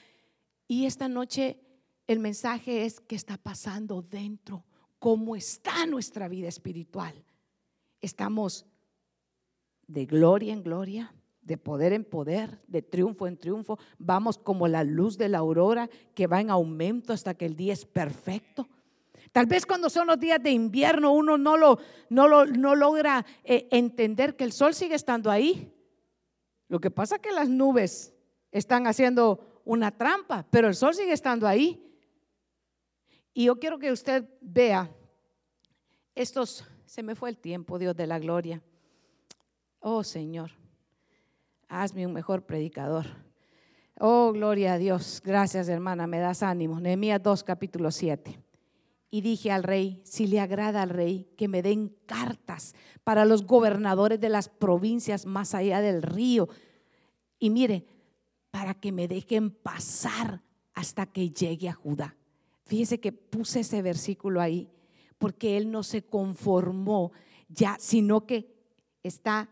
Y 0.68 0.86
esta 0.86 1.08
noche 1.08 1.58
el 2.06 2.18
mensaje 2.18 2.84
es 2.84 3.00
qué 3.00 3.16
está 3.16 3.38
pasando 3.38 4.02
dentro, 4.02 4.64
cómo 5.04 5.36
está 5.36 5.84
nuestra 5.84 6.28
vida 6.28 6.48
espiritual. 6.48 7.12
Estamos 8.00 8.64
de 9.86 10.06
gloria 10.06 10.54
en 10.54 10.62
gloria, 10.62 11.12
de 11.42 11.58
poder 11.58 11.92
en 11.92 12.04
poder, 12.04 12.58
de 12.68 12.80
triunfo 12.80 13.26
en 13.26 13.36
triunfo. 13.36 13.78
Vamos 13.98 14.38
como 14.38 14.66
la 14.66 14.82
luz 14.82 15.18
de 15.18 15.28
la 15.28 15.36
aurora 15.36 15.90
que 16.14 16.26
va 16.26 16.40
en 16.40 16.48
aumento 16.48 17.12
hasta 17.12 17.34
que 17.34 17.44
el 17.44 17.54
día 17.54 17.74
es 17.74 17.84
perfecto. 17.84 18.66
Tal 19.30 19.44
vez 19.44 19.66
cuando 19.66 19.90
son 19.90 20.06
los 20.06 20.18
días 20.18 20.42
de 20.42 20.52
invierno 20.52 21.12
uno 21.12 21.36
no, 21.36 21.58
lo, 21.58 21.78
no, 22.08 22.26
lo, 22.26 22.46
no 22.46 22.74
logra 22.74 23.26
eh, 23.44 23.68
entender 23.72 24.36
que 24.36 24.44
el 24.44 24.52
sol 24.52 24.72
sigue 24.72 24.94
estando 24.94 25.30
ahí. 25.30 25.70
Lo 26.66 26.80
que 26.80 26.90
pasa 26.90 27.16
es 27.16 27.20
que 27.20 27.32
las 27.32 27.50
nubes 27.50 28.14
están 28.50 28.86
haciendo 28.86 29.60
una 29.66 29.90
trampa, 29.90 30.46
pero 30.48 30.66
el 30.66 30.74
sol 30.74 30.94
sigue 30.94 31.12
estando 31.12 31.46
ahí. 31.46 31.93
Y 33.34 33.46
yo 33.46 33.58
quiero 33.58 33.78
que 33.80 33.90
usted 33.90 34.24
vea 34.40 34.88
estos, 36.14 36.64
se 36.86 37.02
me 37.02 37.16
fue 37.16 37.28
el 37.30 37.36
tiempo, 37.36 37.78
Dios 37.80 37.96
de 37.96 38.06
la 38.06 38.20
gloria. 38.20 38.62
Oh 39.80 40.04
Señor, 40.04 40.52
hazme 41.68 42.06
un 42.06 42.12
mejor 42.12 42.46
predicador. 42.46 43.06
Oh, 43.98 44.32
gloria 44.32 44.74
a 44.74 44.78
Dios. 44.78 45.20
Gracias, 45.24 45.68
hermana, 45.68 46.06
me 46.06 46.20
das 46.20 46.42
ánimo. 46.42 46.80
Nehemías 46.80 47.22
2, 47.22 47.44
capítulo 47.44 47.90
7. 47.90 48.40
Y 49.10 49.20
dije 49.20 49.52
al 49.52 49.62
rey, 49.62 50.00
si 50.04 50.26
le 50.26 50.40
agrada 50.40 50.82
al 50.82 50.90
rey, 50.90 51.28
que 51.36 51.46
me 51.46 51.62
den 51.62 51.94
cartas 52.06 52.74
para 53.04 53.24
los 53.24 53.46
gobernadores 53.46 54.20
de 54.20 54.28
las 54.28 54.48
provincias 54.48 55.26
más 55.26 55.54
allá 55.54 55.80
del 55.80 56.02
río. 56.02 56.48
Y 57.38 57.50
mire, 57.50 57.86
para 58.50 58.74
que 58.74 58.90
me 58.90 59.06
dejen 59.06 59.50
pasar 59.50 60.40
hasta 60.72 61.06
que 61.06 61.30
llegue 61.30 61.68
a 61.68 61.72
Judá. 61.72 62.16
Fíjese 62.64 62.98
que 63.00 63.12
puse 63.12 63.60
ese 63.60 63.82
versículo 63.82 64.40
ahí 64.40 64.70
porque 65.18 65.56
él 65.56 65.70
no 65.70 65.82
se 65.82 66.02
conformó 66.02 67.12
ya, 67.48 67.76
sino 67.78 68.26
que 68.26 68.54
está 69.02 69.48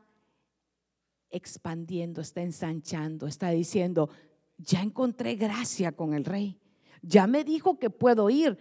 expandiendo, 1.30 2.20
está 2.20 2.42
ensanchando, 2.42 3.26
está 3.26 3.50
diciendo, 3.50 4.10
ya 4.58 4.82
encontré 4.82 5.34
gracia 5.34 5.92
con 5.92 6.14
el 6.14 6.24
rey, 6.24 6.58
ya 7.00 7.26
me 7.26 7.44
dijo 7.44 7.78
que 7.78 7.90
puedo 7.90 8.28
ir, 8.28 8.58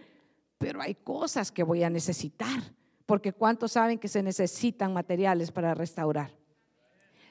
pero 0.58 0.80
hay 0.80 0.94
cosas 0.94 1.52
que 1.52 1.62
voy 1.62 1.82
a 1.82 1.90
necesitar, 1.90 2.74
porque 3.04 3.32
¿cuántos 3.32 3.72
saben 3.72 3.98
que 3.98 4.08
se 4.08 4.22
necesitan 4.22 4.92
materiales 4.92 5.50
para 5.50 5.74
restaurar? 5.74 6.41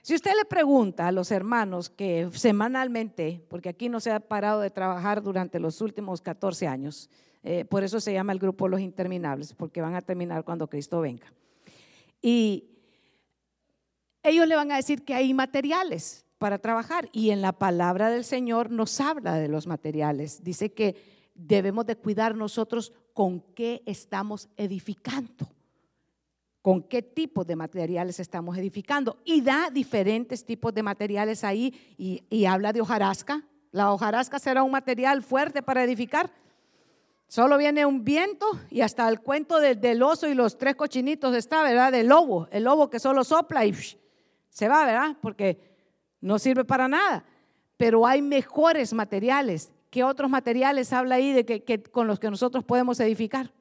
Si 0.02 0.16
usted 0.16 0.32
le 0.36 0.45
pregunta 0.45 1.08
a 1.08 1.12
los 1.12 1.30
hermanos 1.30 1.89
que 1.89 2.28
semanalmente, 2.34 3.45
porque 3.47 3.70
aquí 3.70 3.88
no 3.88 3.99
se 3.99 4.12
ha 4.12 4.20
parado 4.20 4.60
de 4.60 4.72
trabajar 4.72 5.22
durante 5.22 5.60
los 5.60 5.80
últimos 5.80 6.22
14 6.22 6.68
años, 6.68 7.10
eh, 7.43 7.66
por 7.66 7.84
eso 7.84 7.99
se 7.99 8.12
llama 8.12 8.34
el 8.34 8.39
grupo 8.39 8.68
Los 8.68 8.82
Interminables, 8.82 9.54
porque 9.54 9.80
van 9.80 9.93
a 9.93 10.02
terminar 10.02 10.43
cuando 10.43 10.68
Cristo 10.68 11.02
venga. 11.02 11.32
Y 12.20 12.72
ellos 14.24 14.47
le 14.47 14.56
van 14.56 14.72
a 14.72 14.78
decir 14.78 15.04
que 15.04 15.14
hay 15.14 15.34
materiales 15.36 16.26
para 16.39 16.58
trabajar 16.58 17.08
y 17.12 17.30
en 17.30 17.43
la 17.43 17.52
palabra 17.52 18.10
del 18.10 18.24
Señor 18.24 18.72
nos 18.72 18.99
habla 18.99 19.36
de 19.36 19.49
los 19.49 19.68
materiales. 19.68 20.43
Dice 20.43 20.74
que 20.74 20.95
debemos 21.36 21.86
de 21.86 21.95
cuidar 21.95 22.36
nosotros 22.36 22.91
con 23.14 23.41
qué 23.54 23.84
estamos 23.86 24.49
edificando 24.58 25.47
con 26.62 26.84
qué 26.84 27.01
tipo 27.01 27.43
de 27.43 27.55
materiales 27.55 28.20
estamos 28.20 28.57
edificando. 28.57 29.18
Y 29.26 29.41
da 29.41 29.70
diferentes 29.72 30.45
tipos 30.45 30.74
de 30.74 30.84
materiales 30.84 31.43
ahí 31.43 31.74
y, 31.97 32.45
habla 32.45 32.72
de 32.72 32.82
hojarasca. 32.82 33.43
La 33.72 33.91
hojarasca 33.91 34.38
será 34.39 34.64
un 34.64 34.72
material 34.72 35.22
fuerte 35.22 35.64
para 35.64 35.84
edificar. 35.84 36.30
Solo 37.28 37.57
viene 37.57 37.86
un 37.86 38.03
viento 38.03 38.45
y 38.70 38.82
hasta 38.82 39.07
el 39.07 39.22
cuento 39.22 39.59
del, 39.59 40.03
oso 40.03 40.28
y 40.28 40.34
los 40.34 40.57
tres 40.57 40.76
cochinitos 40.76 41.34
está, 41.34 41.64
¿verdad? 41.64 41.91
Del 41.91 42.07
lobo, 42.07 42.47
el 42.51 42.66
lobo 42.66 42.89
que 42.89 42.99
solo 42.99 43.24
sopla 43.24 43.66
y 43.66 43.74
se 44.49 44.68
va, 44.68 44.86
¿verdad? 44.86 45.16
Porque 45.22 45.57
no 46.20 46.38
sirve 46.38 46.66
para 46.66 46.89
nada. 46.89 47.24
Pero 47.78 48.05
hay 48.05 48.22
mejores 48.22 48.93
materiales. 48.93 49.72
¿Qué 49.89 50.03
otros 50.03 50.30
materiales 50.30 50.91
habla 50.91 51.16
ahí 51.16 51.32
de 51.32 51.45
que, 51.45 51.82
con 51.84 52.05
los 52.05 52.20
que 52.20 52.30
nosotros 52.30 52.66
podemos 52.66 52.99
edificar? 52.99 53.51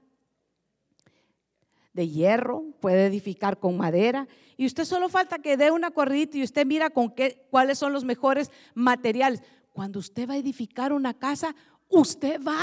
De 1.92 2.08
hierro, 2.08 2.64
puede 2.80 3.06
edificar 3.06 3.58
con 3.58 3.76
madera. 3.76 4.28
Y 4.56 4.66
usted 4.66 4.84
solo 4.84 5.08
falta 5.08 5.38
que 5.38 5.56
dé 5.56 5.70
una 5.70 5.90
corridita 5.90 6.38
y 6.38 6.42
usted 6.42 6.66
mira 6.66 6.90
con 6.90 7.10
qué, 7.10 7.46
cuáles 7.50 7.78
son 7.78 7.92
los 7.92 8.04
mejores 8.04 8.50
materiales. 8.74 9.42
Cuando 9.72 9.98
usted 9.98 10.28
va 10.28 10.34
a 10.34 10.38
edificar 10.38 10.92
una 10.92 11.14
casa, 11.14 11.54
usted 11.88 12.40
va 12.40 12.60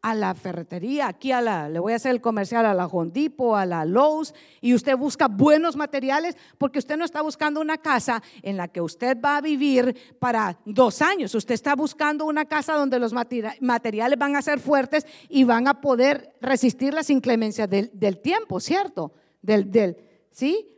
a 0.00 0.14
la 0.14 0.34
ferretería, 0.34 1.08
aquí 1.08 1.32
a 1.32 1.40
la, 1.40 1.68
le 1.68 1.80
voy 1.80 1.92
a 1.92 1.96
hacer 1.96 2.12
el 2.12 2.20
comercial 2.20 2.64
a 2.66 2.74
la 2.74 2.86
Hondipo, 2.86 3.56
a 3.56 3.66
la 3.66 3.84
Lowe's, 3.84 4.32
y 4.60 4.74
usted 4.74 4.96
busca 4.96 5.26
buenos 5.26 5.74
materiales, 5.74 6.36
porque 6.56 6.78
usted 6.78 6.96
no 6.96 7.04
está 7.04 7.20
buscando 7.20 7.60
una 7.60 7.78
casa 7.78 8.22
en 8.42 8.56
la 8.56 8.68
que 8.68 8.80
usted 8.80 9.18
va 9.20 9.38
a 9.38 9.40
vivir 9.40 9.96
para 10.20 10.58
dos 10.64 11.02
años. 11.02 11.34
Usted 11.34 11.54
está 11.54 11.74
buscando 11.74 12.26
una 12.26 12.44
casa 12.44 12.74
donde 12.74 13.00
los 13.00 13.12
materiales 13.12 14.18
van 14.18 14.36
a 14.36 14.42
ser 14.42 14.60
fuertes 14.60 15.04
y 15.28 15.42
van 15.42 15.66
a 15.66 15.80
poder 15.80 16.32
resistir 16.40 16.94
las 16.94 17.10
inclemencias 17.10 17.68
del, 17.68 18.20
tiempo, 18.20 18.60
¿cierto? 18.60 19.12
Del, 19.42 19.70
del, 19.70 19.96
¿Sí? 20.30 20.76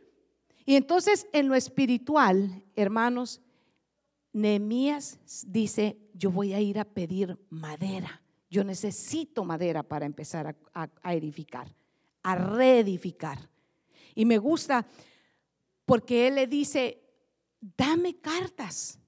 Y 0.65 0.75
entonces 0.75 1.27
en 1.31 1.47
lo 1.47 1.55
espiritual, 1.55 2.63
hermanos, 2.75 3.41
Nehemías 4.33 5.19
dice, 5.45 5.97
yo 6.13 6.31
voy 6.31 6.53
a 6.53 6.59
ir 6.59 6.79
a 6.79 6.85
pedir 6.85 7.37
madera 7.49 8.20
yo 8.51 8.65
necesito 8.65 9.45
madera 9.45 9.81
para 9.81 10.05
empezar 10.05 10.55
a, 10.73 11.13
edificar, 11.13 11.73
a 12.21 12.35
reedificar. 12.35 13.39
Y 14.13 14.25
me 14.25 14.37
gusta 14.37 14.85
porque 15.85 16.27
él 16.27 16.35
le 16.35 16.47
dice, 16.47 17.01
dame 17.61 18.19
cartas. 18.19 18.99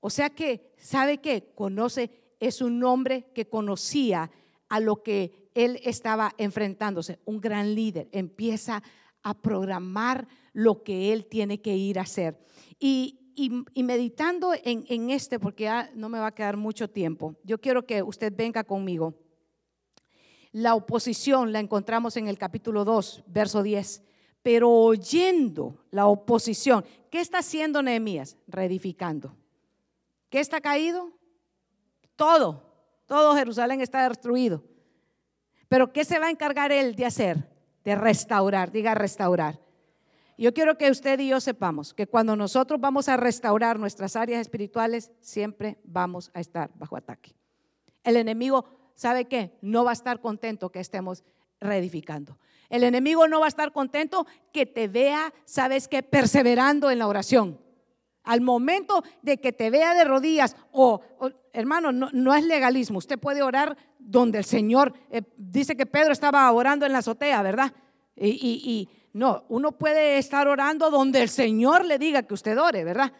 O 0.00 0.08
sea 0.08 0.30
que, 0.30 0.74
¿sabe 0.78 1.18
qué? 1.18 1.52
Conoce, 1.54 2.34
es 2.40 2.62
un 2.62 2.82
hombre 2.82 3.30
que 3.34 3.48
conocía 3.48 4.30
a 4.70 4.80
lo 4.80 5.02
que 5.02 5.50
él 5.54 5.78
estaba 5.84 6.34
enfrentándose, 6.38 7.18
un 7.26 7.42
gran 7.42 7.74
líder. 7.74 8.08
Empieza 8.10 8.82
a 9.22 9.34
programar 9.34 10.28
lo 10.54 10.82
que 10.82 11.12
él 11.12 11.26
tiene 11.26 11.60
que 11.60 11.76
ir 11.76 11.98
a 11.98 12.02
hacer. 12.02 12.42
Y, 12.78 13.27
y, 13.38 13.82
meditando 13.82 14.52
en, 14.54 15.10
este, 15.10 15.38
porque 15.38 15.64
ya 15.64 15.90
no 15.94 16.08
me 16.08 16.18
va 16.18 16.28
a 16.28 16.34
quedar 16.34 16.56
mucho 16.56 16.90
tiempo, 16.90 17.36
yo 17.44 17.60
quiero 17.60 17.86
que 17.86 18.02
usted 18.02 18.32
venga 18.34 18.64
conmigo. 18.64 19.14
La 20.52 20.74
oposición 20.74 21.52
la 21.52 21.60
encontramos 21.60 22.16
en 22.16 22.26
el 22.28 22.38
capítulo 22.38 22.84
2, 22.84 23.24
verso 23.26 23.62
10. 23.62 24.02
Pero 24.42 24.70
oyendo 24.70 25.84
la 25.90 26.06
oposición, 26.06 26.84
¿qué 27.10 27.20
está 27.20 27.38
haciendo 27.38 27.82
Nehemías? 27.82 28.36
Reedificando. 28.46 29.36
¿Qué 30.30 30.40
está 30.40 30.60
caído? 30.60 31.12
Todo. 32.16 32.62
Todo 33.06 33.34
Jerusalén 33.34 33.80
está 33.80 34.08
destruido. 34.08 34.64
Pero 35.68 35.92
¿qué 35.92 36.04
se 36.04 36.18
va 36.18 36.26
a 36.26 36.30
encargar 36.30 36.72
él 36.72 36.94
de 36.94 37.06
hacer? 37.06 37.50
De 37.84 37.94
restaurar, 37.94 38.70
diga 38.70 38.94
restaurar. 38.94 39.60
Yo 40.38 40.54
quiero 40.54 40.78
que 40.78 40.88
usted 40.88 41.18
y 41.18 41.28
yo 41.28 41.40
sepamos 41.40 41.92
que 41.92 42.06
cuando 42.06 42.36
nosotros 42.36 42.80
vamos 42.80 43.08
a 43.08 43.16
restaurar 43.16 43.76
nuestras 43.76 44.14
áreas 44.14 44.40
espirituales, 44.40 45.10
siempre 45.20 45.78
vamos 45.82 46.30
a 46.32 46.38
estar 46.38 46.70
bajo 46.76 46.96
ataque. 46.96 47.34
El 48.04 48.16
enemigo, 48.16 48.64
¿sabe 48.94 49.24
qué? 49.24 49.58
No 49.62 49.82
va 49.82 49.90
a 49.90 49.94
estar 49.94 50.20
contento 50.20 50.70
que 50.70 50.78
estemos 50.78 51.24
reedificando. 51.60 52.38
El 52.68 52.84
enemigo 52.84 53.26
no 53.26 53.40
va 53.40 53.46
a 53.46 53.48
estar 53.48 53.72
contento 53.72 54.28
que 54.52 54.64
te 54.64 54.86
vea, 54.86 55.34
¿sabes 55.44 55.88
qué? 55.88 56.04
Perseverando 56.04 56.92
en 56.92 57.00
la 57.00 57.08
oración. 57.08 57.60
Al 58.22 58.40
momento 58.40 59.02
de 59.22 59.40
que 59.40 59.52
te 59.52 59.70
vea 59.70 59.92
de 59.94 60.04
rodillas, 60.04 60.54
o, 60.70 61.00
hermano, 61.52 61.90
no, 61.90 62.34
es 62.34 62.44
legalismo, 62.44 62.98
usted 62.98 63.18
puede 63.18 63.42
orar 63.42 63.76
donde 63.98 64.38
el 64.38 64.44
Señor, 64.44 64.92
eh, 65.10 65.22
dice 65.36 65.76
que 65.76 65.86
Pedro 65.86 66.12
estaba 66.12 66.48
orando 66.52 66.86
en 66.86 66.92
la 66.92 66.98
azotea, 66.98 67.42
¿verdad? 67.42 67.72
y, 68.14 68.88
no, 69.12 69.44
uno 69.48 69.72
puede 69.72 70.18
estar 70.18 70.48
orando 70.48 70.90
donde 70.90 71.22
el 71.22 71.28
Señor 71.28 71.84
le 71.84 71.98
diga 71.98 72.22
que 72.22 72.34
usted 72.34 72.58
ore, 72.58 72.84
¿verdad? 72.84 73.12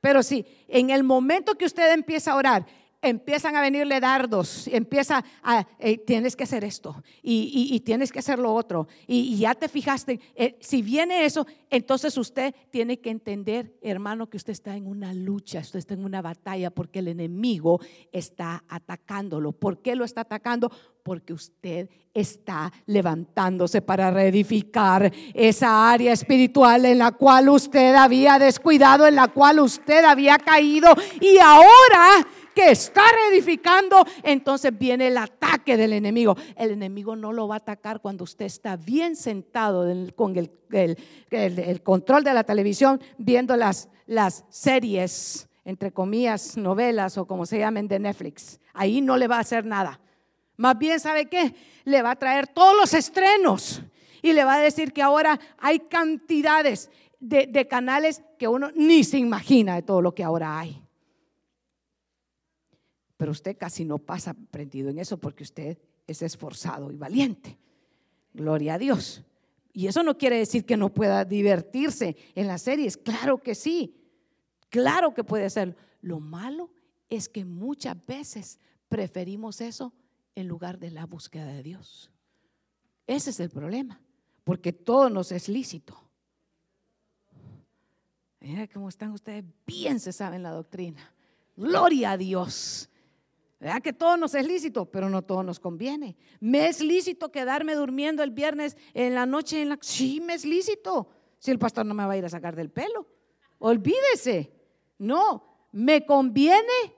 Pero 0.00 0.22
sí, 0.22 0.46
en 0.68 0.90
el 0.90 1.02
momento 1.02 1.56
que 1.56 1.66
usted 1.66 1.92
empieza 1.92 2.32
a 2.32 2.36
orar 2.36 2.66
empiezan 3.02 3.56
a 3.56 3.60
venirle 3.60 4.00
dardos, 4.00 4.68
empieza 4.68 5.24
a, 5.42 5.66
eh, 5.78 5.98
tienes 5.98 6.36
que 6.36 6.44
hacer 6.44 6.64
esto 6.64 7.02
y, 7.22 7.80
tienes 7.80 8.12
que 8.12 8.18
hacer 8.18 8.38
lo 8.38 8.52
otro. 8.52 8.88
Y, 9.06 9.38
ya 9.38 9.54
te 9.54 9.68
fijaste, 9.68 10.20
eh, 10.34 10.56
si 10.60 10.82
viene 10.82 11.24
eso, 11.24 11.46
entonces 11.70 12.16
usted 12.18 12.54
tiene 12.70 12.98
que 12.98 13.10
entender, 13.10 13.74
hermano, 13.80 14.28
que 14.28 14.36
usted 14.36 14.52
está 14.52 14.76
en 14.76 14.86
una 14.86 15.14
lucha, 15.14 15.60
usted 15.60 15.78
está 15.78 15.94
en 15.94 16.04
una 16.04 16.20
batalla 16.20 16.70
porque 16.70 16.98
el 16.98 17.08
enemigo 17.08 17.80
está 18.12 18.64
atacándolo. 18.68 19.52
¿Por 19.52 19.80
qué 19.80 19.96
lo 19.96 20.04
está 20.04 20.22
atacando? 20.22 20.70
Porque 21.02 21.32
usted 21.32 21.88
está 22.12 22.72
levantándose 22.86 23.80
para 23.80 24.10
reedificar 24.10 25.12
esa 25.32 25.90
área 25.90 26.12
espiritual 26.12 26.84
en 26.84 26.98
la 26.98 27.12
cual 27.12 27.48
usted 27.48 27.94
había 27.94 28.38
descuidado, 28.38 29.06
en 29.06 29.14
la 29.14 29.28
cual 29.28 29.60
usted 29.60 30.04
había 30.04 30.36
caído 30.38 30.88
y 31.20 31.38
ahora 31.38 32.26
que 32.60 32.70
está 32.72 33.02
reedificando, 33.10 34.04
entonces 34.22 34.76
viene 34.76 35.08
el 35.08 35.16
ataque 35.16 35.78
del 35.78 35.94
enemigo. 35.94 36.36
El 36.56 36.72
enemigo 36.72 37.16
no 37.16 37.32
lo 37.32 37.48
va 37.48 37.54
a 37.54 37.58
atacar 37.58 38.00
cuando 38.00 38.24
usted 38.24 38.44
está 38.44 38.76
bien 38.76 39.16
sentado 39.16 39.86
con 40.14 40.36
el, 40.36 41.82
control 41.82 42.22
de 42.22 42.34
la 42.34 42.44
televisión 42.44 43.00
viendo 43.16 43.56
las, 43.56 43.88
series, 44.50 45.48
entre 45.64 45.90
comillas, 45.90 46.58
novelas 46.58 47.16
o 47.16 47.26
como 47.26 47.46
se 47.46 47.58
llamen 47.60 47.88
de 47.88 47.98
Netflix. 47.98 48.60
Ahí 48.74 49.00
no 49.00 49.16
le 49.16 49.26
va 49.26 49.36
a 49.36 49.40
hacer 49.40 49.64
nada. 49.64 49.98
Más 50.58 50.78
bien, 50.78 51.00
¿sabe 51.00 51.26
qué? 51.26 51.54
Le 51.84 52.02
va 52.02 52.10
a 52.10 52.16
traer 52.16 52.46
todos 52.46 52.76
los 52.76 52.92
estrenos 52.92 53.82
y 54.20 54.34
le 54.34 54.44
va 54.44 54.56
a 54.56 54.60
decir 54.60 54.92
que 54.92 55.00
ahora 55.00 55.40
hay 55.56 55.78
cantidades 55.78 56.90
de, 57.20 57.46
de, 57.46 57.66
canales 57.66 58.22
que 58.38 58.48
uno 58.48 58.70
ni 58.74 59.02
se 59.02 59.16
imagina 59.16 59.76
de 59.76 59.82
todo 59.82 60.02
lo 60.02 60.14
que 60.14 60.22
ahora 60.22 60.58
hay. 60.58 60.82
Pero 63.20 63.32
usted 63.32 63.58
casi 63.58 63.84
no 63.84 63.98
pasa 63.98 64.32
prendido 64.32 64.88
en 64.88 64.98
eso 64.98 65.18
porque 65.18 65.42
usted 65.42 65.76
es 66.06 66.22
esforzado 66.22 66.90
y 66.90 66.96
valiente. 66.96 67.58
Gloria 68.32 68.72
a 68.72 68.78
Dios. 68.78 69.22
Y 69.74 69.88
eso 69.88 70.02
no 70.02 70.16
quiere 70.16 70.38
decir 70.38 70.64
que 70.64 70.78
no 70.78 70.88
pueda 70.88 71.26
divertirse 71.26 72.16
en 72.34 72.46
las 72.46 72.62
series. 72.62 72.96
Claro 72.96 73.36
que 73.36 73.54
sí. 73.54 73.94
Claro 74.70 75.12
que 75.12 75.22
puede 75.22 75.50
ser. 75.50 75.76
Lo 76.00 76.18
malo 76.18 76.70
es 77.10 77.28
que 77.28 77.44
muchas 77.44 77.94
veces 78.06 78.58
preferimos 78.88 79.60
eso 79.60 79.92
en 80.34 80.48
lugar 80.48 80.78
de 80.78 80.90
la 80.90 81.04
búsqueda 81.04 81.44
de 81.44 81.62
Dios. 81.62 82.10
Ese 83.06 83.28
es 83.28 83.40
el 83.40 83.50
problema. 83.50 84.00
Porque 84.44 84.72
todo 84.72 85.10
nos 85.10 85.30
es 85.30 85.46
lícito. 85.50 85.94
Mira 88.40 88.66
cómo 88.66 88.88
están 88.88 89.10
ustedes. 89.10 89.44
Bien 89.66 90.00
se 90.00 90.10
saben 90.10 90.42
la 90.42 90.52
doctrina. 90.52 91.12
Gloria 91.54 92.12
a 92.12 92.16
Dios. 92.16 92.89
¿Verdad 93.60 93.82
que 93.82 93.92
todo 93.92 94.16
nos 94.16 94.34
es 94.34 94.46
lícito? 94.46 94.86
Pero 94.86 95.10
no 95.10 95.20
todo 95.20 95.42
nos 95.42 95.60
conviene. 95.60 96.16
¿Me 96.40 96.66
es 96.66 96.80
lícito 96.80 97.30
quedarme 97.30 97.74
durmiendo 97.74 98.22
el 98.22 98.30
viernes 98.30 98.74
en 98.94 99.14
la 99.14 99.26
noche? 99.26 99.68
Sí, 99.82 100.20
me 100.20 100.32
es 100.34 100.46
lícito. 100.46 101.08
Si 101.38 101.50
el 101.50 101.58
pastor 101.58 101.84
no 101.84 101.92
me 101.92 102.06
va 102.06 102.14
a 102.14 102.16
ir 102.16 102.24
a 102.24 102.30
sacar 102.30 102.56
del 102.56 102.70
pelo. 102.70 103.06
Olvídese. 103.58 104.50
No. 104.98 105.68
¿Me 105.72 106.06
conviene? 106.06 106.94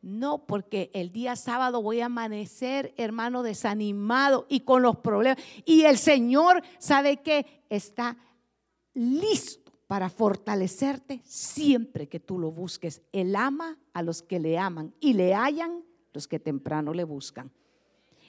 No, 0.00 0.46
porque 0.46 0.90
el 0.94 1.12
día 1.12 1.36
sábado 1.36 1.82
voy 1.82 2.00
a 2.00 2.06
amanecer, 2.06 2.94
hermano, 2.96 3.42
desanimado 3.42 4.46
y 4.48 4.60
con 4.60 4.80
los 4.80 4.96
problemas. 4.96 5.42
Y 5.66 5.82
el 5.82 5.98
Señor 5.98 6.62
sabe 6.78 7.18
que 7.18 7.64
está 7.68 8.16
listo 8.94 9.72
para 9.86 10.08
fortalecerte 10.08 11.20
siempre 11.24 12.08
que 12.08 12.20
tú 12.20 12.38
lo 12.38 12.50
busques. 12.50 13.02
Él 13.12 13.36
ama 13.36 13.78
a 13.92 14.02
los 14.02 14.22
que 14.22 14.40
le 14.40 14.58
aman 14.58 14.94
y 14.98 15.12
le 15.12 15.34
hallan 15.34 15.84
que 16.28 16.38
temprano 16.38 16.94
le 16.94 17.04
buscan. 17.04 17.50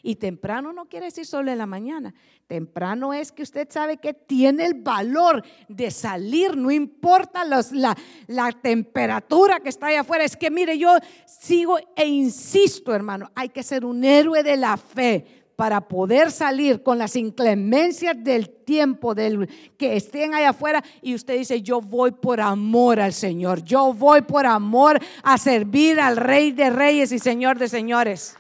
Y 0.04 0.16
temprano 0.16 0.74
no 0.74 0.86
quiere 0.86 1.08
decir 1.08 1.26
solo 1.26 1.52
en 1.52 1.58
la 1.58 1.66
mañana. 1.66 2.14
Temprano 2.48 3.14
es 3.14 3.32
que 3.32 3.44
usted 3.44 3.68
sabe 3.70 3.98
que 3.98 4.14
tiene 4.14 4.66
el 4.66 4.76
valor 4.76 5.44
de 5.68 5.92
salir, 5.92 6.56
no 6.56 6.72
importa 6.72 7.44
la, 7.44 7.98
la, 8.28 8.52
temperatura 8.52 9.60
que 9.60 9.70
está 9.70 9.88
allá 9.88 10.02
afuera. 10.02 10.24
Es 10.24 10.38
que 10.38 10.52
mire, 10.52 10.78
yo 10.78 10.96
sigo 11.26 11.78
e 11.96 12.06
insisto, 12.06 12.94
hermano, 12.94 13.32
hay 13.36 13.50
que 13.50 13.64
ser 13.64 13.86
un 13.86 14.04
héroe 14.04 14.44
de 14.44 14.58
la 14.58 14.78
fe 14.78 15.47
para 15.58 15.82
poder 15.82 16.32
salir 16.32 16.84
con 16.84 17.00
las 17.00 17.16
inclemencias 17.16 18.16
del 18.24 18.48
tiempo 18.48 19.16
del 19.16 19.50
que 19.76 19.96
estén 19.96 20.36
allá 20.36 20.50
afuera 20.50 20.84
y 21.02 21.16
usted 21.16 21.36
dice, 21.36 21.64
yo 21.64 21.82
voy 21.82 22.12
por 22.12 22.40
amor 22.40 23.00
al 23.00 23.12
Señor, 23.12 23.64
yo 23.64 23.92
voy 23.92 24.22
por 24.22 24.46
amor 24.46 25.00
a 25.24 25.38
servir 25.40 26.00
al 26.00 26.16
Rey 26.16 26.52
de 26.52 26.70
Reyes 26.70 27.12
y 27.12 27.18
Señor 27.18 27.58
de 27.58 27.68
Señores. 27.70 28.38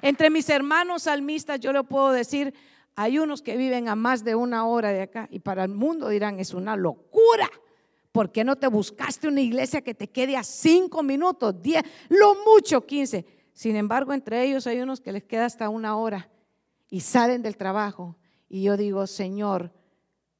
Entre 0.00 0.30
mis 0.30 0.48
hermanos 0.48 1.02
salmistas 1.02 1.60
yo 1.60 1.70
le 1.74 1.84
puedo 1.84 2.10
decir, 2.10 2.54
hay 2.96 3.18
unos 3.18 3.42
que 3.42 3.54
viven 3.54 3.86
a 3.90 3.96
más 3.96 4.24
de 4.24 4.34
una 4.34 4.66
hora 4.66 4.92
de 4.92 5.02
acá 5.02 5.28
y 5.30 5.40
para 5.40 5.64
el 5.64 5.74
mundo 5.74 6.08
dirán, 6.08 6.40
es 6.40 6.54
una 6.54 6.74
locura, 6.74 7.50
¿Por 8.12 8.32
qué 8.32 8.42
no 8.42 8.56
te 8.56 8.66
buscaste 8.66 9.28
una 9.28 9.42
iglesia 9.42 9.82
que 9.82 9.94
te 9.94 10.08
quede 10.08 10.36
a 10.36 10.42
cinco 10.42 11.02
minutos, 11.02 11.54
diez, 11.62 11.82
lo 12.08 12.34
mucho 12.46 12.84
quince? 12.86 13.37
Sin 13.58 13.74
embargo, 13.74 14.12
entre 14.12 14.44
ellos 14.44 14.68
hay 14.68 14.78
unos 14.78 15.00
que 15.00 15.10
les 15.10 15.24
queda 15.24 15.44
hasta 15.44 15.68
una 15.68 15.96
hora 15.96 16.28
y 16.88 17.00
salen 17.00 17.42
del 17.42 17.56
trabajo. 17.56 18.16
Y 18.48 18.62
yo 18.62 18.76
digo, 18.76 19.04
Señor, 19.08 19.72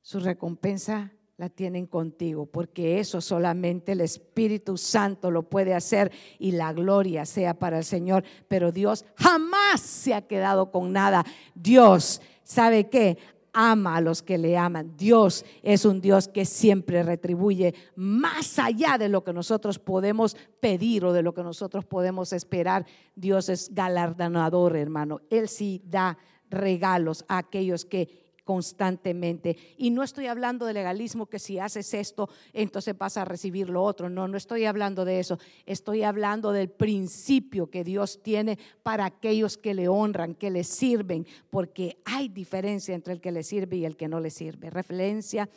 su 0.03 0.21
recompensa 0.21 1.11
la 1.37 1.49
tienen 1.49 1.89
contigo, 1.89 2.47
porque 2.47 3.01
eso 3.01 3.21
solamente 3.21 3.91
el 3.91 4.03
Espíritu 4.03 4.77
Santo 4.77 5.33
lo 5.33 5.43
puede 5.43 5.75
hacer 5.75 6.13
y 6.39 6.53
la 6.53 6.73
gloria 6.73 7.27
sea 7.27 7.59
para 7.59 7.79
el 7.79 7.85
Señor. 7.85 8.23
Pero 8.47 8.71
Dios 8.71 9.05
jamás 9.17 9.81
se 9.81 10.15
ha 10.15 10.23
quedado 10.29 10.71
con 10.71 10.93
nada. 10.93 11.27
Dios, 11.57 12.23
¿sabe 12.45 12.89
qué? 12.89 13.19
Ama 13.61 13.97
a 13.97 14.01
los 14.01 14.23
que 14.23 14.39
le 14.39 14.57
aman. 14.57 14.97
Dios 14.97 15.45
es 15.65 15.85
un 15.85 16.01
Dios 16.01 16.29
que 16.29 16.45
siempre 16.45 17.03
retribuye 17.03 17.75
más 17.97 18.57
allá 18.61 18.99
de 18.99 19.09
lo 19.09 19.25
que 19.25 19.33
nosotros 19.33 19.81
podemos 19.81 20.37
pedir 20.61 21.05
o 21.05 21.13
de 21.13 21.23
lo 21.23 21.35
que 21.35 21.43
nosotros 21.43 21.85
podemos 21.85 22.33
esperar. 22.33 22.87
Dios 23.17 23.49
es 23.49 23.75
galardonador, 23.75 24.77
hermano. 24.77 25.23
Él 25.29 25.49
sí 25.49 25.83
da 25.85 26.19
regalos 26.49 27.25
a 27.27 27.39
aquellos 27.39 27.85
que 27.85 28.28
constantemente. 28.49 29.59
Y 29.77 29.91
no 29.91 30.03
estoy 30.03 30.27
hablando 30.27 30.65
de 30.65 30.73
legalismo, 30.73 31.27
que 31.27 31.39
si 31.39 31.59
haces 31.59 31.93
esto, 31.93 32.31
entonces 32.55 32.97
vas 32.97 33.19
a 33.19 33.27
recibir 33.27 33.69
lo 33.69 33.83
otro. 33.83 34.09
No, 34.09 34.27
no 34.27 34.39
estoy 34.39 34.65
hablando 34.65 35.05
de 35.05 35.21
eso. 35.21 35.39
Estoy 35.67 36.03
hablando 36.03 36.51
del 36.53 36.71
principio 36.71 37.69
que 37.69 37.85
Dios 37.85 38.23
tiene 38.23 38.59
para 38.83 39.05
aquellos 39.05 39.59
que 39.59 39.75
le 39.75 39.87
honran, 39.87 40.35
que 40.35 40.51
le 40.51 40.65
sirven, 40.65 41.27
porque 41.51 42.01
hay 42.07 42.31
diferencia 42.31 42.95
entre 42.95 43.13
el 43.13 43.21
que 43.21 43.33
le 43.33 43.43
sirve 43.43 43.77
y 43.77 43.85
el 43.85 43.99
que 43.99 44.09
no 44.09 44.19
le 44.19 44.31
sirve. 44.31 44.71
Referencia 44.71 45.51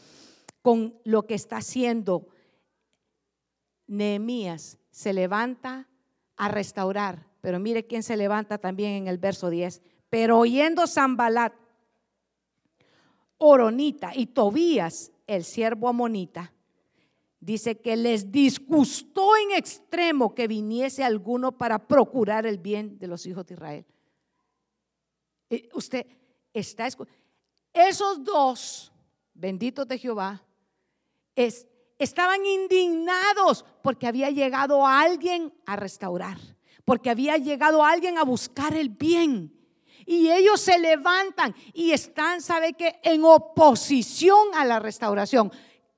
con 0.62 0.94
lo 1.06 1.26
que 1.26 1.36
está 1.36 1.60
haciendo 1.60 2.28
Nehemías. 3.88 4.80
Se 4.90 5.14
levanta 5.14 5.88
a 6.36 6.50
restaurar, 6.50 7.26
pero 7.40 7.58
mire 7.58 7.88
quién 7.88 8.04
se 8.04 8.18
levanta 8.18 8.58
también 8.58 8.92
en 8.92 9.08
el 9.08 9.18
verso 9.18 9.50
10. 9.50 9.82
Pero 10.10 10.40
oyendo 10.40 10.88
Zambalat, 10.88 11.54
Oronita 13.44 14.12
y 14.16 14.28
Tobías, 14.28 15.12
el 15.26 15.44
siervo 15.44 15.90
amonita, 15.90 16.54
dice 17.40 17.80
que 17.80 17.96
les 17.96 18.32
disgustó 18.32 19.36
en 19.36 19.58
extremo 19.58 20.36
que 20.36 20.48
viniese 20.48 21.04
alguno 21.04 21.58
para 21.58 21.80
procurar 21.80 22.46
el 22.46 22.60
bien 22.60 23.00
de 23.00 23.08
los 23.08 23.26
hijos 23.26 23.48
de 23.48 23.56
Israel. 23.56 23.86
Eh, 25.50 25.70
usted 25.74 26.06
está 26.54 26.88
esos 27.74 28.24
dos, 28.24 28.92
benditos 29.34 29.88
de 29.88 29.98
Jehová, 29.98 30.46
estaban 31.98 32.46
indignados 32.46 33.66
porque 33.82 34.06
había 34.06 34.30
llegado 34.30 34.86
alguien 34.86 35.52
a 35.66 35.76
restaurar, 35.78 36.38
porque 36.86 37.10
había 37.10 37.38
llegado 37.38 37.84
alguien 37.84 38.20
a 38.20 38.24
buscar 38.24 38.76
el 38.76 38.90
bien. 38.90 39.61
Y 40.06 40.32
ellos 40.32 40.60
se 40.60 40.80
levantan 40.80 41.56
y 41.74 41.92
están, 41.92 42.42
¿sabe 42.42 42.74
qué? 42.74 43.00
En 43.04 43.24
oposición 43.24 44.48
a 44.56 44.66
la 44.66 44.80
restauración. 44.80 45.52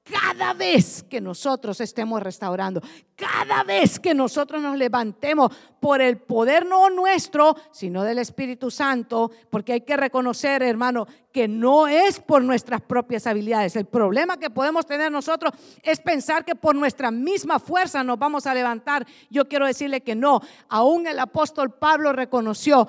Cada 0.04 0.54
vez 0.54 1.02
que 1.04 1.22
nosotros 1.22 1.80
estemos 1.80 2.22
restaurando, 2.22 2.82
cada 3.16 3.64
vez 3.64 4.02
que 4.02 4.14
nosotros 4.14 4.62
nos 4.62 4.78
levantemos 4.78 5.50
por 5.80 6.02
el 6.02 6.18
poder 6.18 6.66
no 6.66 6.90
nuestro, 6.90 7.56
sino 7.72 8.04
del 8.04 8.20
Espíritu 8.20 8.70
Santo, 8.70 9.32
porque 9.50 9.72
hay 9.72 9.82
que 9.82 9.96
reconocer, 9.96 10.62
hermano, 10.62 11.08
que 11.34 11.48
no 11.48 11.88
es 11.88 12.20
por 12.20 12.44
nuestras 12.44 12.80
propias 12.80 13.26
habilidades. 13.26 13.76
El 13.76 13.86
problema 13.86 14.38
que 14.38 14.52
podemos 14.52 14.86
tener 14.86 15.12
nosotros 15.12 15.52
es 15.82 16.00
pensar 16.00 16.46
que 16.46 16.56
por 16.56 16.76
nuestra 16.76 17.10
misma 17.10 17.60
fuerza 17.60 18.04
nos 18.04 18.20
vamos 18.20 18.46
a 18.46 18.54
levantar. 18.54 19.06
Yo 19.32 19.48
quiero 19.50 19.66
decirle 19.66 20.02
que 20.02 20.16
no. 20.16 20.42
Aún 20.70 21.08
el 21.08 21.18
apóstol 21.18 21.74
Pablo 21.74 22.14
reconoció 22.14 22.88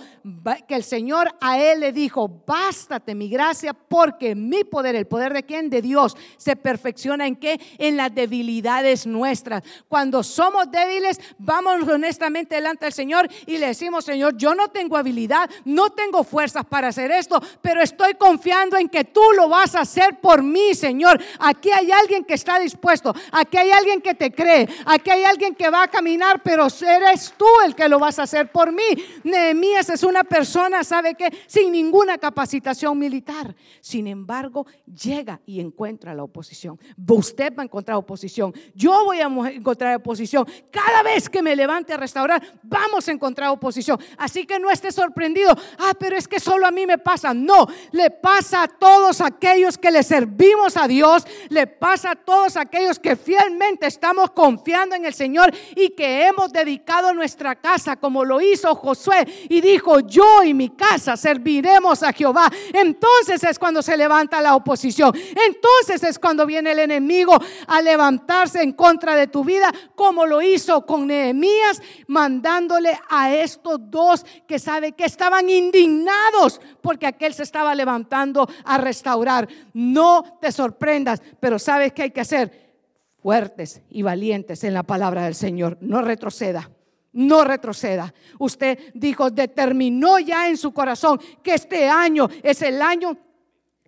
que 0.68 0.74
el 0.74 0.84
Señor 0.84 1.34
a 1.40 1.58
él 1.58 1.80
le 1.80 1.92
dijo, 1.92 2.42
bástate 2.46 3.14
mi 3.14 3.30
gracia 3.30 3.72
porque 3.72 4.34
mi 4.34 4.62
poder, 4.62 4.94
el 4.94 5.06
poder 5.06 5.32
de 5.32 5.44
quién? 5.44 5.70
De 5.70 5.80
Dios, 5.80 6.14
se 6.36 6.54
perfecciona 6.54 7.26
en 7.26 7.36
qué? 7.36 7.58
En 7.78 7.96
las 7.96 8.14
debilidades 8.14 9.06
nuestras. 9.06 9.62
Cuando 9.88 10.22
somos 10.22 10.70
débiles, 10.70 11.18
vamos 11.38 11.88
honestamente 11.88 12.56
delante 12.56 12.84
del 12.84 12.92
Señor 12.92 13.26
y 13.46 13.56
le 13.56 13.68
decimos, 13.68 14.04
Señor, 14.04 14.36
yo 14.36 14.54
no 14.54 14.68
tengo 14.68 14.98
habilidad, 14.98 15.48
no 15.64 15.88
tengo 15.88 16.24
fuerzas 16.24 16.66
para 16.66 16.88
hacer 16.88 17.10
esto, 17.10 17.40
pero 17.62 17.80
estoy 17.80 18.14
confiando 18.34 18.76
en 18.76 18.88
que 18.88 19.04
tú 19.04 19.22
lo 19.36 19.48
vas 19.48 19.76
a 19.76 19.82
hacer 19.82 20.18
por 20.20 20.42
mí, 20.42 20.74
Señor. 20.74 21.20
Aquí 21.38 21.70
hay 21.70 21.92
alguien 21.92 22.24
que 22.24 22.34
está 22.34 22.58
dispuesto, 22.58 23.14
aquí 23.30 23.56
hay 23.56 23.70
alguien 23.70 24.00
que 24.00 24.14
te 24.14 24.32
cree, 24.32 24.68
aquí 24.86 25.10
hay 25.10 25.22
alguien 25.22 25.54
que 25.54 25.70
va 25.70 25.84
a 25.84 25.88
caminar, 25.88 26.42
pero 26.42 26.66
eres 26.66 27.32
tú 27.36 27.46
el 27.64 27.76
que 27.76 27.88
lo 27.88 28.00
vas 28.00 28.18
a 28.18 28.24
hacer 28.24 28.50
por 28.50 28.72
mí. 28.72 28.82
Nehemías 29.22 29.88
es 29.88 30.02
una 30.02 30.24
persona, 30.24 30.82
¿sabe 30.82 31.14
qué? 31.14 31.32
Sin 31.46 31.70
ninguna 31.70 32.18
capacitación 32.18 32.98
militar. 32.98 33.54
Sin 33.80 34.08
embargo, 34.08 34.66
llega 34.84 35.40
y 35.46 35.60
encuentra 35.60 36.12
la 36.12 36.24
oposición. 36.24 36.80
Usted 37.06 37.54
va 37.56 37.62
a 37.62 37.66
encontrar 37.66 37.96
oposición. 37.98 38.52
Yo 38.74 39.04
voy 39.04 39.20
a 39.20 39.26
encontrar 39.26 39.94
oposición. 39.96 40.44
Cada 40.72 41.04
vez 41.04 41.28
que 41.28 41.40
me 41.40 41.54
levante 41.54 41.92
a 41.92 41.96
restaurar, 41.96 42.42
vamos 42.64 43.06
a 43.06 43.12
encontrar 43.12 43.50
oposición. 43.50 44.00
Así 44.18 44.44
que 44.44 44.58
no 44.58 44.70
esté 44.70 44.90
sorprendido. 44.90 45.56
Ah, 45.78 45.92
pero 45.96 46.16
es 46.16 46.26
que 46.26 46.40
solo 46.40 46.66
a 46.66 46.72
mí 46.72 46.84
me 46.84 46.98
pasa. 46.98 47.32
No, 47.32 47.68
le 47.92 48.10
pasa 48.24 48.62
a 48.62 48.68
todos 48.68 49.20
aquellos 49.20 49.76
que 49.76 49.90
le 49.90 50.02
servimos 50.02 50.78
a 50.78 50.88
Dios. 50.88 51.26
Le 51.50 51.66
pasa 51.66 52.12
a 52.12 52.14
todos 52.16 52.56
aquellos 52.56 52.98
que 52.98 53.16
fielmente 53.16 53.86
estamos 53.86 54.30
confiando 54.30 54.94
en 54.94 55.04
el 55.04 55.12
Señor 55.12 55.54
y 55.76 55.90
que 55.90 56.26
hemos 56.26 56.50
dedicado 56.50 57.12
nuestra 57.12 57.54
casa 57.56 57.96
como 57.96 58.24
lo 58.24 58.40
hizo 58.40 58.74
Josué 58.76 59.26
y 59.50 59.60
dijo, 59.60 60.00
yo 60.00 60.42
y 60.42 60.54
mi 60.54 60.70
casa 60.70 61.18
serviremos 61.18 62.02
a 62.02 62.14
Jehová. 62.14 62.50
Entonces 62.72 63.44
es 63.44 63.58
cuando 63.58 63.82
se 63.82 63.94
levanta 63.94 64.40
la 64.40 64.56
oposición. 64.56 65.12
Entonces 65.14 66.02
es 66.02 66.18
cuando 66.18 66.46
viene 66.46 66.72
el 66.72 66.78
enemigo 66.78 67.38
a 67.66 67.82
levantarse 67.82 68.62
en 68.62 68.72
contra 68.72 69.16
de 69.16 69.26
tu 69.26 69.44
vida 69.44 69.70
como 69.94 70.24
lo 70.24 70.40
hizo 70.40 70.86
con 70.86 71.08
Nehemías, 71.08 71.82
mandándole 72.06 72.98
a 73.10 73.34
estos 73.34 73.78
dos 73.90 74.24
que 74.48 74.58
sabe 74.58 74.92
que 74.92 75.04
estaban 75.04 75.50
indignados 75.50 76.58
porque 76.80 77.06
aquel 77.06 77.34
se 77.34 77.42
estaba 77.42 77.74
levantando 77.74 78.13
a 78.14 78.78
restaurar. 78.78 79.48
No 79.72 80.38
te 80.40 80.52
sorprendas, 80.52 81.22
pero 81.40 81.58
sabes 81.58 81.92
que 81.92 82.02
hay 82.02 82.10
que 82.10 82.20
hacer 82.20 82.74
fuertes 83.22 83.82
y 83.90 84.02
valientes 84.02 84.64
en 84.64 84.74
la 84.74 84.82
palabra 84.82 85.24
del 85.24 85.34
Señor. 85.34 85.78
No 85.80 86.02
retroceda. 86.02 86.70
No 87.12 87.44
retroceda. 87.44 88.12
Usted 88.38 88.78
dijo, 88.92 89.30
determinó 89.30 90.18
ya 90.18 90.48
en 90.48 90.56
su 90.56 90.72
corazón 90.72 91.20
que 91.42 91.54
este 91.54 91.88
año 91.88 92.28
es 92.42 92.60
el 92.62 92.82
año 92.82 93.16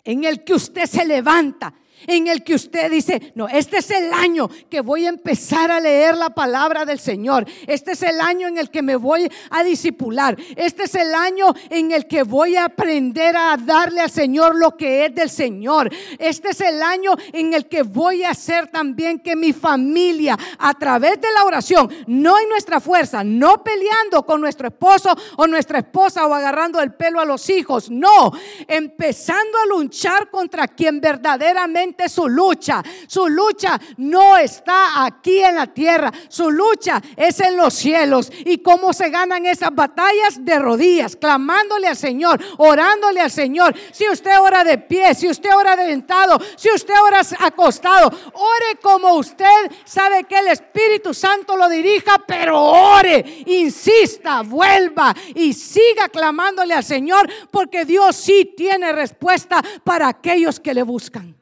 en 0.05 0.25
el 0.25 0.45
que 0.45 0.55
usted 0.55 0.87
se 0.87 1.05
levanta 1.05 1.75
en 2.07 2.27
el 2.29 2.43
que 2.45 2.55
usted 2.55 2.91
dice, 2.91 3.33
no, 3.35 3.49
este 3.49 3.79
es 3.79 3.91
el 3.91 4.13
año 4.13 4.49
que 4.71 4.81
voy 4.81 5.07
a 5.07 5.09
empezar 5.09 5.71
a 5.71 5.81
leer 5.81 6.17
la 6.17 6.31
palabra 6.31 6.85
del 6.85 6.99
Señor. 6.99 7.47
Este 7.67 7.93
es 7.93 8.03
el 8.03 8.21
año 8.21 8.49
en 8.49 8.59
el 8.59 8.71
que 8.71 8.83
me 8.83 8.97
voy 8.97 9.31
a 9.51 9.63
disipular. 9.63 10.37
Este 10.57 10.85
es 10.85 10.95
el 10.95 11.15
año 11.15 11.55
en 11.71 11.93
el 11.93 12.07
que 12.07 12.23
voy 12.23 12.57
a 12.57 12.67
aprender 12.67 13.37
a 13.37 13.57
darle 13.57 14.01
al 14.01 14.11
Señor 14.11 14.57
lo 14.57 14.77
que 14.77 15.07
es 15.07 15.15
del 15.15 15.31
Señor. 15.31 15.91
Este 16.19 16.51
es 16.51 16.61
el 16.61 16.83
año 16.83 17.13
en 17.33 17.55
el 17.55 17.67
que 17.67 17.83
voy 17.83 18.25
a 18.25 18.31
hacer 18.31 18.69
también 18.69 19.19
que 19.19 19.37
mi 19.37 19.53
familia, 19.53 20.39
a 20.59 20.75
través 20.75 21.21
de 21.21 21.29
la 21.35 21.45
oración, 21.45 21.91
no 22.07 22.39
en 22.39 22.49
nuestra 22.49 22.81
fuerza, 22.81 23.25
no 23.25 23.63
peleando 23.63 24.25
con 24.25 24.41
nuestro 24.41 24.69
esposo 24.69 25.17
o 25.37 25.47
nuestra 25.47 25.79
esposa 25.79 26.27
o 26.27 26.35
agarrando 26.35 26.81
el 26.81 26.95
pelo 26.95 27.21
a 27.21 27.25
los 27.25 27.49
hijos, 27.51 27.91
no, 27.91 28.33
empezando 28.67 29.59
a 29.59 29.67
luchar 29.67 30.31
contra 30.31 30.69
quien 30.69 31.01
verdaderamente 31.01 31.86
su 32.09 32.29
lucha. 32.29 32.83
Su 33.07 33.29
lucha 33.29 33.81
no 33.97 34.37
está 34.37 35.05
aquí 35.05 35.43
en 35.43 35.57
la 35.57 35.67
tierra, 35.67 36.13
su 36.29 36.51
lucha 36.51 37.03
es 37.17 37.41
en 37.41 37.57
los 37.57 37.75
cielos. 37.75 38.31
¿Y 38.45 38.59
cómo 38.59 38.93
se 38.93 39.11
ganan 39.11 39.47
esas 39.47 39.75
batallas? 39.75 40.45
De 40.45 40.59
rodillas, 40.59 41.17
clamándole 41.17 41.89
al 41.89 41.97
Señor, 41.97 42.41
orándole 42.59 43.21
al 43.21 43.31
Señor. 43.31 43.75
Si 43.93 44.09
usted 44.09 44.39
ora 44.41 44.65
de 44.65 44.79
pie, 44.79 45.15
si 45.15 45.29
usted 45.29 45.55
ora 45.55 45.77
dentado, 45.77 46.41
si 46.57 46.71
usted 46.71 46.95
ora 47.03 47.21
acostado, 47.41 48.09
ore 48.33 48.79
como 48.83 49.15
usted 49.15 49.45
sabe 49.85 50.25
que 50.25 50.39
el 50.39 50.49
Espíritu 50.49 51.15
Santo 51.15 51.57
lo 51.57 51.69
dirija, 51.69 52.19
pero 52.27 52.61
ore, 52.61 53.45
insista, 53.47 54.43
vuelva 54.43 55.15
y 55.35 55.53
siga 55.53 56.09
clamándole 56.09 56.75
al 56.75 56.85
Señor, 56.85 57.29
porque 57.51 57.85
Dios 57.85 58.17
sí 58.17 58.55
tiene 58.57 58.93
respuesta 58.93 59.63
para 59.85 60.09
aquellos 60.09 60.61
que 60.61 60.75
le 60.75 60.83
buscan. 60.83 61.36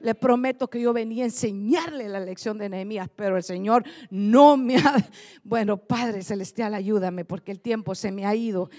Le 0.00 0.14
prometo 0.14 0.68
que 0.68 0.80
yo 0.80 0.92
venía 0.92 1.24
a 1.24 1.26
enseñarle 1.26 2.08
la 2.08 2.20
lección 2.20 2.58
de 2.58 2.68
Nehemías, 2.68 3.08
pero 3.14 3.36
el 3.36 3.42
Señor 3.42 3.84
no 4.10 4.56
me 4.56 4.76
ha... 4.76 4.96
Bueno, 5.44 5.76
Padre 5.76 6.22
Celestial, 6.22 6.74
ayúdame 6.74 7.24
porque 7.24 7.52
el 7.52 7.60
tiempo 7.60 7.94
se 7.94 8.10
me 8.10 8.26
ha 8.26 8.34
ido. 8.34 8.70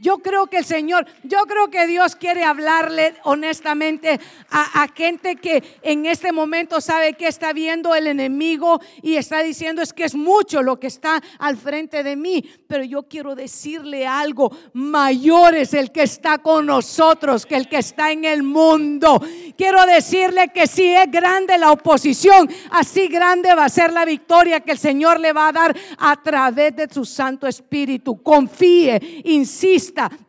Yo 0.00 0.18
creo 0.18 0.46
que 0.46 0.58
el 0.58 0.64
Señor, 0.64 1.06
yo 1.24 1.38
creo 1.48 1.70
que 1.70 1.88
Dios 1.88 2.14
quiere 2.14 2.44
hablarle 2.44 3.16
honestamente 3.24 4.20
a, 4.48 4.86
gente 4.94 5.34
que 5.34 5.62
en 5.82 6.06
este 6.06 6.30
momento 6.30 6.80
sabe 6.80 7.14
que 7.14 7.26
está 7.26 7.52
viendo 7.52 7.94
el 7.96 8.06
enemigo 8.06 8.80
y 9.02 9.16
está 9.16 9.42
diciendo 9.42 9.82
es 9.82 9.92
que 9.92 10.04
es 10.04 10.14
mucho 10.14 10.62
lo 10.62 10.78
que 10.78 10.86
está 10.86 11.20
al 11.40 11.56
frente 11.56 12.04
de 12.04 12.14
mí, 12.14 12.48
pero 12.68 12.84
yo 12.84 13.02
quiero 13.04 13.34
decirle 13.34 14.06
algo, 14.06 14.52
mayor 14.72 15.56
es 15.56 15.74
el 15.74 15.90
que 15.90 16.04
está 16.04 16.38
con 16.38 16.66
nosotros 16.66 17.44
que 17.44 17.56
el 17.56 17.68
que 17.68 17.78
está 17.78 18.12
en 18.12 18.24
el 18.24 18.44
mundo. 18.44 19.20
Quiero 19.56 19.84
decirle 19.84 20.52
que 20.54 20.68
si 20.68 20.92
es 20.94 21.10
grande 21.10 21.58
la 21.58 21.72
oposición, 21.72 22.48
así 22.70 23.08
grande 23.08 23.52
va 23.54 23.64
a 23.64 23.68
ser 23.68 23.92
la 23.92 24.04
victoria 24.04 24.60
que 24.60 24.72
el 24.72 24.78
Señor 24.78 25.18
le 25.18 25.32
va 25.32 25.48
a 25.48 25.52
dar 25.52 25.76
a 25.98 26.22
través 26.22 26.76
de 26.76 26.88
su 26.88 27.04
Santo 27.04 27.48
Espíritu. 27.48 28.22
Confíe, 28.22 29.22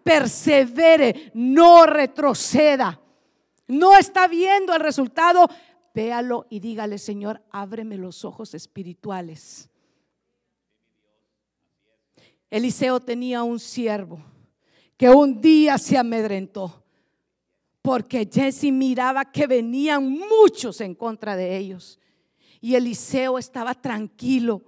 persevere, 0.03 1.31
no 1.33 1.85
retroceda. 1.85 2.99
No 3.67 3.95
está 3.95 4.27
viendo 4.27 4.73
el 4.73 4.79
resultado, 4.79 5.47
véalo 5.93 6.47
y 6.49 6.59
dígale, 6.59 6.97
Señor, 6.97 7.41
ábreme 7.51 7.97
los 7.97 8.25
ojos 8.25 8.53
espirituales. 8.53 9.69
Eliseo 12.49 12.99
tenía 12.99 13.43
un 13.43 13.59
siervo 13.59 14.19
que 14.97 15.09
un 15.09 15.39
día 15.39 15.77
se 15.77 15.97
amedrentó 15.97 16.83
porque 17.81 18.29
Jesse 18.31 18.71
miraba 18.71 19.25
que 19.25 19.47
venían 19.47 20.09
muchos 20.09 20.81
en 20.81 20.93
contra 20.93 21.35
de 21.35 21.57
ellos. 21.57 21.99
Y 22.59 22.75
Eliseo 22.75 23.39
estaba 23.39 23.73
tranquilo 23.73 24.61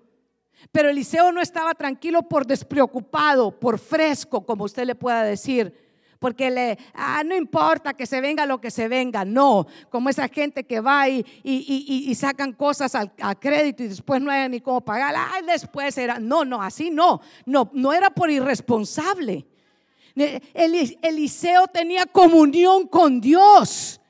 pero 0.71 0.89
Eliseo 0.89 1.31
no 1.31 1.41
estaba 1.41 1.73
tranquilo 1.73 2.23
por 2.23 2.45
despreocupado, 2.45 3.51
por 3.51 3.79
fresco, 3.79 4.45
como 4.45 4.65
usted 4.65 4.85
le 4.85 4.95
pueda 4.95 5.23
decir. 5.23 5.73
Porque 6.19 6.51
le, 6.51 6.77
ah, 6.93 7.23
no 7.25 7.35
importa 7.35 7.95
que 7.95 8.05
se 8.05 8.21
venga 8.21 8.45
lo 8.45 8.61
que 8.61 8.69
se 8.69 8.87
venga, 8.87 9.25
no, 9.25 9.65
como 9.89 10.07
esa 10.07 10.27
gente 10.27 10.63
que 10.65 10.79
va 10.79 11.09
y, 11.09 11.25
y, 11.43 12.13
sacan 12.13 12.53
cosas 12.53 12.93
al, 12.93 13.11
a 13.19 13.33
crédito 13.33 13.81
y 13.81 13.87
después 13.87 14.21
no 14.21 14.29
hay 14.29 14.47
ni 14.47 14.61
cómo 14.61 14.81
pagar, 14.81 15.15
ah, 15.17 15.41
después 15.47 15.97
era, 15.97 16.19
no, 16.19 16.45
no, 16.45 16.61
así 16.61 16.91
no, 16.91 17.21
no, 17.47 17.71
no 17.73 17.91
era 17.91 18.11
por 18.11 18.29
irresponsable. 18.29 19.47
Eliseo 20.13 21.67
tenía 21.67 22.05
comunión 22.05 22.87
con 22.87 23.21
Dios. 23.21 24.00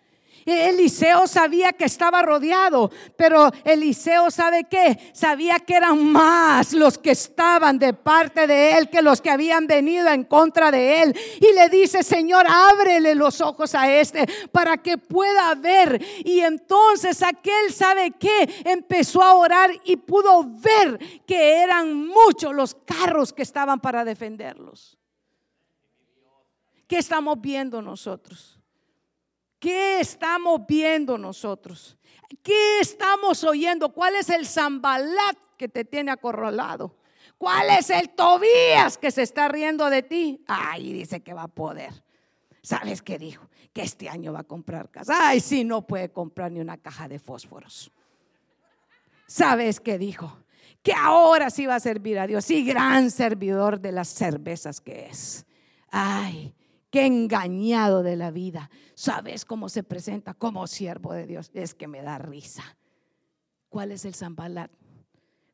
Eliseo 0.46 1.28
sabía 1.28 1.74
que 1.74 1.86
estaba 1.86 2.22
rodeado, 2.22 2.92
pero 3.16 3.52
Eliseo 3.64 4.32
sabe 4.32 4.66
qué? 4.70 5.12
Sabía 5.14 5.60
que 5.60 5.76
eran 5.76 6.12
más 6.12 6.74
los 6.74 6.98
que 6.98 7.12
estaban 7.12 7.78
de 7.80 7.94
parte 7.94 8.48
de 8.48 8.78
él 8.78 8.90
que 8.90 9.02
los 9.02 9.22
que 9.22 9.30
habían 9.30 9.68
venido 9.68 10.08
en 10.10 10.24
contra 10.24 10.72
de 10.72 11.04
él. 11.04 11.16
Y 11.40 11.54
le 11.54 11.70
dice, 11.70 12.04
Señor, 12.04 12.46
ábrele 12.48 13.16
los 13.16 13.42
ojos 13.42 13.76
a 13.76 13.92
este 13.92 14.26
para 14.52 14.78
que 14.78 14.98
pueda 14.98 15.54
ver. 15.56 16.02
Y 16.24 16.40
entonces 16.40 17.22
aquel 17.22 17.72
sabe 17.74 18.12
qué? 18.12 18.50
Empezó 18.66 19.22
a 19.22 19.36
orar 19.36 19.72
y 19.84 19.98
pudo 19.98 20.44
ver 20.44 21.00
que 21.26 21.62
eran 21.62 22.08
muchos 22.08 22.54
los 22.54 22.76
carros 22.76 23.34
que 23.34 23.42
estaban 23.42 23.80
para 23.80 24.06
defenderlos. 24.06 24.98
¿Qué 26.88 26.98
estamos 26.98 27.40
viendo 27.40 27.82
nosotros? 27.82 28.61
¿Qué 29.62 30.00
estamos 30.00 30.66
viendo 30.68 31.20
nosotros? 31.20 31.96
¿Qué 32.42 32.80
estamos 32.80 33.44
oyendo? 33.44 33.94
¿Cuál 33.94 34.16
es 34.16 34.30
el 34.30 34.48
zambalat 34.48 35.38
que 35.56 35.70
te 35.70 35.86
tiene 35.86 36.10
acorralado? 36.10 36.98
¿Cuál 37.38 37.70
es 37.70 37.92
el 37.92 38.10
Tobías 38.10 38.98
que 38.98 39.12
se 39.12 39.22
está 39.22 39.50
riendo 39.50 39.88
de 39.92 40.02
ti? 40.02 40.44
Ay, 40.48 40.92
dice 40.92 41.22
que 41.22 41.36
va 41.36 41.44
a 41.44 41.48
poder. 41.48 42.04
¿Sabes 42.64 43.04
qué 43.04 43.20
dijo? 43.20 43.48
Que 43.72 43.84
este 43.84 44.10
año 44.10 44.34
va 44.34 44.40
a 44.40 44.46
comprar 44.46 44.90
casa. 44.90 45.28
Ay, 45.28 45.40
sí, 45.40 45.64
no 45.64 45.86
puede 45.86 46.12
comprar 46.12 46.52
ni 46.52 46.60
una 46.60 46.78
caja 46.78 47.08
de 47.08 47.20
fósforos. 47.20 47.92
¿Sabes 49.28 49.80
qué 49.80 50.00
dijo? 50.00 50.40
Que 50.82 50.94
ahora 50.94 51.52
sí 51.52 51.68
va 51.68 51.76
a 51.76 51.80
servir 51.80 52.18
a 52.18 52.26
Dios. 52.26 52.50
Y 52.50 52.66
gran 52.66 53.12
servidor 53.12 53.80
de 53.80 53.92
las 53.92 54.08
cervezas 54.08 54.82
que 54.82 55.06
es. 55.06 55.46
Ay, 55.92 56.56
qué 56.92 57.06
engañado 57.06 58.04
de 58.04 58.16
la 58.16 58.30
vida. 58.30 58.70
¿Sabes 58.94 59.46
cómo 59.46 59.70
se 59.70 59.82
presenta 59.82 60.34
como 60.36 60.68
siervo 60.68 61.14
de 61.14 61.26
Dios? 61.26 61.50
Es 61.54 61.74
que 61.74 61.88
me 61.88 62.04
da 62.04 62.20
risa. 62.20 62.64
¿Cuál 63.70 63.92
es 63.92 64.06
el 64.06 64.14
Zambalat? 64.14 64.70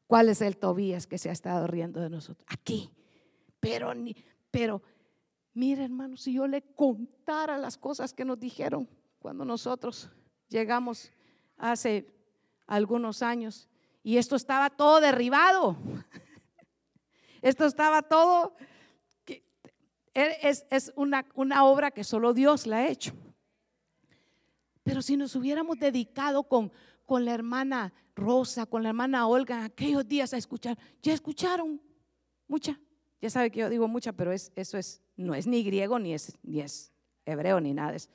¿Cuál 0.07 0.29
es 0.29 0.41
el 0.41 0.57
Tobías 0.57 1.05
que 1.05 1.17
se 1.17 1.29
ha 1.29 1.33
estado 1.33 1.67
riendo 1.67 2.01
de 2.01 2.09
nosotros? 2.09 2.45
Aquí. 2.49 2.89
Pero, 3.59 3.93
pero, 4.51 4.81
mire 5.53 5.85
hermano, 5.85 6.17
si 6.17 6.33
yo 6.33 6.47
le 6.47 6.61
contara 6.61 7.57
las 7.57 7.77
cosas 7.77 8.13
que 8.13 8.25
nos 8.25 8.39
dijeron 8.39 8.89
cuando 9.19 9.45
nosotros 9.45 10.09
llegamos 10.49 11.11
hace 11.57 12.07
algunos 12.65 13.21
años 13.21 13.67
y 14.03 14.17
esto 14.17 14.35
estaba 14.35 14.69
todo 14.69 14.99
derribado. 14.99 15.77
Esto 17.41 17.65
estaba 17.65 18.01
todo 18.01 18.55
es, 20.17 20.91
una, 20.95 21.25
una 21.35 21.63
obra 21.65 21.91
que 21.91 22.03
solo 22.03 22.33
Dios 22.33 22.65
la 22.65 22.77
ha 22.77 22.87
hecho. 22.87 23.13
Pero 24.83 25.01
si 25.01 25.15
nos 25.15 25.35
hubiéramos 25.35 25.77
dedicado 25.77 26.43
con, 26.43 26.71
con 27.05 27.23
la 27.23 27.33
hermana 27.33 27.93
Rosa, 28.15 28.65
con 28.65 28.81
la 28.81 28.89
hermana 28.89 29.27
Olga, 29.27 29.63
aquellos 29.63 30.07
días 30.07 30.33
a 30.33 30.37
escuchar, 30.37 30.77
ya 31.03 31.13
escucharon 31.13 31.79
mucha. 32.47 32.79
Ya 33.21 33.29
sabe 33.29 33.51
que 33.51 33.59
yo 33.59 33.69
digo 33.69 33.87
mucha, 33.87 34.11
pero 34.11 34.31
es, 34.31 34.51
eso 34.55 34.77
es, 34.77 35.01
no 35.15 35.35
es 35.35 35.45
ni 35.45 35.63
griego, 35.63 35.99
ni 35.99 36.13
es, 36.13 36.35
ni 36.41 36.61
es 36.61 36.91
hebreo, 37.25 37.59
ni 37.59 37.73
nada. 37.73 37.95
Es, 37.95 38.09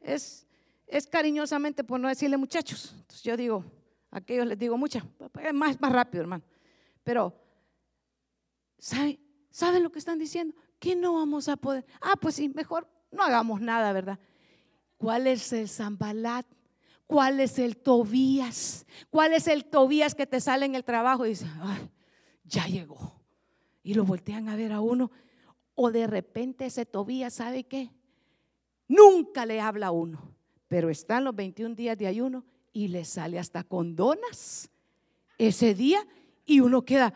es, 0.00 0.46
es 0.86 1.06
cariñosamente 1.06 1.84
por 1.84 2.00
no 2.00 2.08
decirle 2.08 2.36
muchachos. 2.36 2.94
Entonces 2.96 3.22
yo 3.22 3.36
digo, 3.36 3.64
a 4.10 4.18
aquellos 4.18 4.46
les 4.46 4.58
digo 4.58 4.78
mucha, 4.78 5.04
más, 5.52 5.78
más 5.80 5.92
rápido, 5.92 6.22
hermano. 6.22 6.44
Pero, 7.02 7.34
¿sabe, 8.78 9.18
¿saben 9.50 9.82
lo 9.82 9.90
que 9.90 9.98
están 9.98 10.18
diciendo? 10.18 10.54
¿Qué 10.82 10.96
no 10.96 11.14
vamos 11.14 11.48
a 11.48 11.56
poder? 11.56 11.86
Ah, 12.00 12.16
pues 12.20 12.34
sí, 12.34 12.48
mejor 12.48 12.88
no 13.12 13.22
hagamos 13.22 13.60
nada, 13.60 13.92
¿verdad? 13.92 14.18
¿Cuál 14.98 15.28
es 15.28 15.52
el 15.52 15.68
Zambalat? 15.68 16.44
¿Cuál 17.06 17.38
es 17.38 17.60
el 17.60 17.76
Tobías? 17.76 18.84
¿Cuál 19.08 19.32
es 19.32 19.46
el 19.46 19.64
Tobías 19.66 20.16
que 20.16 20.26
te 20.26 20.40
sale 20.40 20.66
en 20.66 20.74
el 20.74 20.82
trabajo 20.82 21.24
y 21.24 21.28
dice, 21.28 21.46
ay, 21.60 21.88
ya 22.42 22.66
llegó? 22.66 23.14
Y 23.84 23.94
lo 23.94 24.04
voltean 24.04 24.48
a 24.48 24.56
ver 24.56 24.72
a 24.72 24.80
uno. 24.80 25.12
O 25.76 25.92
de 25.92 26.08
repente 26.08 26.66
ese 26.66 26.84
Tobías, 26.84 27.34
¿sabe 27.34 27.62
qué? 27.62 27.92
Nunca 28.88 29.46
le 29.46 29.60
habla 29.60 29.86
a 29.86 29.92
uno, 29.92 30.34
pero 30.66 30.90
están 30.90 31.22
los 31.22 31.36
21 31.36 31.76
días 31.76 31.96
de 31.96 32.08
ayuno 32.08 32.44
y 32.72 32.88
le 32.88 33.04
sale 33.04 33.38
hasta 33.38 33.62
con 33.62 33.94
donas 33.94 34.68
ese 35.38 35.76
día 35.76 36.04
y 36.44 36.58
uno 36.58 36.84
queda, 36.84 37.14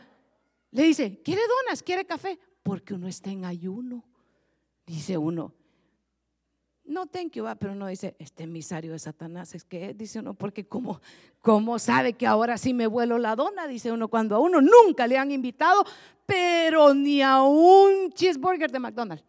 le 0.70 0.84
dice, 0.84 1.20
¿quiere 1.24 1.42
donas? 1.64 1.82
¿Quiere 1.82 2.06
café? 2.06 2.38
Porque 2.66 2.94
uno 2.94 3.06
está 3.06 3.30
en 3.30 3.44
ayuno. 3.44 4.02
Dice 4.84 5.16
uno, 5.16 5.54
no 6.84 7.06
thank 7.06 7.34
you, 7.34 7.44
pero 7.60 7.74
uno 7.74 7.86
dice, 7.86 8.16
este 8.18 8.42
emisario 8.42 8.90
de 8.90 8.98
Satanás 8.98 9.54
es 9.54 9.64
que 9.64 9.94
dice 9.94 10.18
uno, 10.18 10.34
porque 10.34 10.66
como, 10.66 11.00
como 11.40 11.78
sabe 11.78 12.14
que 12.14 12.26
ahora 12.26 12.58
sí 12.58 12.74
me 12.74 12.88
vuelo 12.88 13.18
la 13.18 13.36
dona, 13.36 13.68
dice 13.68 13.92
uno, 13.92 14.08
cuando 14.08 14.34
a 14.34 14.40
uno 14.40 14.60
nunca 14.60 15.06
le 15.06 15.16
han 15.16 15.30
invitado, 15.30 15.84
pero 16.26 16.92
ni 16.92 17.22
a 17.22 17.40
un 17.42 18.10
cheeseburger 18.12 18.72
de 18.72 18.80
McDonald's. 18.80 19.24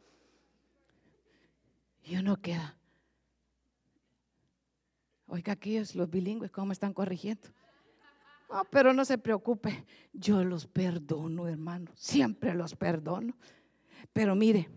Y 2.06 2.16
uno 2.18 2.42
queda. 2.42 2.76
Oiga, 5.28 5.54
aquellos, 5.54 5.94
los 5.94 6.10
bilingües, 6.10 6.50
¿cómo 6.50 6.72
están 6.72 6.92
corrigiendo? 6.92 7.50
No, 8.50 8.64
pero 8.70 8.94
no 8.94 9.04
se 9.04 9.18
preocupe, 9.18 9.86
yo 10.14 10.44
los 10.44 10.68
perdono, 10.68 11.48
hermano, 11.48 11.92
siempre 11.96 12.54
los 12.54 12.76
perdono. 12.76 13.36
Pero 14.14 14.36
mire, 14.36 14.70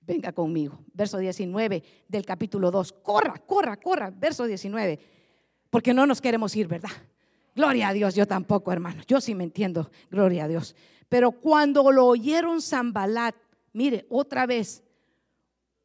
venga 0.00 0.32
conmigo, 0.32 0.78
verso 0.92 1.18
19 1.18 1.82
del 2.08 2.24
capítulo 2.24 2.70
2, 2.70 2.92
corra, 3.02 3.34
corra, 3.38 3.76
corra, 3.76 4.10
verso 4.10 4.44
19, 4.44 4.98
porque 5.70 5.92
no 5.92 6.06
nos 6.06 6.20
queremos 6.20 6.54
ir, 6.54 6.68
¿verdad? 6.68 6.90
Gloria 7.54 7.88
a 7.88 7.92
Dios, 7.92 8.14
yo 8.14 8.26
tampoco, 8.26 8.72
hermano, 8.72 9.02
yo 9.06 9.20
sí 9.20 9.34
me 9.34 9.44
entiendo, 9.44 9.90
gloria 10.10 10.44
a 10.44 10.48
Dios. 10.48 10.74
Pero 11.08 11.32
cuando 11.32 11.90
lo 11.90 12.06
oyeron 12.06 12.62
Zambalat, 12.62 13.34
mire, 13.72 14.06
otra 14.08 14.46
vez, 14.46 14.82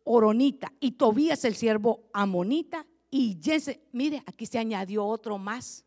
Oronita 0.03 0.71
y 0.79 0.91
Tobías 0.91 1.43
el 1.43 1.55
siervo 1.55 2.07
Amonita 2.13 2.85
y 3.09 3.37
Jesse, 3.41 3.81
mire, 3.91 4.23
aquí 4.25 4.45
se 4.45 4.57
añadió 4.57 5.05
otro 5.05 5.37
más. 5.37 5.83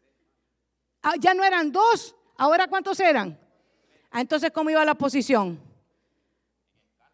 Ah, 1.02 1.14
ya 1.18 1.34
no 1.34 1.42
eran 1.44 1.72
dos, 1.72 2.14
ahora 2.36 2.68
cuántos 2.68 3.00
eran. 3.00 3.38
Ah, 4.10 4.20
entonces, 4.20 4.50
¿cómo 4.50 4.70
iba 4.70 4.84
la 4.84 4.94
posición? 4.94 5.60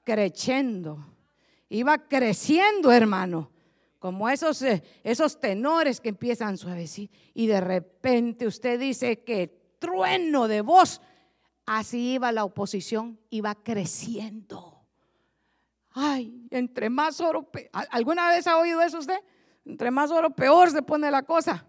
Creciendo. 0.04 1.04
Iba 1.68 1.98
creciendo, 1.98 2.92
hermano. 2.92 3.50
como 3.98 4.28
esos, 4.28 4.62
eh, 4.62 4.84
esos 5.02 5.40
tenores 5.40 6.00
que 6.00 6.10
empiezan 6.10 6.56
suavecito 6.58 7.16
y 7.34 7.48
de 7.48 7.60
repente 7.60 8.46
usted 8.46 8.78
dice 8.78 9.24
que 9.24 9.74
trueno 9.80 10.46
de 10.46 10.60
voz. 10.60 11.00
Así 11.64 12.12
iba 12.12 12.30
la 12.30 12.44
oposición, 12.44 13.18
iba 13.30 13.54
creciendo. 13.56 14.86
Ay, 15.90 16.46
entre 16.50 16.88
más 16.88 17.20
oro, 17.20 17.50
¿alguna 17.90 18.28
vez 18.28 18.46
ha 18.46 18.58
oído 18.58 18.80
eso 18.82 18.98
usted? 18.98 19.18
Entre 19.64 19.90
más 19.90 20.12
oro, 20.12 20.30
peor 20.30 20.70
se 20.70 20.82
pone 20.82 21.10
la 21.10 21.22
cosa. 21.22 21.66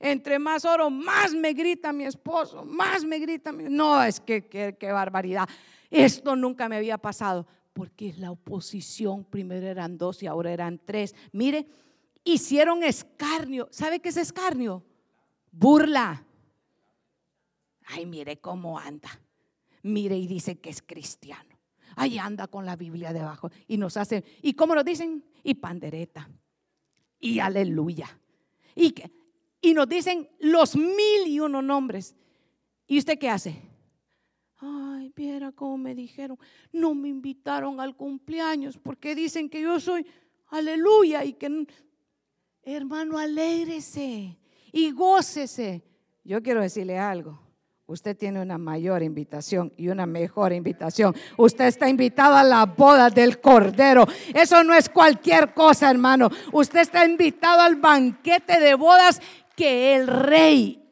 Entre 0.00 0.38
más 0.38 0.64
oro, 0.64 0.90
más 0.90 1.34
me 1.34 1.52
grita 1.52 1.92
mi 1.92 2.04
esposo, 2.04 2.64
más 2.64 3.04
me 3.04 3.18
grita 3.18 3.50
mi... 3.50 3.64
No, 3.64 4.02
es 4.02 4.20
que 4.20 4.46
qué 4.46 4.92
barbaridad. 4.92 5.48
Esto 5.90 6.36
nunca 6.36 6.68
me 6.68 6.76
había 6.76 6.98
pasado, 6.98 7.46
porque 7.72 8.14
la 8.18 8.30
oposición, 8.30 9.24
primero 9.24 9.66
eran 9.66 9.96
dos 9.96 10.22
y 10.22 10.26
ahora 10.26 10.52
eran 10.52 10.80
tres. 10.84 11.14
Mire, 11.32 11.66
hicieron 12.24 12.82
escarnio. 12.82 13.68
¿Sabe 13.70 14.00
qué 14.00 14.10
es 14.10 14.16
escarnio? 14.16 14.84
Burla. 15.50 16.24
Ay, 17.86 18.06
mire 18.06 18.38
cómo 18.38 18.78
anda. 18.78 19.08
Mire 19.82 20.16
y 20.16 20.26
dice 20.26 20.58
que 20.58 20.70
es 20.70 20.82
cristiano. 20.82 21.58
Ahí 21.96 22.18
anda 22.18 22.46
con 22.46 22.66
la 22.66 22.76
Biblia 22.76 23.12
debajo 23.12 23.50
y 23.66 23.76
nos 23.76 23.96
hace, 23.96 24.24
¿y 24.42 24.52
cómo 24.52 24.74
lo 24.74 24.84
dicen? 24.84 25.24
Y 25.42 25.54
pandereta. 25.54 26.28
Y 27.18 27.38
aleluya. 27.38 28.20
Y, 28.74 28.94
y 29.60 29.74
nos 29.74 29.88
dicen 29.88 30.28
los 30.38 30.76
mil 30.76 31.26
y 31.26 31.40
uno 31.40 31.62
nombres. 31.62 32.14
¿Y 32.86 32.98
usted 32.98 33.18
qué 33.18 33.28
hace? 33.28 33.60
Ay, 34.58 35.12
viera 35.14 35.52
cómo 35.52 35.78
me 35.78 35.94
dijeron, 35.94 36.38
no 36.72 36.94
me 36.94 37.08
invitaron 37.08 37.80
al 37.80 37.96
cumpleaños 37.96 38.78
porque 38.78 39.14
dicen 39.14 39.48
que 39.48 39.60
yo 39.60 39.78
soy 39.78 40.06
aleluya 40.48 41.24
y 41.24 41.34
que, 41.34 41.66
hermano, 42.62 43.18
alégrese 43.18 44.38
y 44.72 44.90
gócese. 44.92 45.84
Yo 46.24 46.42
quiero 46.42 46.60
decirle 46.60 46.98
algo. 46.98 47.40
Usted 47.86 48.14
tiene 48.14 48.42
una 48.42 48.58
mayor 48.58 49.02
invitación 49.02 49.72
y 49.78 49.88
una 49.88 50.04
mejor 50.04 50.52
invitación. 50.52 51.16
Usted 51.38 51.64
está 51.64 51.88
invitado 51.88 52.36
a 52.36 52.44
la 52.44 52.66
boda 52.66 53.08
del 53.08 53.40
Cordero. 53.40 54.06
Eso 54.34 54.62
no 54.62 54.74
es 54.74 54.90
cualquier 54.90 55.54
cosa, 55.54 55.90
hermano. 55.90 56.28
Usted 56.52 56.80
está 56.80 57.06
invitado 57.06 57.62
al 57.62 57.76
banquete 57.76 58.60
de 58.60 58.74
bodas 58.74 59.22
que 59.58 59.96
el 59.96 60.06
rey 60.06 60.88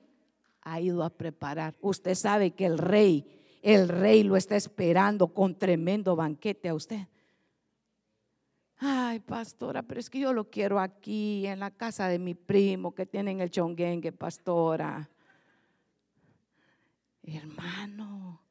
ha 0.62 0.80
ido 0.80 1.04
a 1.04 1.10
preparar. 1.10 1.76
Usted 1.80 2.16
sabe 2.16 2.50
que 2.50 2.66
el 2.66 2.78
rey, 2.78 3.24
el 3.62 3.88
rey 3.88 4.24
lo 4.24 4.36
está 4.36 4.56
esperando 4.56 5.28
con 5.28 5.56
tremendo 5.56 6.16
banquete 6.16 6.68
a 6.68 6.74
usted. 6.74 7.06
Ay, 8.78 9.20
pastora, 9.20 9.84
pero 9.84 10.00
es 10.00 10.10
que 10.10 10.18
yo 10.18 10.32
lo 10.32 10.50
quiero 10.50 10.80
aquí, 10.80 11.46
en 11.46 11.60
la 11.60 11.70
casa 11.70 12.08
de 12.08 12.18
mi 12.18 12.34
primo 12.34 12.92
que 12.92 13.06
tienen 13.06 13.40
el 13.40 13.52
chonguengue, 13.52 14.10
pastora. 14.10 15.08
Hermano, 17.22 18.42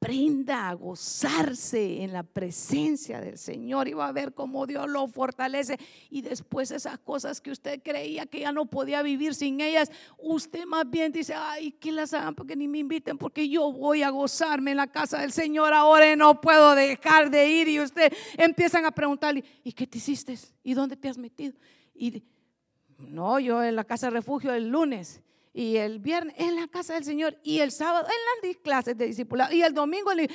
aprenda 0.00 0.70
a 0.70 0.72
gozarse 0.72 2.02
en 2.02 2.14
la 2.14 2.22
presencia 2.22 3.20
del 3.20 3.36
Señor 3.36 3.86
y 3.86 3.92
va 3.92 4.08
a 4.08 4.12
ver 4.12 4.32
cómo 4.32 4.66
Dios 4.66 4.88
lo 4.88 5.06
fortalece. 5.06 5.78
Y 6.08 6.22
después 6.22 6.70
esas 6.70 6.98
cosas 7.00 7.38
que 7.38 7.50
usted 7.50 7.82
creía 7.82 8.24
que 8.24 8.40
ya 8.40 8.50
no 8.50 8.64
podía 8.64 9.02
vivir 9.02 9.34
sin 9.34 9.60
ellas, 9.60 9.92
usted 10.16 10.64
más 10.64 10.88
bien 10.88 11.12
dice, 11.12 11.34
ay, 11.34 11.72
que 11.72 11.92
las 11.92 12.14
hagan 12.14 12.34
porque 12.34 12.56
ni 12.56 12.66
me 12.66 12.78
inviten, 12.78 13.18
porque 13.18 13.46
yo 13.46 13.70
voy 13.70 14.02
a 14.02 14.08
gozarme 14.08 14.70
en 14.70 14.78
la 14.78 14.86
casa 14.86 15.18
del 15.18 15.32
Señor 15.32 15.74
ahora 15.74 16.10
y 16.10 16.16
no 16.16 16.40
puedo 16.40 16.74
dejar 16.74 17.30
de 17.30 17.50
ir. 17.50 17.68
Y 17.68 17.80
usted 17.80 18.10
empiezan 18.38 18.86
a 18.86 18.92
preguntarle, 18.92 19.44
¿y 19.62 19.70
qué 19.70 19.86
te 19.86 19.98
hiciste? 19.98 20.38
¿Y 20.62 20.72
dónde 20.72 20.96
te 20.96 21.10
has 21.10 21.18
metido? 21.18 21.52
Y 21.94 22.22
no, 22.96 23.38
yo 23.38 23.62
en 23.62 23.76
la 23.76 23.84
casa 23.84 24.06
de 24.06 24.12
refugio 24.12 24.50
el 24.54 24.68
lunes 24.68 25.20
y 25.52 25.76
el 25.76 25.98
viernes 25.98 26.34
en 26.38 26.56
la 26.56 26.68
casa 26.68 26.94
del 26.94 27.04
Señor 27.04 27.36
y 27.42 27.58
el 27.60 27.72
sábado 27.72 28.06
en 28.06 28.48
las 28.48 28.56
clases 28.58 28.96
de 28.96 29.06
discipulado 29.06 29.52
y 29.52 29.62
el 29.62 29.74
domingo 29.74 30.14
le 30.14 30.28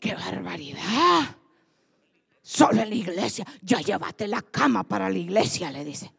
¡qué 0.00 0.14
barbaridad! 0.14 1.36
Solo 2.42 2.82
en 2.82 2.90
la 2.90 2.94
iglesia, 2.94 3.46
ya 3.62 3.80
llévate 3.80 4.28
la 4.28 4.42
cama 4.42 4.84
para 4.84 5.08
la 5.08 5.16
iglesia, 5.16 5.70
le 5.70 5.82
dice. 5.82 6.12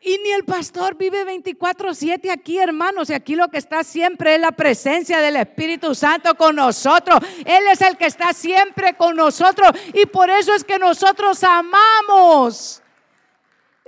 Y 0.00 0.16
ni 0.18 0.30
el 0.30 0.44
pastor 0.44 0.96
vive 0.96 1.24
24/7 1.24 2.30
aquí, 2.30 2.56
hermanos. 2.56 3.10
Y 3.10 3.14
aquí 3.14 3.34
lo 3.34 3.48
que 3.48 3.58
está 3.58 3.82
siempre 3.82 4.36
es 4.36 4.40
la 4.40 4.52
presencia 4.52 5.18
del 5.18 5.34
Espíritu 5.36 5.92
Santo 5.92 6.36
con 6.36 6.54
nosotros. 6.54 7.18
Él 7.44 7.64
es 7.72 7.80
el 7.80 7.96
que 7.96 8.06
está 8.06 8.32
siempre 8.32 8.96
con 8.96 9.16
nosotros. 9.16 9.72
Y 9.92 10.06
por 10.06 10.30
eso 10.30 10.54
es 10.54 10.62
que 10.62 10.78
nosotros 10.78 11.42
amamos 11.42 12.80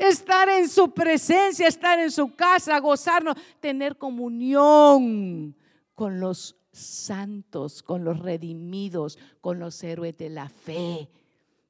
estar 0.00 0.48
en 0.48 0.68
su 0.68 0.92
presencia, 0.92 1.68
estar 1.68 1.98
en 1.98 2.10
su 2.10 2.34
casa, 2.34 2.78
gozarnos, 2.80 3.36
tener 3.60 3.98
comunión 3.98 5.54
con 5.94 6.20
los 6.20 6.56
santos, 6.72 7.82
con 7.82 8.04
los 8.04 8.18
redimidos, 8.18 9.18
con 9.40 9.58
los 9.58 9.82
héroes 9.84 10.16
de 10.16 10.30
la 10.30 10.48
fe. 10.48 11.10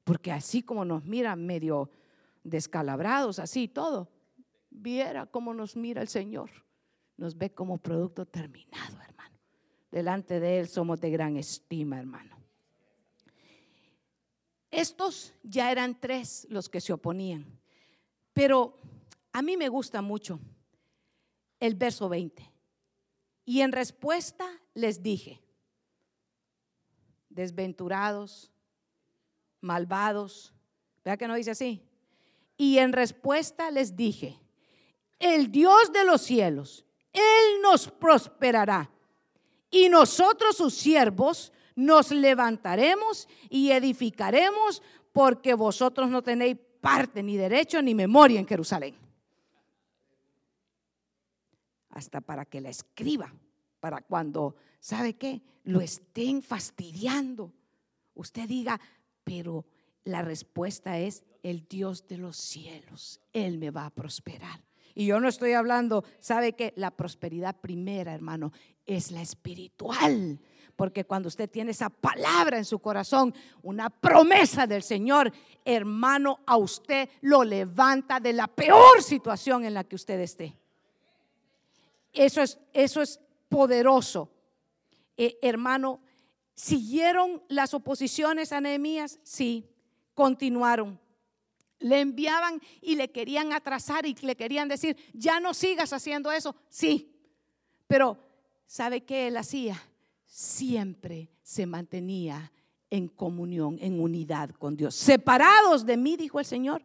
Porque 0.03 0.31
así 0.31 0.63
como 0.63 0.85
nos 0.85 1.03
miran 1.03 1.45
medio 1.45 1.91
descalabrados, 2.43 3.39
así 3.39 3.67
todo, 3.67 4.09
viera 4.69 5.25
cómo 5.25 5.53
nos 5.53 5.75
mira 5.75 6.01
el 6.01 6.07
Señor. 6.07 6.49
Nos 7.17 7.37
ve 7.37 7.53
como 7.53 7.77
producto 7.77 8.25
terminado, 8.25 8.99
hermano. 9.01 9.37
Delante 9.91 10.39
de 10.39 10.59
Él 10.59 10.67
somos 10.67 10.99
de 11.01 11.11
gran 11.11 11.37
estima, 11.37 11.99
hermano. 11.99 12.37
Estos 14.71 15.33
ya 15.43 15.69
eran 15.69 15.99
tres 15.99 16.47
los 16.49 16.69
que 16.69 16.79
se 16.79 16.93
oponían. 16.93 17.60
Pero 18.33 18.77
a 19.33 19.41
mí 19.41 19.57
me 19.57 19.69
gusta 19.69 20.01
mucho 20.01 20.39
el 21.59 21.75
verso 21.75 22.09
20. 22.09 22.51
Y 23.45 23.61
en 23.61 23.71
respuesta 23.71 24.47
les 24.73 25.01
dije, 25.01 25.41
desventurados, 27.29 28.51
malvados, 29.61 30.53
vea 31.03 31.17
que 31.17 31.27
no 31.27 31.35
dice 31.35 31.51
así? 31.51 31.83
Y 32.57 32.77
en 32.77 32.93
respuesta 32.93 33.71
les 33.71 33.95
dije, 33.95 34.39
el 35.19 35.51
Dios 35.51 35.91
de 35.91 36.03
los 36.05 36.21
cielos, 36.21 36.85
Él 37.13 37.61
nos 37.61 37.89
prosperará. 37.89 38.91
Y 39.69 39.89
nosotros 39.89 40.57
sus 40.57 40.73
siervos 40.73 41.53
nos 41.75 42.11
levantaremos 42.11 43.27
y 43.49 43.71
edificaremos 43.71 44.81
porque 45.11 45.53
vosotros 45.53 46.09
no 46.09 46.21
tenéis 46.21 46.57
parte, 46.81 47.23
ni 47.23 47.37
derecho, 47.37 47.81
ni 47.81 47.95
memoria 47.95 48.39
en 48.39 48.47
Jerusalén. 48.47 48.95
Hasta 51.91 52.21
para 52.21 52.45
que 52.45 52.61
la 52.61 52.69
escriba, 52.69 53.33
para 53.79 54.01
cuando, 54.01 54.55
¿sabe 54.79 55.13
qué? 55.13 55.41
Lo 55.63 55.79
estén 55.79 56.41
fastidiando. 56.41 57.53
Usted 58.15 58.47
diga, 58.47 58.79
pero 59.23 59.65
la 60.03 60.21
respuesta 60.21 60.99
es 60.99 61.23
el 61.43 61.67
Dios 61.67 62.07
de 62.07 62.17
los 62.17 62.37
cielos. 62.37 63.21
Él 63.33 63.57
me 63.57 63.71
va 63.71 63.85
a 63.85 63.89
prosperar. 63.91 64.63
Y 64.93 65.05
yo 65.05 65.19
no 65.19 65.27
estoy 65.27 65.53
hablando, 65.53 66.03
¿sabe 66.19 66.53
qué? 66.53 66.73
La 66.75 66.91
prosperidad 66.91 67.59
primera, 67.59 68.13
hermano, 68.13 68.51
es 68.85 69.11
la 69.11 69.21
espiritual. 69.21 70.39
Porque 70.75 71.05
cuando 71.05 71.27
usted 71.27 71.49
tiene 71.49 71.71
esa 71.71 71.89
palabra 71.89 72.57
en 72.57 72.65
su 72.65 72.79
corazón, 72.79 73.33
una 73.61 73.89
promesa 73.89 74.65
del 74.65 74.83
Señor, 74.83 75.31
hermano, 75.65 76.39
a 76.45 76.57
usted 76.57 77.09
lo 77.21 77.43
levanta 77.43 78.19
de 78.19 78.33
la 78.33 78.47
peor 78.47 79.01
situación 79.01 79.65
en 79.65 79.73
la 79.73 79.83
que 79.83 79.95
usted 79.95 80.19
esté. 80.19 80.55
Eso 82.13 82.41
es, 82.41 82.59
eso 82.73 83.01
es 83.01 83.19
poderoso. 83.49 84.29
Eh, 85.17 85.37
hermano, 85.41 85.99
¿siguieron 86.55 87.43
las 87.47 87.73
oposiciones 87.73 88.51
a 88.51 88.61
Nehemías? 88.61 89.19
Sí, 89.23 89.69
continuaron. 90.13 90.99
Le 91.79 91.99
enviaban 91.99 92.61
y 92.81 92.95
le 92.95 93.11
querían 93.11 93.53
atrasar 93.53 94.05
y 94.05 94.13
le 94.13 94.35
querían 94.35 94.67
decir, 94.67 94.95
ya 95.13 95.39
no 95.39 95.53
sigas 95.53 95.93
haciendo 95.93 96.31
eso. 96.31 96.55
Sí, 96.69 97.11
pero 97.87 98.17
¿sabe 98.67 99.01
qué 99.01 99.27
él 99.27 99.37
hacía? 99.37 99.81
Siempre 100.31 101.29
se 101.43 101.65
mantenía 101.65 102.53
en 102.89 103.09
comunión, 103.09 103.77
en 103.81 103.99
unidad 103.99 104.49
con 104.51 104.77
Dios. 104.77 104.95
Separados 104.95 105.85
de 105.85 105.97
mí, 105.97 106.15
dijo 106.15 106.39
el 106.39 106.45
Señor, 106.45 106.81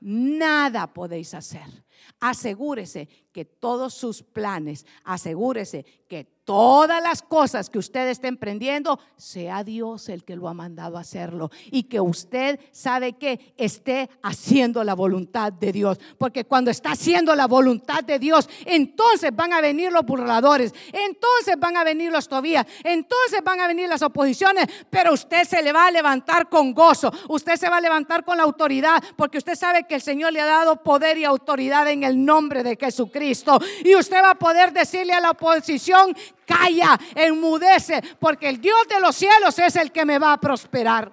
nada 0.00 0.92
podéis 0.92 1.32
hacer. 1.32 1.84
Asegúrese 2.18 3.08
que 3.32 3.44
todos 3.44 3.94
sus 3.94 4.24
planes, 4.24 4.84
asegúrese 5.04 5.84
que 6.08 6.24
todas 6.44 7.02
las 7.02 7.22
cosas 7.22 7.70
que 7.70 7.78
usted 7.78 8.08
esté 8.08 8.28
emprendiendo, 8.28 8.98
sea 9.16 9.62
Dios 9.64 10.08
el 10.08 10.24
que 10.24 10.36
lo 10.36 10.48
ha 10.48 10.54
mandado 10.54 10.96
a 10.96 11.00
hacerlo. 11.00 11.50
Y 11.70 11.84
que 11.84 12.00
usted 12.00 12.58
sabe 12.72 13.14
que 13.14 13.54
esté 13.56 14.10
haciendo 14.22 14.82
la 14.84 14.94
voluntad 14.94 15.52
de 15.52 15.72
Dios. 15.72 15.98
Porque 16.18 16.44
cuando 16.44 16.70
está 16.70 16.92
haciendo 16.92 17.34
la 17.34 17.46
voluntad 17.46 18.02
de 18.04 18.18
Dios, 18.18 18.48
entonces 18.64 19.34
van 19.34 19.52
a 19.52 19.60
venir 19.60 19.92
los 19.92 20.04
burladores, 20.04 20.74
entonces 20.92 21.54
van 21.58 21.76
a 21.76 21.84
venir 21.84 22.10
los 22.10 22.28
tobías, 22.28 22.66
entonces 22.84 23.42
van 23.44 23.60
a 23.60 23.66
venir 23.66 23.88
las 23.88 24.02
oposiciones, 24.02 24.66
pero 24.90 25.12
usted 25.12 25.44
se 25.44 25.62
le 25.62 25.72
va 25.72 25.86
a 25.86 25.90
levantar 25.90 26.48
con 26.48 26.74
gozo, 26.74 27.12
usted 27.28 27.56
se 27.56 27.68
va 27.68 27.76
a 27.76 27.80
levantar 27.80 28.24
con 28.24 28.36
la 28.36 28.42
autoridad, 28.44 29.02
porque 29.16 29.38
usted 29.38 29.54
sabe 29.54 29.86
que 29.86 29.96
el 29.96 30.02
Señor 30.02 30.32
le 30.32 30.40
ha 30.40 30.46
dado 30.46 30.82
poder 30.82 31.18
y 31.18 31.24
autoridad 31.24 31.88
en 31.88 32.02
el 32.04 32.24
nombre 32.24 32.62
de 32.62 32.76
Jesucristo. 32.76 33.58
Y 33.84 33.94
usted 33.94 34.22
va 34.22 34.30
a 34.30 34.38
poder 34.38 34.72
decirle 34.72 35.12
a 35.12 35.20
la 35.20 35.30
oposición, 35.30 36.14
calla, 36.46 36.98
enmudece, 37.14 38.02
porque 38.18 38.48
el 38.48 38.60
Dios 38.60 38.86
de 38.88 39.00
los 39.00 39.16
cielos 39.16 39.58
es 39.58 39.76
el 39.76 39.92
que 39.92 40.04
me 40.04 40.18
va 40.18 40.32
a 40.32 40.40
prosperar. 40.40 41.12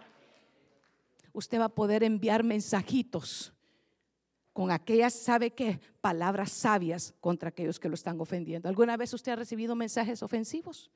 Usted 1.33 1.59
va 1.59 1.65
a 1.65 1.69
poder 1.69 2.03
enviar 2.03 2.43
mensajitos 2.43 3.53
con 4.53 4.71
aquellas, 4.71 5.13
¿sabe 5.13 5.51
qué? 5.51 5.79
Palabras 6.01 6.51
sabias 6.51 7.13
contra 7.21 7.49
aquellos 7.49 7.79
que 7.79 7.87
lo 7.87 7.95
están 7.95 8.19
ofendiendo. 8.19 8.67
¿Alguna 8.67 8.97
vez 8.97 9.13
usted 9.13 9.31
ha 9.31 9.37
recibido 9.37 9.75
mensajes 9.75 10.21
ofensivos? 10.21 10.91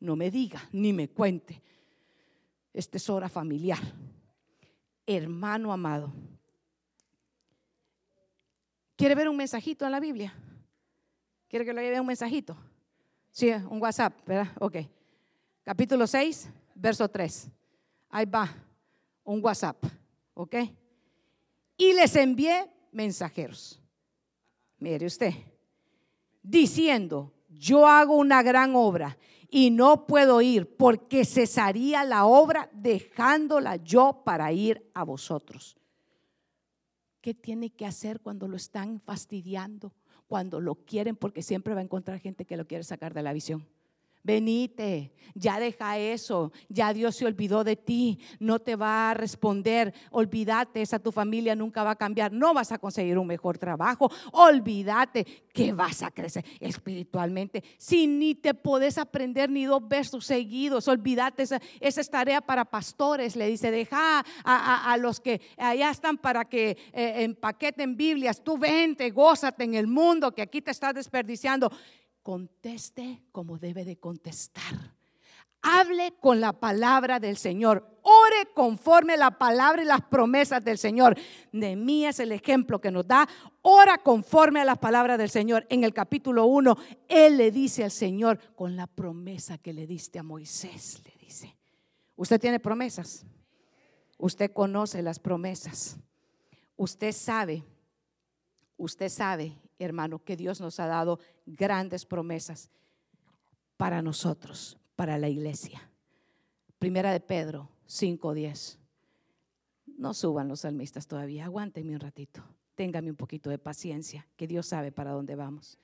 No 0.00 0.16
me 0.16 0.30
diga, 0.30 0.68
ni 0.72 0.92
me 0.92 1.08
cuente. 1.08 1.62
Esta 2.72 2.96
es 2.96 3.08
hora 3.08 3.28
familiar. 3.28 3.78
Hermano 5.06 5.72
amado. 5.72 6.12
¿Quiere 8.96 9.14
ver 9.14 9.28
un 9.28 9.36
mensajito 9.36 9.84
en 9.84 9.92
la 9.92 10.00
Biblia? 10.00 10.34
¿Quiere 11.48 11.64
que 11.64 11.72
le 11.72 11.82
lleve 11.82 12.00
un 12.00 12.06
mensajito? 12.06 12.56
Sí, 13.34 13.50
un 13.50 13.82
WhatsApp, 13.82 14.14
¿verdad? 14.24 14.52
Ok. 14.60 14.76
Capítulo 15.64 16.06
6, 16.06 16.48
verso 16.76 17.08
3. 17.08 17.48
Ahí 18.10 18.26
va, 18.26 18.48
un 19.24 19.44
WhatsApp, 19.44 19.84
¿ok? 20.34 20.54
Y 21.76 21.94
les 21.94 22.14
envié 22.14 22.70
mensajeros. 22.92 23.82
Mire 24.78 25.06
usted, 25.06 25.32
diciendo, 26.44 27.32
yo 27.48 27.88
hago 27.88 28.14
una 28.14 28.40
gran 28.44 28.76
obra 28.76 29.18
y 29.50 29.72
no 29.72 30.06
puedo 30.06 30.40
ir 30.40 30.76
porque 30.76 31.24
cesaría 31.24 32.04
la 32.04 32.26
obra 32.26 32.70
dejándola 32.72 33.74
yo 33.82 34.22
para 34.24 34.52
ir 34.52 34.88
a 34.94 35.02
vosotros. 35.02 35.76
¿Qué 37.20 37.34
tiene 37.34 37.70
que 37.70 37.84
hacer 37.84 38.20
cuando 38.20 38.46
lo 38.46 38.56
están 38.56 39.00
fastidiando? 39.00 39.92
Cuando 40.26 40.60
lo 40.60 40.74
quieren, 40.74 41.16
porque 41.16 41.42
siempre 41.42 41.74
va 41.74 41.80
a 41.80 41.84
encontrar 41.84 42.18
gente 42.18 42.44
que 42.44 42.56
lo 42.56 42.66
quiere 42.66 42.84
sacar 42.84 43.14
de 43.14 43.22
la 43.22 43.32
visión. 43.32 43.66
Venite, 44.24 45.12
ya 45.34 45.60
deja 45.60 45.98
eso, 45.98 46.50
ya 46.70 46.94
Dios 46.94 47.16
se 47.16 47.26
olvidó 47.26 47.62
de 47.62 47.76
ti, 47.76 48.18
no 48.38 48.58
te 48.58 48.74
va 48.74 49.10
a 49.10 49.14
responder, 49.14 49.92
olvídate, 50.10 50.80
esa 50.80 50.98
tu 50.98 51.12
familia 51.12 51.54
nunca 51.54 51.82
va 51.82 51.90
a 51.90 51.96
cambiar, 51.96 52.32
no 52.32 52.54
vas 52.54 52.72
a 52.72 52.78
conseguir 52.78 53.18
un 53.18 53.26
mejor 53.26 53.58
trabajo, 53.58 54.10
olvídate 54.32 55.26
que 55.52 55.72
vas 55.72 56.02
a 56.02 56.10
crecer 56.10 56.42
espiritualmente. 56.58 57.62
Si 57.76 58.06
ni 58.06 58.34
te 58.34 58.54
puedes 58.54 58.96
aprender 58.96 59.50
ni 59.50 59.66
dos 59.66 59.86
versos 59.86 60.24
seguidos, 60.24 60.88
olvídate, 60.88 61.42
esa, 61.42 61.60
es 61.80 62.08
tarea 62.08 62.40
para 62.40 62.64
pastores, 62.64 63.36
le 63.36 63.48
dice, 63.48 63.70
deja 63.70 64.24
a, 64.42 64.96
los 64.98 65.20
que 65.20 65.42
allá 65.58 65.90
están 65.90 66.16
para 66.16 66.46
que 66.46 66.78
eh, 66.94 67.24
empaqueten 67.24 67.94
Biblias, 67.94 68.42
tú 68.42 68.56
vente, 68.56 69.10
gózate 69.10 69.64
en 69.64 69.74
el 69.74 69.86
mundo 69.86 70.32
que 70.32 70.40
aquí 70.40 70.62
te 70.62 70.70
estás 70.70 70.94
desperdiciando 70.94 71.70
conteste 72.24 73.22
como 73.30 73.58
debe 73.58 73.84
de 73.84 73.98
contestar. 73.98 74.94
Hable 75.60 76.14
con 76.20 76.40
la 76.40 76.52
palabra 76.52 77.20
del 77.20 77.36
Señor. 77.36 77.98
Ore 78.02 78.48
conforme 78.54 79.16
la 79.16 79.38
palabra 79.38 79.82
y 79.82 79.86
las 79.86 80.00
promesas 80.02 80.64
del 80.64 80.76
Señor. 80.76 81.16
mí 81.52 82.06
es 82.06 82.18
el 82.18 82.32
ejemplo 82.32 82.80
que 82.80 82.90
nos 82.90 83.06
da. 83.06 83.28
Ora 83.62 83.98
conforme 83.98 84.60
a 84.60 84.64
las 84.64 84.78
palabras 84.78 85.16
del 85.18 85.30
Señor. 85.30 85.66
En 85.68 85.84
el 85.84 85.94
capítulo 85.94 86.46
1, 86.46 86.76
Él 87.08 87.36
le 87.36 87.50
dice 87.50 87.84
al 87.84 87.90
Señor 87.90 88.38
con 88.54 88.74
la 88.74 88.86
promesa 88.86 89.58
que 89.58 89.72
le 89.72 89.86
diste 89.86 90.18
a 90.18 90.22
Moisés. 90.22 91.02
Le 91.04 91.14
dice, 91.18 91.56
usted 92.16 92.40
tiene 92.40 92.58
promesas. 92.58 93.24
Usted 94.18 94.50
conoce 94.52 95.02
las 95.02 95.18
promesas. 95.18 95.96
Usted 96.76 97.12
sabe, 97.12 97.64
usted 98.76 99.08
sabe 99.08 99.56
hermano, 99.78 100.22
que 100.24 100.36
Dios 100.36 100.60
nos 100.60 100.78
ha 100.80 100.86
dado 100.86 101.18
grandes 101.46 102.06
promesas 102.06 102.70
para 103.76 104.02
nosotros, 104.02 104.78
para 104.96 105.18
la 105.18 105.28
iglesia. 105.28 105.90
Primera 106.78 107.12
de 107.12 107.20
Pedro 107.20 107.70
5:10. 107.86 108.78
No 109.98 110.14
suban 110.14 110.48
los 110.48 110.60
salmistas 110.60 111.06
todavía, 111.06 111.44
aguántenme 111.44 111.94
un 111.94 112.00
ratito, 112.00 112.42
téngame 112.74 113.10
un 113.10 113.16
poquito 113.16 113.50
de 113.50 113.58
paciencia, 113.58 114.26
que 114.36 114.46
Dios 114.46 114.66
sabe 114.66 114.92
para 114.92 115.12
dónde 115.12 115.34
vamos. 115.34 115.78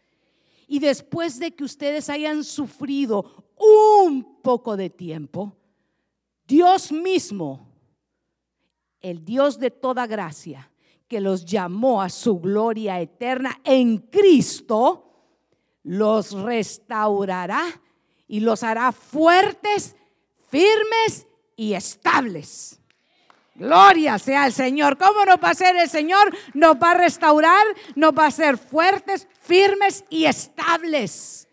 Y 0.67 0.79
después 0.79 1.39
de 1.39 1.55
que 1.55 1.65
ustedes 1.65 2.09
hayan 2.09 2.45
sufrido 2.45 3.53
un 3.57 4.41
poco 4.41 4.77
de 4.77 4.89
tiempo, 4.89 5.57
Dios 6.47 6.93
mismo, 6.93 7.69
el 9.01 9.25
Dios 9.25 9.59
de 9.59 9.71
toda 9.71 10.07
gracia, 10.07 10.70
que 11.11 11.21
los 11.21 11.45
llamó 11.45 12.01
a 12.01 12.09
su 12.09 12.39
gloria 12.39 13.01
eterna 13.01 13.61
en 13.65 13.99
Cristo, 13.99 15.13
los 15.83 16.31
restaurará 16.31 17.65
y 18.29 18.39
los 18.39 18.63
hará 18.63 18.93
fuertes, 18.93 19.97
firmes 20.49 21.27
y 21.57 21.75
estables. 21.75 22.79
Gloria 23.57 24.21
sea 24.21 24.47
el 24.47 24.53
Señor. 24.53 24.97
¿Cómo 24.99 25.25
nos 25.25 25.39
va 25.39 25.49
a 25.49 25.51
hacer 25.51 25.75
el 25.75 25.89
Señor? 25.89 26.33
Nos 26.55 26.77
va 26.77 26.93
a 26.93 26.99
restaurar, 26.99 27.67
nos 27.97 28.13
va 28.13 28.27
a 28.27 28.29
hacer 28.29 28.57
fuertes, 28.57 29.27
firmes 29.41 30.05
y 30.11 30.27
estables. 30.27 31.49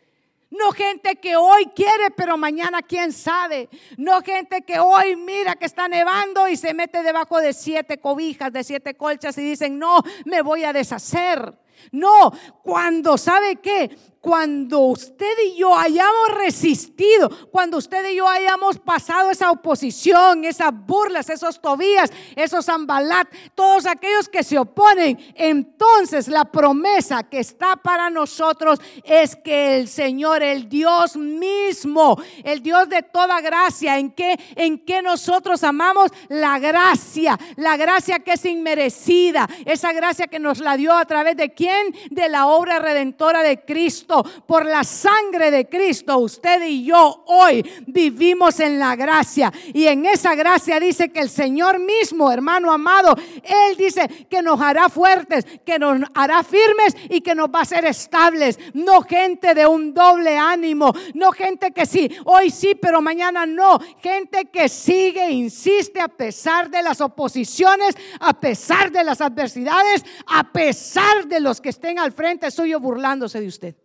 No 0.49 0.71
gente 0.71 1.17
que 1.17 1.35
hoy 1.35 1.65
quiere, 1.75 2.09
pero 2.15 2.37
mañana 2.37 2.81
quién 2.81 3.11
sabe. 3.11 3.69
No 3.97 4.21
gente 4.21 4.61
que 4.61 4.79
hoy 4.79 5.15
mira 5.17 5.55
que 5.55 5.65
está 5.65 5.87
nevando 5.87 6.47
y 6.47 6.55
se 6.55 6.73
mete 6.73 7.03
debajo 7.03 7.41
de 7.41 7.53
siete 7.53 7.97
cobijas, 7.99 8.53
de 8.53 8.63
siete 8.63 8.95
colchas 8.95 9.37
y 9.37 9.41
dicen, 9.41 9.77
no, 9.77 10.01
me 10.25 10.41
voy 10.41 10.63
a 10.63 10.71
deshacer. 10.71 11.53
No, 11.91 12.31
cuando 12.63 13.17
sabe 13.17 13.57
que 13.57 13.95
cuando 14.27 14.79
usted 14.79 15.37
y 15.45 15.55
yo 15.55 15.73
hayamos 15.73 16.33
resistido, 16.37 17.29
cuando 17.49 17.77
usted 17.77 18.09
y 18.09 18.17
yo 18.17 18.27
hayamos 18.27 18.77
pasado 18.77 19.31
esa 19.31 19.49
oposición, 19.51 20.43
esas 20.43 20.73
burlas, 20.73 21.29
esos 21.29 21.61
tobías, 21.61 22.11
esos 22.35 22.67
ambalat, 22.67 23.29
todos 23.55 23.85
aquellos 23.85 24.27
que 24.27 24.43
se 24.43 24.59
oponen, 24.59 25.17
entonces 25.33 26.27
la 26.27 26.43
promesa 26.43 27.23
que 27.23 27.39
está 27.39 27.77
para 27.77 28.09
nosotros 28.09 28.81
es 29.05 29.33
que 29.37 29.77
el 29.77 29.87
Señor, 29.87 30.43
el 30.43 30.67
Dios 30.67 31.15
mismo, 31.15 32.21
el 32.43 32.61
Dios 32.61 32.89
de 32.89 33.03
toda 33.03 33.39
gracia, 33.39 33.97
en 33.97 34.11
que 34.11 34.37
en 34.57 34.79
que 34.79 35.01
nosotros 35.01 35.63
amamos 35.63 36.11
la 36.27 36.59
gracia, 36.59 37.39
la 37.55 37.77
gracia 37.77 38.19
que 38.19 38.33
es 38.33 38.43
inmerecida, 38.43 39.47
esa 39.63 39.93
gracia 39.93 40.27
que 40.27 40.37
nos 40.37 40.59
la 40.59 40.75
dio 40.75 40.91
a 40.91 41.05
través 41.05 41.37
de 41.37 41.53
quién? 41.53 41.95
De 42.09 42.27
la 42.27 42.47
obra 42.47 42.79
redentora 42.79 43.41
de 43.41 43.61
Cristo 43.61 44.16
por 44.23 44.65
la 44.65 44.83
sangre 44.83 45.51
de 45.51 45.67
Cristo, 45.67 46.17
usted 46.17 46.63
y 46.63 46.85
yo 46.85 47.23
hoy 47.27 47.63
vivimos 47.85 48.59
en 48.59 48.79
la 48.79 48.95
gracia. 48.95 49.51
Y 49.73 49.87
en 49.87 50.05
esa 50.05 50.35
gracia 50.35 50.79
dice 50.79 51.09
que 51.09 51.19
el 51.19 51.29
Señor 51.29 51.79
mismo, 51.79 52.31
hermano 52.31 52.71
amado, 52.71 53.15
Él 53.43 53.77
dice 53.77 54.07
que 54.29 54.41
nos 54.41 54.59
hará 54.61 54.89
fuertes, 54.89 55.45
que 55.65 55.79
nos 55.79 56.01
hará 56.13 56.43
firmes 56.43 56.95
y 57.09 57.21
que 57.21 57.35
nos 57.35 57.49
va 57.49 57.59
a 57.59 57.63
hacer 57.63 57.85
estables. 57.85 58.59
No 58.73 59.01
gente 59.01 59.53
de 59.53 59.65
un 59.65 59.93
doble 59.93 60.37
ánimo, 60.37 60.93
no 61.13 61.31
gente 61.31 61.71
que 61.71 61.85
sí, 61.85 62.09
hoy 62.25 62.49
sí, 62.49 62.75
pero 62.75 63.01
mañana 63.01 63.45
no. 63.45 63.79
Gente 64.01 64.45
que 64.45 64.69
sigue, 64.69 65.29
insiste 65.31 65.99
a 65.99 66.07
pesar 66.07 66.69
de 66.69 66.83
las 66.83 67.01
oposiciones, 67.01 67.95
a 68.19 68.33
pesar 68.33 68.91
de 68.91 69.03
las 69.03 69.21
adversidades, 69.21 70.05
a 70.27 70.51
pesar 70.51 71.27
de 71.27 71.39
los 71.39 71.61
que 71.61 71.69
estén 71.69 71.99
al 71.99 72.11
frente 72.11 72.51
suyo 72.51 72.79
burlándose 72.79 73.39
de 73.39 73.47
usted. 73.47 73.75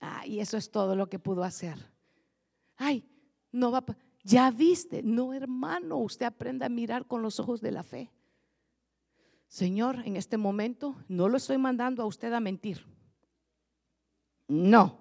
Ah, 0.00 0.26
y 0.26 0.40
eso 0.40 0.56
es 0.56 0.70
todo 0.70 0.96
lo 0.96 1.08
que 1.08 1.18
pudo 1.18 1.44
hacer. 1.44 1.76
Ay, 2.76 3.04
no 3.52 3.70
va, 3.70 3.84
ya 4.22 4.50
viste, 4.50 5.02
no 5.02 5.34
hermano, 5.34 5.98
usted 5.98 6.26
aprende 6.26 6.64
a 6.64 6.68
mirar 6.68 7.06
con 7.06 7.22
los 7.22 7.38
ojos 7.40 7.60
de 7.60 7.72
la 7.72 7.82
fe. 7.82 8.10
Señor, 9.48 10.02
en 10.04 10.16
este 10.16 10.36
momento 10.36 10.96
no 11.08 11.28
lo 11.28 11.36
estoy 11.36 11.58
mandando 11.58 12.02
a 12.02 12.06
usted 12.06 12.32
a 12.32 12.40
mentir. 12.40 12.86
No, 14.48 14.98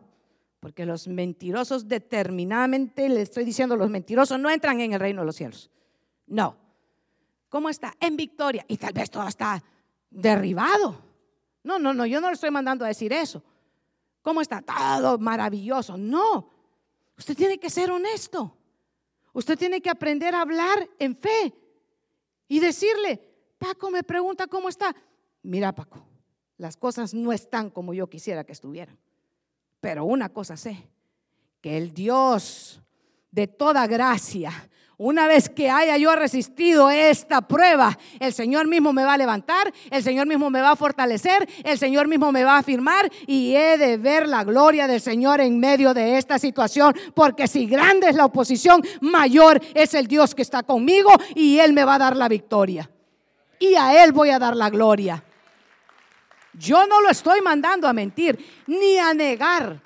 porque 0.60 0.86
los 0.86 1.08
mentirosos 1.08 1.88
determinadamente, 1.88 3.08
le 3.10 3.22
estoy 3.22 3.46
diciendo, 3.46 3.76
los 3.76 3.90
mentirosos 3.90 4.40
no 4.40 4.50
entran 4.50 4.82
en 4.82 4.94
el 4.94 5.00
reino 5.00 5.22
de 5.22 5.26
los 5.26 5.36
cielos. 5.36 5.70
No. 6.28 6.58
¿Cómo 7.50 7.70
está? 7.70 7.94
En 8.00 8.16
victoria. 8.16 8.66
Y 8.68 8.78
tal 8.78 8.94
vez 8.94 9.10
todo 9.10 9.28
está 9.28 9.64
derribado. 10.10 11.02
No, 11.64 11.80
no, 11.80 11.94
no, 11.94 12.06
yo 12.06 12.22
no 12.22 12.28
le 12.28 12.34
estoy 12.34 12.52
mandando 12.52 12.86
a 12.86 12.90
decir 12.90 13.12
eso. 13.14 13.44
¿Cómo 14.22 14.42
está? 14.42 14.62
Todo 14.62 15.18
maravilloso. 15.18 15.98
No, 15.98 16.50
usted 17.18 17.36
tiene 17.36 17.60
que 17.60 17.70
ser 17.70 17.92
honesto. 17.92 18.56
Usted 19.34 19.58
tiene 19.58 19.82
que 19.82 19.90
aprender 19.90 20.36
a 20.36 20.42
hablar 20.42 20.90
en 20.98 21.16
fe 21.16 21.54
y 22.48 22.60
decirle, 22.60 23.22
Paco 23.58 23.92
me 23.92 24.04
pregunta 24.04 24.48
cómo 24.48 24.70
está. 24.70 24.96
Mira, 25.44 25.74
Paco, 25.74 26.04
las 26.58 26.76
cosas 26.76 27.14
no 27.14 27.32
están 27.32 27.70
como 27.70 27.94
yo 27.94 28.10
quisiera 28.10 28.44
que 28.44 28.54
estuvieran. 28.54 28.98
Pero 29.80 30.06
una 30.06 30.30
cosa 30.30 30.58
sé, 30.58 30.90
que 31.62 31.78
el 31.78 31.94
Dios 31.94 32.82
de 33.32 33.48
toda 33.48 33.88
gracia, 33.88 34.52
una 35.00 35.28
vez 35.28 35.48
que 35.48 35.70
haya 35.70 35.96
yo 35.96 36.14
resistido 36.14 36.90
esta 36.90 37.40
prueba, 37.40 37.98
el 38.20 38.34
Señor 38.34 38.68
mismo 38.68 38.92
me 38.92 39.06
va 39.06 39.14
a 39.14 39.18
levantar, 39.18 39.74
el 39.90 40.04
Señor 40.04 40.28
mismo 40.28 40.50
me 40.50 40.62
va 40.62 40.72
a 40.72 40.76
fortalecer, 40.76 41.48
el 41.64 41.80
Señor 41.80 42.10
mismo 42.10 42.34
me 42.34 42.44
va 42.44 42.56
a 42.56 42.60
afirmar 42.60 43.10
y 43.26 43.56
he 43.56 43.78
de 43.78 43.96
ver 43.96 44.28
la 44.28 44.44
gloria 44.44 44.88
del 44.88 45.00
Señor 45.00 45.40
en 45.40 45.58
medio 45.58 45.94
de 45.94 46.18
esta 46.18 46.38
situación, 46.38 46.94
porque 47.14 47.48
si 47.48 47.66
grande 47.66 48.10
es 48.10 48.16
la 48.16 48.26
oposición, 48.26 48.84
mayor 49.00 49.62
es 49.74 49.94
el 49.94 50.06
Dios 50.06 50.36
que 50.36 50.42
está 50.42 50.64
conmigo 50.64 51.12
y 51.34 51.60
Él 51.60 51.72
me 51.72 51.86
va 51.86 51.96
a 51.96 52.00
dar 52.00 52.18
la 52.18 52.28
victoria. 52.28 52.90
Y 53.58 53.76
a 53.76 54.04
Él 54.04 54.12
voy 54.12 54.32
a 54.32 54.40
dar 54.40 54.58
la 54.58 54.70
gloria. 54.70 55.24
Yo 56.52 56.86
no 56.88 57.00
lo 57.00 57.10
estoy 57.10 57.40
mandando 57.40 57.88
a 57.88 57.94
mentir 57.94 58.38
ni 58.68 58.98
a 58.98 59.14
negar 59.14 59.82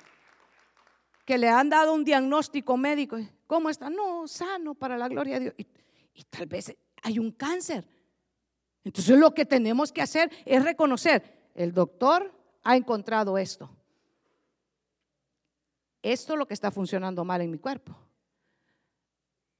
que 1.24 1.38
le 1.38 1.48
han 1.48 1.70
dado 1.70 1.94
un 1.94 2.02
diagnóstico 2.02 2.76
médico. 2.76 3.16
¿Cómo 3.54 3.70
está? 3.70 3.88
No, 3.88 4.26
sano 4.26 4.74
para 4.74 4.98
la 4.98 5.06
gloria 5.06 5.34
de 5.34 5.40
Dios. 5.42 5.54
Y, 6.12 6.24
tal 6.24 6.46
vez 6.46 6.76
hay 7.04 7.20
un 7.20 7.30
cáncer. 7.30 7.86
Entonces 8.82 9.16
lo 9.16 9.32
que 9.32 9.46
tenemos 9.46 9.92
que 9.92 10.02
hacer 10.02 10.28
es 10.44 10.64
reconocer, 10.64 11.52
el 11.54 11.72
doctor 11.72 12.34
ha 12.64 12.76
encontrado 12.76 13.38
esto. 13.38 13.70
Esto 16.02 16.32
es 16.32 16.38
lo 16.40 16.48
que 16.48 16.54
está 16.54 16.72
funcionando 16.72 17.24
mal 17.24 17.42
en 17.42 17.52
mi 17.52 17.58
cuerpo. 17.58 17.96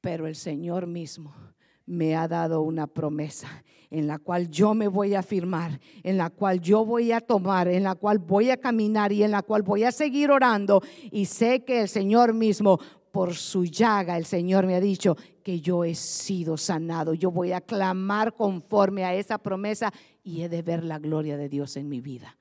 Pero 0.01 0.26
el 0.26 0.34
Señor 0.34 0.88
mismo 0.88 1.32
me 1.86 2.16
ha 2.16 2.26
dado 2.26 2.62
una 2.62 2.88
promesa 2.88 3.62
en 3.90 4.09
la 4.09 4.18
cual 4.18 4.51
yo 4.51 4.74
me 4.74 4.88
voy 4.88 5.14
a 5.14 5.22
firmar, 5.22 5.78
en 6.03 6.18
la 6.18 6.30
cual 6.30 6.61
yo 6.61 6.84
voy 6.84 7.12
a 7.12 7.20
tomar, 7.20 7.68
en 7.68 7.84
la 7.84 7.95
cual 7.95 8.18
voy 8.18 8.51
a 8.51 8.57
caminar 8.57 9.12
y 9.12 9.22
en 9.22 9.30
la 9.30 9.42
cual 9.42 9.62
voy 9.62 9.84
a 9.84 9.92
seguir 9.92 10.32
orando. 10.32 10.82
Y 11.12 11.26
sé 11.26 11.64
que 11.64 11.82
el 11.82 11.88
Señor 11.88 12.34
mismo, 12.34 12.80
por 13.14 13.36
su 13.36 13.64
llaga, 13.64 14.18
el 14.18 14.24
Señor 14.24 14.66
me 14.66 14.74
ha 14.74 14.80
dicho 14.80 15.16
que 15.44 15.60
yo 15.60 15.84
he 15.84 15.94
sido 15.94 16.56
sanado. 16.56 17.14
Yo 17.14 17.30
voy 17.30 17.52
a 17.52 17.60
clamar 17.60 18.34
conforme 18.34 19.04
a 19.04 19.14
esa 19.14 19.38
promesa 19.38 19.92
y 20.24 20.42
he 20.42 20.48
de 20.48 20.62
ver 20.62 20.82
la 20.82 20.98
gloria 20.98 21.36
de 21.36 21.48
Dios 21.48 21.76
en 21.76 21.88
mi 21.88 22.00
vida. 22.00 22.36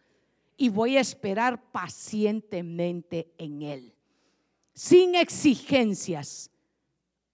Y 0.57 0.69
voy 0.69 0.97
a 0.97 1.01
esperar 1.01 1.71
pacientemente 1.71 3.31
en 3.37 3.61
Él, 3.61 3.93
sin 4.73 5.13
exigencias 5.13 6.49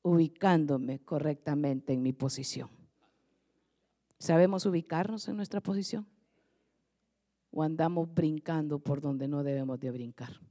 ubicándome 0.02 1.00
correctamente 1.00 1.94
en 1.94 2.02
mi 2.02 2.12
posición. 2.12 2.70
¿Sabemos 4.18 4.66
ubicarnos 4.66 5.30
en 5.30 5.38
nuestra 5.38 5.62
posición? 5.62 6.06
¿O 7.52 7.64
andamos 7.64 8.14
brincando 8.14 8.80
por 8.80 9.00
donde 9.00 9.30
no 9.30 9.44
debemos 9.44 9.80
de 9.80 9.92
brincar? 9.92 10.42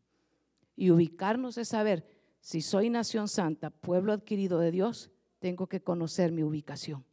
Y 0.75 0.91
ubicarnos 0.91 1.59
es 1.59 1.69
saber, 1.69 2.18
si 2.41 2.61
soy 2.63 2.91
nación 2.91 3.29
santa, 3.29 3.71
pueblo 3.71 4.13
adquirido 4.13 4.59
de 4.59 4.71
Dios, 4.71 5.11
tengo 5.39 5.67
que 5.69 5.83
conocer 5.83 6.33
mi 6.33 6.43
ubicación. 6.43 7.05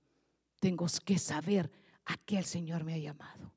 Tengo 0.59 0.85
que 1.03 1.17
saber 1.19 1.71
a 2.05 2.17
qué 2.17 2.37
el 2.37 2.45
Señor 2.45 2.83
me 2.83 2.93
ha 2.93 2.97
llamado. 2.97 3.53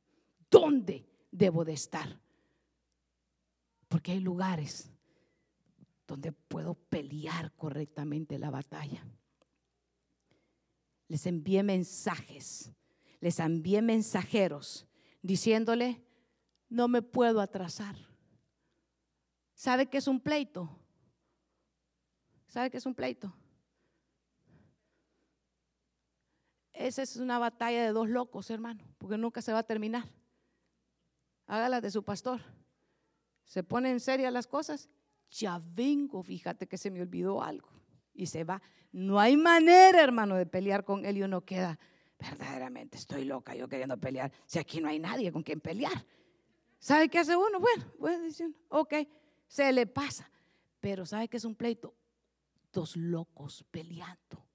¿Dónde 0.51 1.07
debo 1.31 1.65
de 1.65 1.73
estar? 1.73 2.21
Porque 3.89 4.13
hay 4.13 4.21
lugares 4.21 4.91
donde 6.07 6.33
puedo 6.33 6.75
pelear 6.75 7.53
correctamente 7.53 8.39
la 8.39 8.51
batalla. 8.51 9.05
Les 11.07 11.27
envié 11.27 11.63
mensajes, 11.63 12.73
les 13.21 13.41
envié 13.41 13.81
mensajeros 13.83 14.87
diciéndole, 15.23 16.05
no 16.69 16.89
me 16.89 17.03
puedo 17.03 17.41
atrasar. 17.41 17.97
¿Sabe 19.55 19.87
qué 19.87 19.99
es 19.99 20.09
un 20.09 20.21
pleito? 20.21 20.71
¿Sabe 22.49 22.71
qué 22.71 22.79
es 22.79 22.87
un 22.87 22.95
pleito? 22.95 23.33
Esa 26.73 27.03
es 27.03 27.17
una 27.17 27.39
batalla 27.39 27.85
de 27.85 27.93
dos 27.93 28.09
locos, 28.09 28.51
hermano, 28.51 28.85
porque 28.99 29.19
nunca 29.19 29.43
se 29.43 29.53
va 29.53 29.61
a 29.61 29.63
terminar. 29.65 30.05
Hágala 31.47 31.81
de 31.81 31.91
su 31.91 32.03
pastor. 32.03 32.41
Se 33.45 33.63
pone 33.63 33.91
en 33.91 34.01
serio 34.01 34.31
las 34.31 34.47
cosas 34.47 34.89
ya 35.31 35.61
vengo, 35.75 36.23
fíjate 36.23 36.67
que 36.67 36.79
se 36.79 36.91
me 36.91 37.03
olvidó 37.03 37.43
algo. 37.43 37.69
Y 38.15 38.27
se 38.27 38.45
va. 38.45 38.61
No 38.93 39.21
hay 39.21 39.37
manera, 39.37 40.03
hermano, 40.03 40.37
de 40.37 40.47
pelear 40.47 40.85
con 40.85 41.05
él 41.05 41.19
y 41.19 41.23
uno 41.23 41.45
queda, 41.45 41.79
verdaderamente 42.19 42.97
estoy 42.97 43.25
loca 43.25 43.55
yo 43.55 43.69
queriendo 43.69 43.99
pelear. 43.99 44.33
Si 44.47 44.59
aquí 44.59 44.81
no 44.81 44.89
hay 44.89 44.99
nadie 44.99 45.31
con 45.31 45.43
quien 45.43 45.61
pelear. 45.61 46.07
¿Sabe 46.79 47.09
qué 47.09 47.19
hace 47.19 47.37
uno? 47.37 47.61
Bueno, 47.61 47.85
bueno, 47.99 48.25
diciendo, 48.25 48.57
ok, 48.69 48.95
se 49.47 49.73
le 49.73 49.87
pasa. 49.87 50.31
Pero 50.81 51.05
¿sabe 51.05 51.29
qué 51.29 51.37
es 51.37 51.45
un 51.45 51.55
pleito? 51.55 51.95
Dos 52.73 52.97
locos 52.97 53.65
peleando. 53.71 54.47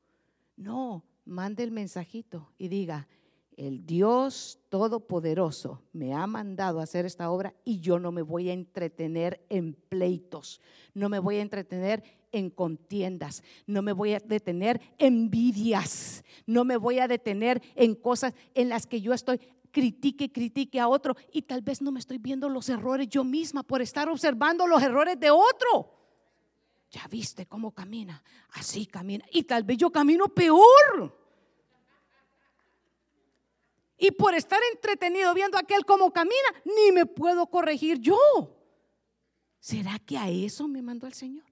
No, 0.55 1.03
mande 1.25 1.63
el 1.63 1.71
mensajito 1.71 2.53
y 2.57 2.67
diga, 2.67 3.07
el 3.57 3.85
Dios 3.85 4.59
Todopoderoso 4.69 5.81
me 5.93 6.13
ha 6.13 6.25
mandado 6.27 6.79
hacer 6.79 7.05
esta 7.05 7.29
obra 7.29 7.53
y 7.63 7.79
yo 7.79 7.99
no 7.99 8.11
me 8.11 8.21
voy 8.21 8.49
a 8.49 8.53
entretener 8.53 9.45
en 9.49 9.73
pleitos, 9.73 10.61
no 10.93 11.09
me 11.09 11.19
voy 11.19 11.37
a 11.37 11.41
entretener 11.41 12.03
en 12.31 12.49
contiendas, 12.49 13.43
no 13.67 13.81
me 13.81 13.93
voy 13.93 14.13
a 14.13 14.19
detener 14.19 14.81
en 14.97 15.13
envidias, 15.15 16.23
no 16.47 16.65
me 16.65 16.77
voy 16.77 16.99
a 16.99 17.07
detener 17.07 17.61
en 17.75 17.95
cosas 17.95 18.33
en 18.55 18.69
las 18.69 18.87
que 18.87 19.01
yo 19.01 19.13
estoy 19.13 19.39
critique, 19.71 20.31
critique 20.31 20.79
a 20.79 20.87
otro 20.87 21.15
y 21.31 21.43
tal 21.43 21.61
vez 21.61 21.81
no 21.81 21.91
me 21.91 21.99
estoy 21.99 22.17
viendo 22.17 22.49
los 22.49 22.69
errores 22.69 23.07
yo 23.09 23.23
misma 23.23 23.63
por 23.63 23.81
estar 23.81 24.09
observando 24.09 24.67
los 24.67 24.81
errores 24.81 25.19
de 25.19 25.31
otro. 25.31 26.02
Ya 26.93 27.07
viste 27.07 27.47
cómo 27.47 27.71
camina, 27.71 28.23
así 28.51 28.85
camina 28.85 29.25
y 29.31 29.43
tal 29.43 29.63
vez 29.63 29.77
yo 29.77 29.89
camino 29.89 30.27
peor. 30.27 31.19
Y 33.97 34.11
por 34.11 34.35
estar 34.35 34.59
entretenido 34.71 35.33
viendo 35.33 35.57
a 35.57 35.61
aquel 35.61 35.85
cómo 35.85 36.13
camina, 36.13 36.35
ni 36.63 36.91
me 36.91 37.07
puedo 37.07 37.47
corregir 37.47 37.97
yo. 37.99 38.15
¿Será 39.59 39.97
que 39.97 40.19
a 40.19 40.29
eso 40.29 40.67
me 40.67 40.83
mandó 40.83 41.07
el 41.07 41.13
Señor? 41.13 41.45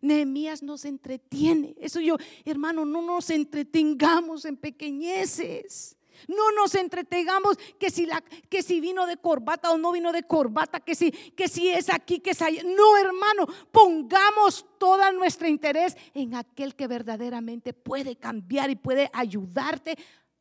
Nehemías 0.00 0.62
nos 0.62 0.86
entretiene. 0.86 1.74
Eso 1.78 2.00
yo, 2.00 2.16
hermano, 2.46 2.86
no 2.86 3.02
nos 3.02 3.28
entretengamos 3.28 4.46
en 4.46 4.56
pequeñeces. 4.56 5.96
No 6.28 6.52
nos 6.52 6.74
entretengamos 6.74 7.56
que 7.78 7.90
si, 7.90 8.06
la, 8.06 8.20
que 8.48 8.62
si 8.62 8.80
vino 8.80 9.06
de 9.06 9.16
corbata 9.16 9.70
o 9.70 9.78
no 9.78 9.92
vino 9.92 10.12
de 10.12 10.22
corbata, 10.22 10.80
que 10.80 10.94
si, 10.94 11.10
que 11.10 11.48
si 11.48 11.68
es 11.68 11.88
aquí, 11.88 12.20
que 12.20 12.30
es 12.30 12.42
allá. 12.42 12.62
No, 12.64 12.96
hermano, 12.96 13.46
pongamos 13.70 14.66
todo 14.78 15.12
nuestro 15.12 15.48
interés 15.48 15.96
en 16.14 16.34
aquel 16.34 16.74
que 16.74 16.86
verdaderamente 16.86 17.72
puede 17.72 18.16
cambiar 18.16 18.70
y 18.70 18.76
puede 18.76 19.10
ayudarte 19.12 19.96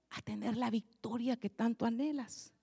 a 0.09 0.21
tener 0.21 0.57
la 0.57 0.69
victoria 0.69 1.37
que 1.37 1.49
tanto 1.49 1.85
anhelas. 1.85 2.53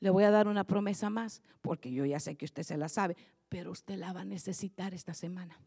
Le 0.00 0.10
voy 0.10 0.24
a 0.24 0.30
dar 0.30 0.48
una 0.48 0.64
promesa 0.64 1.10
más, 1.10 1.42
porque 1.62 1.92
yo 1.92 2.04
ya 2.04 2.20
sé 2.20 2.36
que 2.36 2.44
usted 2.44 2.62
se 2.62 2.76
la 2.76 2.88
sabe, 2.88 3.16
pero 3.48 3.70
usted 3.70 3.96
la 3.96 4.12
va 4.12 4.20
a 4.20 4.24
necesitar 4.24 4.94
esta 4.94 5.14
semana. 5.14 5.58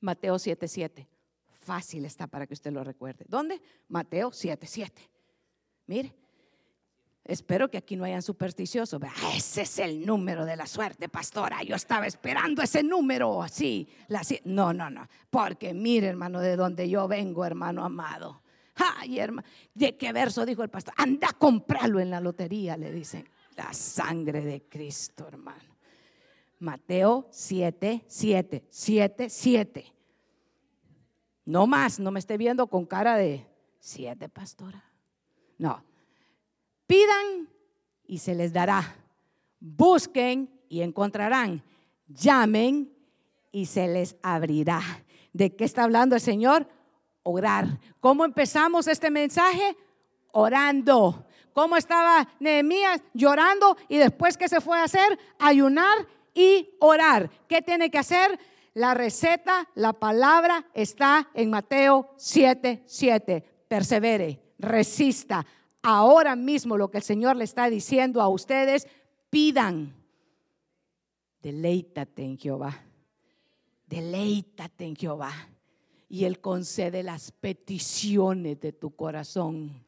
Mateo 0.00 0.36
7:7. 0.36 1.06
Fácil 1.60 2.04
está 2.06 2.26
para 2.26 2.46
que 2.46 2.54
usted 2.54 2.72
lo 2.72 2.82
recuerde. 2.82 3.26
¿Dónde? 3.28 3.60
Mateo 3.88 4.30
7:7. 4.30 4.90
Mire, 5.86 6.14
espero 7.24 7.70
que 7.70 7.76
aquí 7.76 7.96
no 7.96 8.04
hayan 8.04 8.22
supersticiosos. 8.22 9.00
Ese 9.34 9.62
es 9.62 9.78
el 9.78 10.06
número 10.06 10.46
de 10.46 10.56
la 10.56 10.66
suerte, 10.66 11.08
pastora. 11.10 11.62
Yo 11.62 11.76
estaba 11.76 12.06
esperando 12.06 12.62
ese 12.62 12.82
número 12.82 13.42
así. 13.42 13.86
No, 14.44 14.72
no, 14.72 14.88
no. 14.88 15.06
Porque 15.28 15.74
mire, 15.74 16.06
hermano, 16.08 16.40
de 16.40 16.56
donde 16.56 16.88
yo 16.88 17.06
vengo, 17.06 17.44
hermano 17.44 17.84
amado. 17.84 18.42
Ay, 18.76 19.18
hermano, 19.18 19.46
¿de 19.74 19.96
qué 19.98 20.12
verso 20.12 20.46
dijo 20.46 20.62
el 20.62 20.70
pastor? 20.70 20.94
Anda 20.96 21.28
a 21.28 21.32
comprarlo 21.34 22.00
en 22.00 22.10
la 22.10 22.20
lotería, 22.20 22.76
le 22.76 22.90
dicen. 22.90 23.28
La 23.56 23.74
sangre 23.74 24.40
de 24.40 24.62
Cristo, 24.62 25.28
hermano. 25.28 25.76
Mateo 26.60 27.28
7, 27.30 28.04
7, 28.06 28.64
7, 28.70 29.28
7. 29.28 29.92
No 31.50 31.66
más, 31.66 31.98
no 31.98 32.12
me 32.12 32.20
esté 32.20 32.36
viendo 32.36 32.68
con 32.68 32.86
cara 32.86 33.16
de 33.16 33.44
7, 33.80 34.28
pastora. 34.28 34.84
No. 35.58 35.82
Pidan 36.86 37.48
y 38.06 38.18
se 38.18 38.36
les 38.36 38.52
dará. 38.52 38.94
Busquen 39.58 40.48
y 40.68 40.82
encontrarán. 40.82 41.60
Llamen 42.06 42.92
y 43.50 43.66
se 43.66 43.88
les 43.88 44.14
abrirá. 44.22 44.80
¿De 45.32 45.56
qué 45.56 45.64
está 45.64 45.82
hablando 45.82 46.14
el 46.14 46.20
Señor? 46.20 46.68
orar. 47.24 47.66
¿Cómo 47.98 48.24
empezamos 48.24 48.86
este 48.86 49.10
mensaje? 49.10 49.76
Orando. 50.30 51.26
¿Cómo 51.52 51.76
estaba 51.76 52.28
Nehemías 52.38 53.02
llorando 53.12 53.76
y 53.88 53.98
después 53.98 54.36
qué 54.36 54.48
se 54.48 54.60
fue 54.60 54.78
a 54.78 54.84
hacer? 54.84 55.18
Ayunar 55.40 56.06
y 56.32 56.70
orar. 56.78 57.28
¿Qué 57.48 57.60
tiene 57.60 57.90
que 57.90 57.98
hacer? 57.98 58.38
La 58.80 58.94
receta, 58.94 59.68
la 59.74 59.92
palabra 59.92 60.64
está 60.72 61.28
en 61.34 61.50
Mateo 61.50 62.14
7, 62.16 62.84
7. 62.86 63.44
Persevere, 63.68 64.54
resista. 64.58 65.44
Ahora 65.82 66.34
mismo 66.34 66.78
lo 66.78 66.90
que 66.90 66.96
el 66.96 67.04
Señor 67.04 67.36
le 67.36 67.44
está 67.44 67.68
diciendo 67.68 68.22
a 68.22 68.28
ustedes, 68.30 68.88
pidan. 69.28 69.94
Deleítate 71.42 72.24
en 72.24 72.38
Jehová. 72.38 72.82
Deleítate 73.86 74.86
en 74.86 74.96
Jehová. 74.96 75.34
Y 76.08 76.24
Él 76.24 76.40
concede 76.40 77.02
las 77.02 77.32
peticiones 77.32 78.60
de 78.60 78.72
tu 78.72 78.96
corazón. 78.96 79.84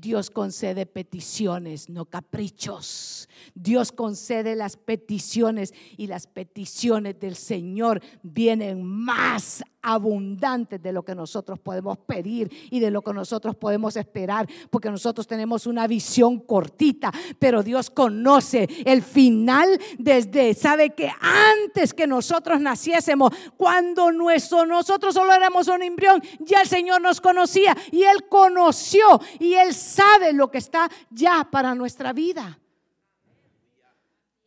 Dios 0.00 0.30
concede 0.30 0.84
peticiones, 0.86 1.88
no 1.88 2.04
caprichos. 2.04 3.28
Dios 3.54 3.92
concede 3.92 4.54
las 4.54 4.76
peticiones 4.76 5.72
y 5.96 6.06
las 6.06 6.26
peticiones 6.26 7.18
del 7.18 7.34
Señor 7.34 8.02
vienen 8.22 8.82
más 8.82 9.64
abundantes 9.86 10.82
de 10.82 10.92
lo 10.92 11.04
que 11.04 11.14
nosotros 11.14 11.60
podemos 11.60 11.96
pedir 11.98 12.50
y 12.70 12.80
de 12.80 12.90
lo 12.90 13.02
que 13.02 13.12
nosotros 13.12 13.54
podemos 13.54 13.96
esperar, 13.96 14.48
porque 14.68 14.90
nosotros 14.90 15.28
tenemos 15.28 15.64
una 15.66 15.86
visión 15.86 16.40
cortita, 16.40 17.12
pero 17.38 17.62
Dios 17.62 17.88
conoce 17.88 18.68
el 18.84 19.02
final 19.02 19.80
desde, 19.96 20.54
sabe 20.54 20.90
que 20.90 21.08
antes 21.20 21.94
que 21.94 22.08
nosotros 22.08 22.60
naciésemos, 22.60 23.32
cuando 23.56 24.10
nuestro, 24.10 24.66
nosotros 24.66 25.14
solo 25.14 25.32
éramos 25.32 25.68
un 25.68 25.82
embrión, 25.82 26.20
ya 26.40 26.62
el 26.62 26.68
Señor 26.68 27.00
nos 27.00 27.20
conocía 27.20 27.76
y 27.92 28.02
Él 28.02 28.28
conoció 28.28 29.20
y 29.38 29.54
Él 29.54 29.72
sabe 29.72 30.32
lo 30.32 30.50
que 30.50 30.58
está 30.58 30.90
ya 31.10 31.48
para 31.48 31.76
nuestra 31.76 32.12
vida. 32.12 32.58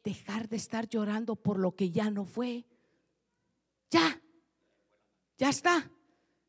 Dejar 0.04 0.50
de 0.50 0.58
estar 0.58 0.88
llorando 0.90 1.38
por 1.38 1.58
lo 1.58 1.76
que 1.76 1.92
ya 1.92 2.10
no 2.10 2.26
fue. 2.26 2.66
Ya. 3.90 4.19
Ya 5.40 5.50
está. 5.50 5.90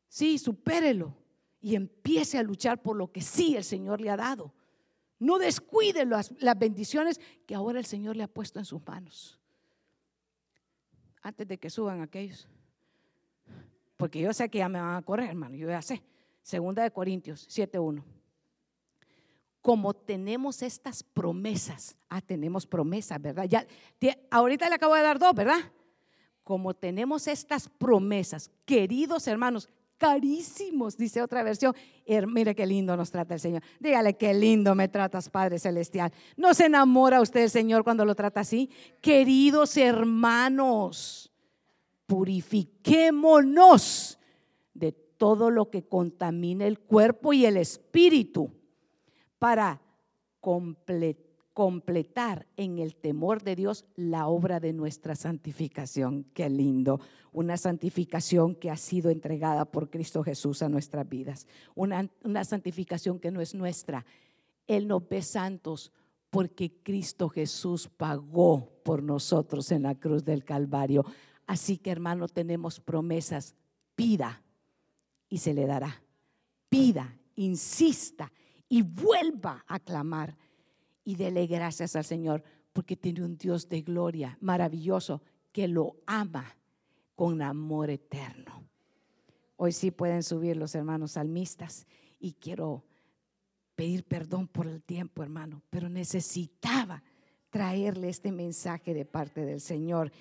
Sí, 0.08 0.36
supérelo 0.36 1.16
y 1.60 1.76
empiece 1.76 2.36
a 2.36 2.42
luchar 2.42 2.82
por 2.82 2.96
lo 2.96 3.12
que 3.12 3.22
sí 3.22 3.56
el 3.56 3.64
Señor 3.64 4.00
le 4.00 4.10
ha 4.10 4.16
dado. 4.16 4.52
No 5.20 5.38
descuide 5.38 6.04
las, 6.04 6.34
las, 6.40 6.58
bendiciones 6.58 7.20
que 7.46 7.54
ahora 7.54 7.78
el 7.78 7.86
Señor 7.86 8.16
le 8.16 8.24
ha 8.24 8.28
puesto 8.28 8.58
en 8.58 8.64
sus 8.64 8.84
manos. 8.84 9.38
Antes 11.22 11.46
de 11.46 11.58
que 11.58 11.70
suban 11.70 12.00
aquellos. 12.00 12.48
Porque 13.96 14.18
yo 14.18 14.32
sé 14.32 14.48
que 14.48 14.58
ya 14.58 14.68
me 14.68 14.80
van 14.80 14.96
a 14.96 15.02
correr, 15.02 15.28
hermano. 15.28 15.54
Yo 15.54 15.68
ya 15.68 15.82
sé. 15.82 16.02
Segunda 16.42 16.82
de 16.82 16.90
Corintios 16.90 17.46
7.1. 17.48 18.02
Como 19.60 19.94
tenemos 19.94 20.62
estas 20.62 21.02
promesas. 21.02 21.96
Ah, 22.08 22.22
tenemos 22.22 22.66
promesas, 22.66 23.20
¿verdad? 23.20 23.44
Ya, 23.44 23.66
ahorita 24.30 24.68
le 24.68 24.74
acabo 24.74 24.94
de 24.94 25.02
dar 25.02 25.18
dos, 25.18 25.34
¿verdad? 25.34 25.60
Como 26.44 26.74
tenemos 26.74 27.28
estas 27.28 27.68
promesas, 27.68 28.50
queridos 28.64 29.28
hermanos, 29.28 29.68
carísimos, 30.00 30.96
dice 30.96 31.22
otra 31.22 31.42
versión. 31.42 31.74
Mire 32.28 32.54
qué 32.54 32.64
lindo 32.66 32.96
nos 32.96 33.10
trata 33.10 33.34
el 33.34 33.40
Señor. 33.40 33.62
Dígale 33.78 34.16
qué 34.16 34.32
lindo 34.32 34.74
me 34.74 34.88
tratas, 34.88 35.28
Padre 35.28 35.58
Celestial. 35.58 36.10
¿No 36.36 36.54
se 36.54 36.64
enamora 36.66 37.20
usted 37.20 37.42
el 37.42 37.50
Señor 37.50 37.84
cuando 37.84 38.06
lo 38.06 38.14
trata 38.14 38.40
así? 38.40 38.70
Queridos 39.02 39.76
hermanos, 39.76 41.30
purifiquémonos 42.06 44.18
de 44.72 44.92
todo 44.92 45.50
lo 45.50 45.68
que 45.70 45.86
contamina 45.86 46.66
el 46.66 46.80
cuerpo 46.80 47.34
y 47.34 47.44
el 47.44 47.58
espíritu 47.58 48.50
para 49.38 49.82
completar 50.40 51.29
completar 51.60 52.46
en 52.56 52.78
el 52.78 52.94
temor 52.94 53.42
de 53.42 53.54
Dios 53.54 53.84
la 53.94 54.28
obra 54.28 54.60
de 54.60 54.72
nuestra 54.72 55.14
santificación. 55.14 56.24
Qué 56.32 56.48
lindo. 56.48 57.00
Una 57.32 57.58
santificación 57.58 58.54
que 58.54 58.70
ha 58.70 58.78
sido 58.78 59.10
entregada 59.10 59.66
por 59.66 59.90
Cristo 59.90 60.22
Jesús 60.24 60.62
a 60.62 60.70
nuestras 60.70 61.06
vidas. 61.06 61.46
Una, 61.74 62.08
una 62.24 62.46
santificación 62.46 63.18
que 63.18 63.30
no 63.30 63.42
es 63.42 63.54
nuestra. 63.54 64.06
Él 64.66 64.88
nos 64.88 65.06
ve 65.06 65.20
santos 65.20 65.92
porque 66.30 66.72
Cristo 66.82 67.28
Jesús 67.28 67.88
pagó 67.94 68.72
por 68.82 69.02
nosotros 69.02 69.70
en 69.70 69.82
la 69.82 69.94
cruz 69.94 70.24
del 70.24 70.46
Calvario. 70.46 71.04
Así 71.46 71.76
que 71.76 71.90
hermano, 71.90 72.26
tenemos 72.26 72.80
promesas. 72.80 73.54
Pida 73.94 74.42
y 75.28 75.36
se 75.36 75.52
le 75.52 75.66
dará. 75.66 76.02
Pida, 76.70 77.18
insista 77.36 78.32
y 78.66 78.80
vuelva 78.80 79.62
a 79.68 79.78
clamar 79.78 80.34
y 81.04 81.16
dele 81.16 81.46
gracias 81.46 81.96
al 81.96 82.04
Señor 82.04 82.42
porque 82.72 82.96
tiene 82.96 83.24
un 83.24 83.36
Dios 83.36 83.68
de 83.68 83.82
gloria 83.82 84.36
maravilloso 84.40 85.22
que 85.52 85.68
lo 85.68 85.96
ama 86.06 86.56
con 87.14 87.42
amor 87.42 87.90
eterno. 87.90 88.64
Hoy 89.56 89.72
sí 89.72 89.90
pueden 89.90 90.22
subir 90.22 90.56
los 90.56 90.74
hermanos 90.74 91.12
salmistas 91.12 91.86
y 92.18 92.32
quiero 92.32 92.84
pedir 93.74 94.04
perdón 94.04 94.46
por 94.46 94.66
el 94.66 94.82
tiempo, 94.82 95.22
hermano, 95.22 95.62
pero 95.70 95.88
necesitaba 95.88 97.02
traerle 97.50 98.08
este 98.08 98.32
mensaje 98.32 98.94
de 98.94 99.04
parte 99.04 99.44
del 99.44 99.60
Señor. 99.60 100.12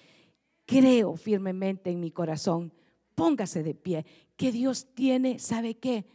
Creo 0.65 1.15
firmemente 1.15 1.89
en 1.89 1.99
mi 1.99 2.11
corazón, 2.11 2.73
póngase 3.15 3.63
de 3.63 3.75
pie, 3.75 4.05
que 4.35 4.51
Dios 4.51 4.87
tiene, 4.93 5.39
¿sabe 5.39 5.75
qué? 5.75 6.05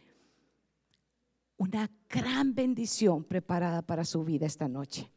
Una 1.57 1.89
gran 2.09 2.53
bendición 2.53 3.23
preparada 3.23 3.81
para 3.81 4.05
su 4.05 4.23
vida 4.23 4.45
esta 4.45 4.67
noche. 4.67 5.11